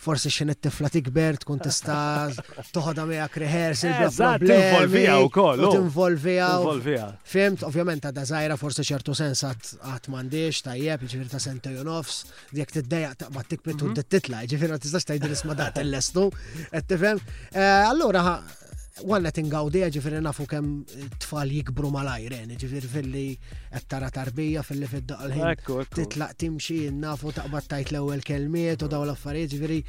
Forse 0.00 0.32
xin 0.32 0.52
it-tifla 0.54 0.90
tikber, 0.92 1.38
tkun 1.42 1.60
tista 1.64 1.98
toħoda 2.74 3.06
meja 3.08 3.26
kreħers, 3.32 3.84
il 3.88 4.14
t-involvija 4.44 5.16
u 5.24 5.30
kol. 5.32 5.64
Oh. 5.70 6.70
Fimt, 7.30 7.64
ovvjament, 7.66 8.04
ta' 8.04 8.14
dazajra 8.16 8.56
forse 8.60 8.84
ċertu 8.86 9.14
sens 9.18 9.44
għat 9.48 10.10
mandiġ, 10.14 10.62
ta' 10.68 10.76
jieb, 10.78 11.04
ġifiri 11.06 11.30
ta' 11.32 11.40
sentu 11.42 11.72
jonofs, 11.74 12.24
jek 12.56 12.74
t-dajja 12.78 13.14
ta' 13.24 13.32
ma' 13.34 13.44
tikbitu 13.48 13.88
mhm. 13.90 13.98
t-titla, 14.02 14.44
ġifiri 14.50 14.74
ma' 14.74 14.80
t-istax 14.82 15.08
ta' 15.10 15.18
jidris 15.18 15.46
ma' 15.48 15.58
dat 15.58 15.80
il-lestu, 15.82 16.28
għet 16.74 16.90
tifem. 16.94 17.22
Eh, 17.52 17.68
allora, 17.86 18.40
għanna 19.04 19.30
tingawdija 19.34 19.88
ġifiri 19.94 20.20
nafu 20.24 20.44
kem 20.50 20.68
tfal 21.22 21.50
jikbru 21.52 21.90
mal-ajren, 21.94 22.50
eh, 22.50 22.56
ġifiri 22.60 22.90
fil-li 22.94 23.24
għattara 23.72 24.10
tarbija 24.14 24.62
fil-li 24.64 24.86
fil 24.90 25.04
l-ħin. 25.04 25.80
Titlaq 25.94 26.34
timxi, 26.40 26.80
nafu 26.92 27.32
taqbad 27.36 27.66
tajt 27.68 27.92
l 27.92 28.00
ewwel 28.02 28.22
kelmiet 28.22 28.82
u 28.82 28.88
daw 28.88 29.04
l-affarijiet 29.04 29.54
ġifiri 29.56 29.80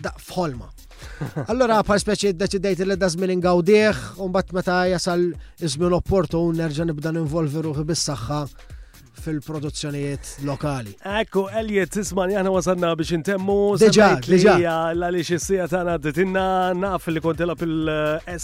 daq 0.00 0.18
fħolma. 0.24 0.70
Allora, 1.50 1.82
pa' 1.84 1.98
speċi 2.00 2.32
id-deċidejt 2.32 2.84
li 2.86 2.96
dażmin 2.96 3.30
ingawdieħ, 3.36 4.04
un 4.24 4.32
bat 4.32 4.52
meta 4.56 4.84
jasal 4.88 5.26
izmin 5.60 5.92
opportun 5.92 6.56
nerġa 6.56 6.86
nibda 6.90 7.12
ninvolvi 7.12 7.60
ruħi 7.60 7.84
bis-saxħa 7.90 8.44
fil-produzzjonijiet 9.24 10.30
lokali. 10.44 10.92
Ekku, 11.20 11.44
Elliot, 11.56 11.90
tisman, 11.94 12.32
jahna 12.34 12.50
wasanna 12.52 12.90
biex 12.98 13.14
intemmu. 13.16 13.56
Deġa, 13.80 14.08
deġa. 14.26 14.54
L-għalix 14.94 15.38
s-sija 15.40 15.66
ta' 15.70 15.96
tinna 16.14 16.44
naf 16.76 17.06
li 17.12 17.22
kontela 17.24 17.56
pil 17.58 17.88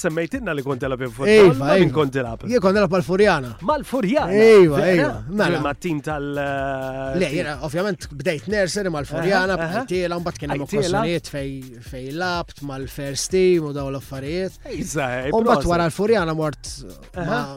sma 0.00 0.24
tinna 0.32 0.54
li 0.56 0.64
kontela 0.66 0.98
pil-Furjana. 1.00 1.44
Ejva, 1.44 1.56
ejva. 1.56 1.78
min 1.82 1.92
kontela 1.94 2.34
pil. 2.40 2.52
Jie 2.54 2.62
kontela 2.64 2.88
pal-Furjana. 2.92 3.52
Mal-Furjana. 3.70 4.38
Ejva, 4.46 4.82
ejva. 4.94 5.10
Mela. 5.30 5.60
Mattin 5.64 6.00
tal. 6.04 6.30
Eh, 6.40 7.00
Le, 7.20 7.30
jena, 7.36 7.56
ovvjament, 7.66 8.08
bdejt 8.16 8.48
nerser 8.52 8.90
mal-Furjana, 8.94 9.58
b'tiela, 9.84 10.18
un 10.18 10.26
bat 10.26 10.38
kien 10.40 10.54
hemm 10.54 10.64
okkażjonijiet 10.66 11.30
fej 11.30 12.10
lapt 12.16 12.62
mal-first 12.66 13.32
team 13.34 13.68
u 13.70 13.74
daw 13.76 13.90
l-affarijiet. 13.92 14.56
Ejza, 14.70 15.10
Un 15.36 15.44
bat 15.48 15.64
wara 15.68 15.90
l-Furjana 15.90 16.34
mort 16.36 16.74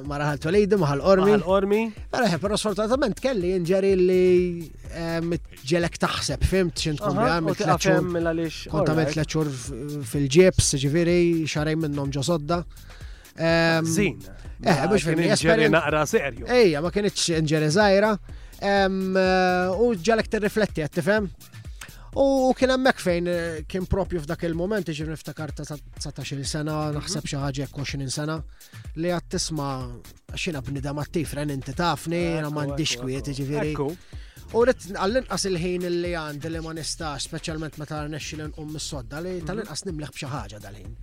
ma 0.04 0.20
raħal 0.20 0.40
Tolejdi, 0.44 0.76
maħal 0.82 1.02
Ormi. 1.14 1.32
Maħal 1.38 1.48
Ormi. 1.58 1.84
Pero 2.12 2.26
eh, 2.26 2.58
sfortunatament 2.60 3.13
tant 3.14 3.24
kelli 3.30 3.52
nġeri 3.62 3.94
li 4.00 5.42
ġelek 5.68 5.98
taħseb, 6.02 6.42
fimt 6.50 6.82
xin 6.84 6.98
tkun 7.00 7.20
għamil 7.22 7.58
tlaċur. 7.60 8.08
Mela 8.14 8.34
Kont 8.72 8.90
għamil 8.92 9.10
tlaċur 9.14 9.50
fil-ġibs, 10.12 10.74
ġiviri, 10.82 11.46
xarej 11.50 11.78
minnom 11.78 12.10
ġosodda. 12.14 12.62
Zin. 13.86 14.22
Eh, 14.64 14.86
biex 14.90 15.06
fimni. 15.08 15.30
Nġeri 15.34 15.70
naqra 15.74 16.06
serju. 16.10 16.46
Ejja, 16.58 16.82
ma 16.86 16.94
kienieċ 16.96 17.26
inġeri 17.42 17.70
zaħira. 17.76 18.14
U 19.78 19.92
ġelek 20.10 20.30
t-rifletti, 20.32 20.86
għattifem? 20.88 21.30
U 22.14 22.54
kien 22.58 22.70
hemmhekk 22.70 23.00
fejn 23.02 23.28
eh, 23.28 23.66
kien 23.70 23.88
propju 23.90 24.20
f'dak 24.22 24.44
il-moment 24.46 24.86
iġi 24.92 25.08
niftakar 25.10 25.50
ta' 25.58 25.66
19 25.66 26.46
sena, 26.46 26.76
naħseb 26.94 27.26
xi 27.26 27.40
ħaġa 27.42 27.68
20 27.74 28.12
sena 28.14 28.36
li 29.02 29.10
qed 29.10 29.32
tisma' 29.34 30.36
xina 30.38 30.62
bnidem 30.62 30.94
ma' 31.00 31.08
ren 31.10 31.54
inti 31.56 31.74
tafni, 31.74 32.22
jiena 32.38 32.52
m'għandix 32.54 33.00
kwiet 33.02 33.32
iġifieri. 33.34 33.74
U 34.54 34.62
rrit 34.62 34.86
għall-inqas 34.94 35.48
il-ħin 35.50 35.90
li 36.06 36.12
għandi 36.14 36.54
li 36.54 36.62
ma 36.62 36.76
nistax, 36.78 37.26
speċjalment 37.32 37.82
meta 37.82 38.06
nexxi 38.06 38.38
l-inqum 38.38 38.70
mis-sodda 38.78 39.24
li 39.26 39.40
tal-inqas 39.48 39.88
nimleħ 39.90 40.14
b'xi 40.14 40.30
ħaġa 40.36 40.62
dal-ħin. 40.62 40.94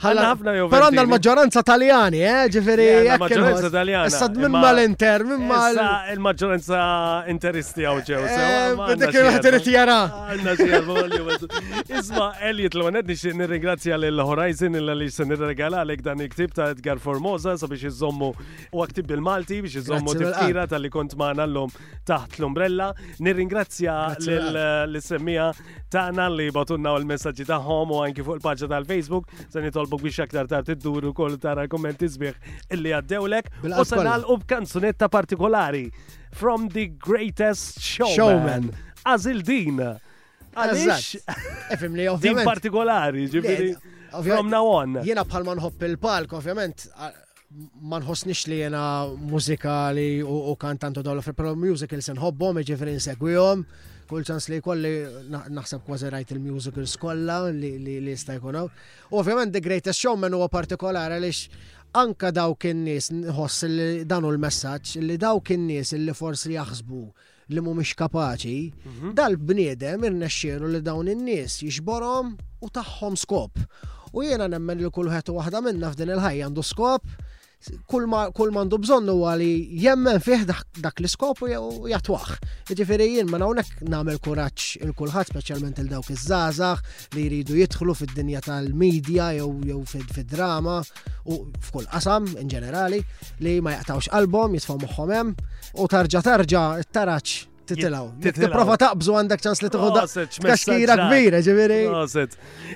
ħalla 0.03 0.29
ħafna 0.33 0.53
jew. 0.57 0.69
Però 0.73 0.87
għandna 0.89 1.03
l-maġġoranza 1.07 1.63
Taljani, 1.67 2.23
eh, 2.27 2.43
ġifieri. 2.53 2.87
Maġġoranza 3.23 3.71
Taljani. 3.73 4.11
Issa 4.11 4.29
minn 4.35 4.57
mal-Inter, 4.57 5.25
minn 5.29 5.45
mal. 5.51 5.79
Il-maġġoranza 6.15 6.83
Interisti 7.33 7.87
għaw 7.87 8.03
ġew. 8.09 8.23
Eh, 8.27 8.97
Dik 9.03 9.19
il-ħadd 9.21 9.49
irid 9.51 9.71
jara. 9.75 9.99
Isma' 11.93 12.29
Elliot 12.51 12.77
Lonet 12.79 13.09
nixtieq 13.11 13.37
nirringrazzja 13.39 13.99
lil 14.01 14.23
Horizon 14.27 14.77
illa 14.79 14.95
li 14.99 15.09
se 15.11 15.27
nirregala 15.29 15.83
għalek 15.85 16.03
dan 16.07 16.23
il 16.25 16.31
ta' 16.53 16.71
Edgar 16.73 16.99
Formosa 17.01 17.55
sabiex 17.59 17.87
iżommu 17.93 18.31
u 18.75 18.83
aktib 18.85 19.07
bil-Malti 19.11 19.61
biex 19.65 19.81
iżommu 19.83 20.15
tifkira 20.19 20.65
tal-li 20.71 20.91
kont 20.93 21.15
maħna 21.19 21.47
l-lum 21.49 21.71
taħt 22.09 22.41
l-umbrella. 22.41 22.91
Nirringrazzja 23.23 23.95
l-semmija 24.19 25.51
ta'na 25.93 26.27
li 26.35 26.49
batunna 26.53 26.95
u 26.97 27.01
l-messagġi 27.01 27.47
tagħhom 27.49 27.95
u 27.95 28.01
anki 28.09 28.25
fuq 28.27 28.41
il-paġġa 28.41 28.71
tal-Facebook 28.73 29.43
se 29.53 29.63
nitolbu 29.65 29.92
Facebook 29.93 30.03
biex 30.03 30.21
aktar 30.27 30.47
tard 30.49 30.69
iddur 30.73 31.05
ukoll 31.11 31.37
tara 31.41 31.67
kommenti 31.69 32.07
zbiħ 32.09 32.35
illi 32.75 32.93
għaddewlek 32.97 33.51
u 33.67 33.85
sanal 33.85 34.25
u 34.33 34.37
b'kanzunetta 34.41 35.09
partikolari 35.11 35.91
from 36.33 36.69
the 36.73 36.87
greatest 36.99 37.81
showman. 37.81 38.71
Azil 39.05 39.43
din. 39.43 39.81
Għalix. 40.53 41.17
Efim 41.73 41.95
li 41.97 42.07
Din 42.21 42.41
partikolari, 42.45 43.27
ġibiri. 43.33 43.73
From 44.23 44.51
now 44.53 44.67
on. 44.69 44.99
Jena 45.05 45.25
bħalma 45.27 45.57
hopp 45.65 45.85
il-palk, 45.89 46.33
ovvijament 46.37 46.87
ma 47.85 47.99
nħossnix 48.01 48.47
li 48.49 48.63
jena 48.63 48.83
mużikali 49.29 50.23
u 50.25 50.55
kantantu 50.57 51.03
dawla, 51.05 51.23
pero 51.37 51.55
musical 51.57 52.01
se 52.03 52.15
nħobbom, 52.17 52.61
e 52.63 52.69
ġifiri 52.69 52.95
nsegwijom 52.99 53.65
kull 54.13 54.27
ċans 54.29 54.49
li 54.53 54.59
kolli 54.63 54.91
naħseb 55.33 55.85
kważi 55.87 56.11
rajt 56.13 56.33
il 56.37 56.43
musical 56.45 56.87
skolla 56.89 57.39
li 57.51 58.15
sta 58.21 58.37
jkun 58.37 58.59
hawn. 58.59 58.81
Ovvjament 59.19 59.55
The 59.57 59.61
Greatest 59.65 60.03
Showman 60.05 60.37
huwa 60.37 60.49
partikolari 60.53 61.17
għaliex 61.17 61.63
anka 62.01 62.31
dawk 62.35 62.67
in-nies 62.69 63.11
nħoss 63.15 63.67
li 63.69 64.05
danu 64.09 64.31
l-messaġġ 64.35 65.03
li 65.07 65.17
daw 65.21 65.41
in-nies 65.57 65.95
li 65.97 66.15
forsi 66.17 66.55
jaħsbu 66.59 67.01
li 67.53 67.61
mhumiex 67.61 67.97
kapaċi, 67.99 68.55
mhm. 68.89 69.11
dal-bniedem 69.19 70.05
irnexxielu 70.09 70.71
li 70.73 70.81
dawn 70.87 71.09
in-nies 71.13 71.59
jixborhom 71.67 72.35
u 72.65 72.71
tagħhom 72.73 73.17
skop. 73.21 73.59
U 74.13 74.25
jiena 74.25 74.47
nemmen 74.49 74.79
li 74.81 74.89
kulħed 74.93 75.33
waħda 75.35 75.61
minna 75.67 75.91
f'din 75.93 76.15
il-ħajja 76.15 76.49
għandu 76.51 76.65
skop 76.65 77.11
kull 77.91 78.07
ma 78.11 78.25
għandu 78.33 78.79
bżonn 78.83 79.11
huwa 79.13 79.33
li 79.39 79.51
jemmen 79.83 80.19
fih 80.23 80.43
dak 80.81 80.99
l-iskop 81.03 81.43
u 81.45 81.89
jatwaħ. 81.91 82.33
Ġifieri 82.73 83.07
jien 83.15 83.31
ma 83.31 83.39
hawnhekk 83.43 83.85
nagħmel 83.91 84.19
kuraġġ 84.25 84.83
il 84.87 84.95
kulħadd 84.99 85.31
speċjalment 85.33 85.79
il 85.83 85.91
dawk 85.93 86.11
iż-żgħażagħ 86.11 87.15
li 87.17 87.25
jridu 87.31 87.59
jidħlu 87.61 87.95
fid-dinja 87.99 88.43
tal-medja 88.47 89.31
jew 89.39 89.49
jew 89.69 89.79
fid-drama 89.95 90.79
u 91.31 91.39
f'kull 91.69 91.87
qasam 91.93 92.27
in 92.41 92.51
ġenerali 92.51 93.01
li 93.47 93.57
ma 93.63 93.77
jaqtawx 93.79 94.11
qalbhom 94.15 94.59
jitfgħu 94.59 94.79
moħħhom 94.87 95.15
hemm 95.19 95.73
u 95.83 95.89
tarġa 95.95 96.25
tarġa 96.33 96.67
t 96.83 96.91
taraġġ 96.99 97.39
titilaw. 97.71 98.09
Tipprova 98.27 98.75
taqbżu 98.81 99.15
għandek 99.21 99.43
ċans 99.47 99.63
li 99.63 99.69
tħodda. 99.71 100.03
Kaxkira 100.51 100.97
kbira, 101.07 101.39
ġiviri. 101.47 101.83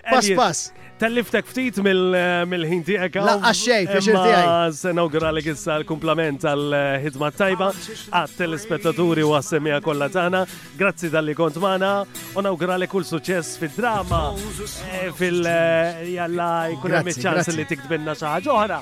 Pass 0.07 0.31
pass 0.39 0.69
tal-liftek 0.97 1.45
ftit 1.51 1.77
mill-ħin 1.85 2.83
tiegħek. 2.87 3.19
Laqqa 3.29 3.53
xej, 3.57 3.85
fiex 3.91 4.09
tiegħek. 4.09 4.77
Senawguralek 4.79 5.51
issa 5.53 5.75
l-kumplament 5.83 6.47
għal 6.49 6.77
ħidma 7.05 7.31
tajba 7.37 7.71
għat 7.77 8.37
telespettaturi 8.39 9.25
u 9.27 9.35
għas-semija 9.37 9.81
kollha 9.85 10.09
tagħna. 10.17 10.43
Grazzi 10.81 11.11
dalli 11.13 11.37
kont 11.37 11.59
mana, 11.63 11.93
u 12.35 12.45
nawguralek 12.45 12.93
kull 12.93 13.05
suċċess 13.09 13.59
fid-drama 13.61 14.23
eh, 14.39 15.13
fil-jalla 15.19 16.49
eh, 16.71 16.77
jkun 16.79 16.97
hemm 16.99 17.13
ċans 17.17 17.53
li 17.57 17.69
tiktbinna 17.71 18.17
xi 18.17 18.29
ħaġa 18.31 18.59
oħra. 18.61 18.81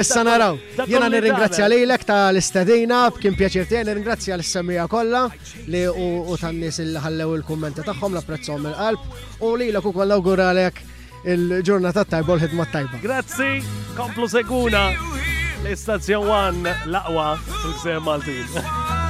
Issa 0.00 0.24
naraw, 0.26 0.56
jena 0.90 1.06
nirringrazzja 1.12 1.66
lilek 1.70 2.02
tal 2.08 2.40
istadina 2.40 3.04
b'kim 3.14 3.36
pjaċir 3.38 3.68
tiegħi 3.70 3.86
nirringrazzja 3.90 4.34
l-semija 4.40 4.88
kollha 4.90 5.26
li 5.70 5.84
u 5.86 6.34
tan-nies 6.40 6.80
il-ħallew 6.82 7.36
il-kummenti 7.38 7.84
tagħhom 7.86 8.16
l-apprezzhom 8.16 8.64
mill-qalb 8.66 9.44
u 9.46 9.52
lilek 9.60 9.86
ukoll 9.92 10.16
awguralek 10.16 10.88
il-ġurnata 11.24 12.04
tajba 12.08 12.36
l 12.38 12.44
ħidma 12.44 12.66
tajba. 12.72 13.00
Grazzi, 13.04 13.50
komplu 13.96 14.28
seguna 14.30 14.88
l-istazzjon 15.62 16.32
1 16.64 16.90
l 16.94 17.20
fil-gżer 17.48 18.00
Maltin. 18.00 19.00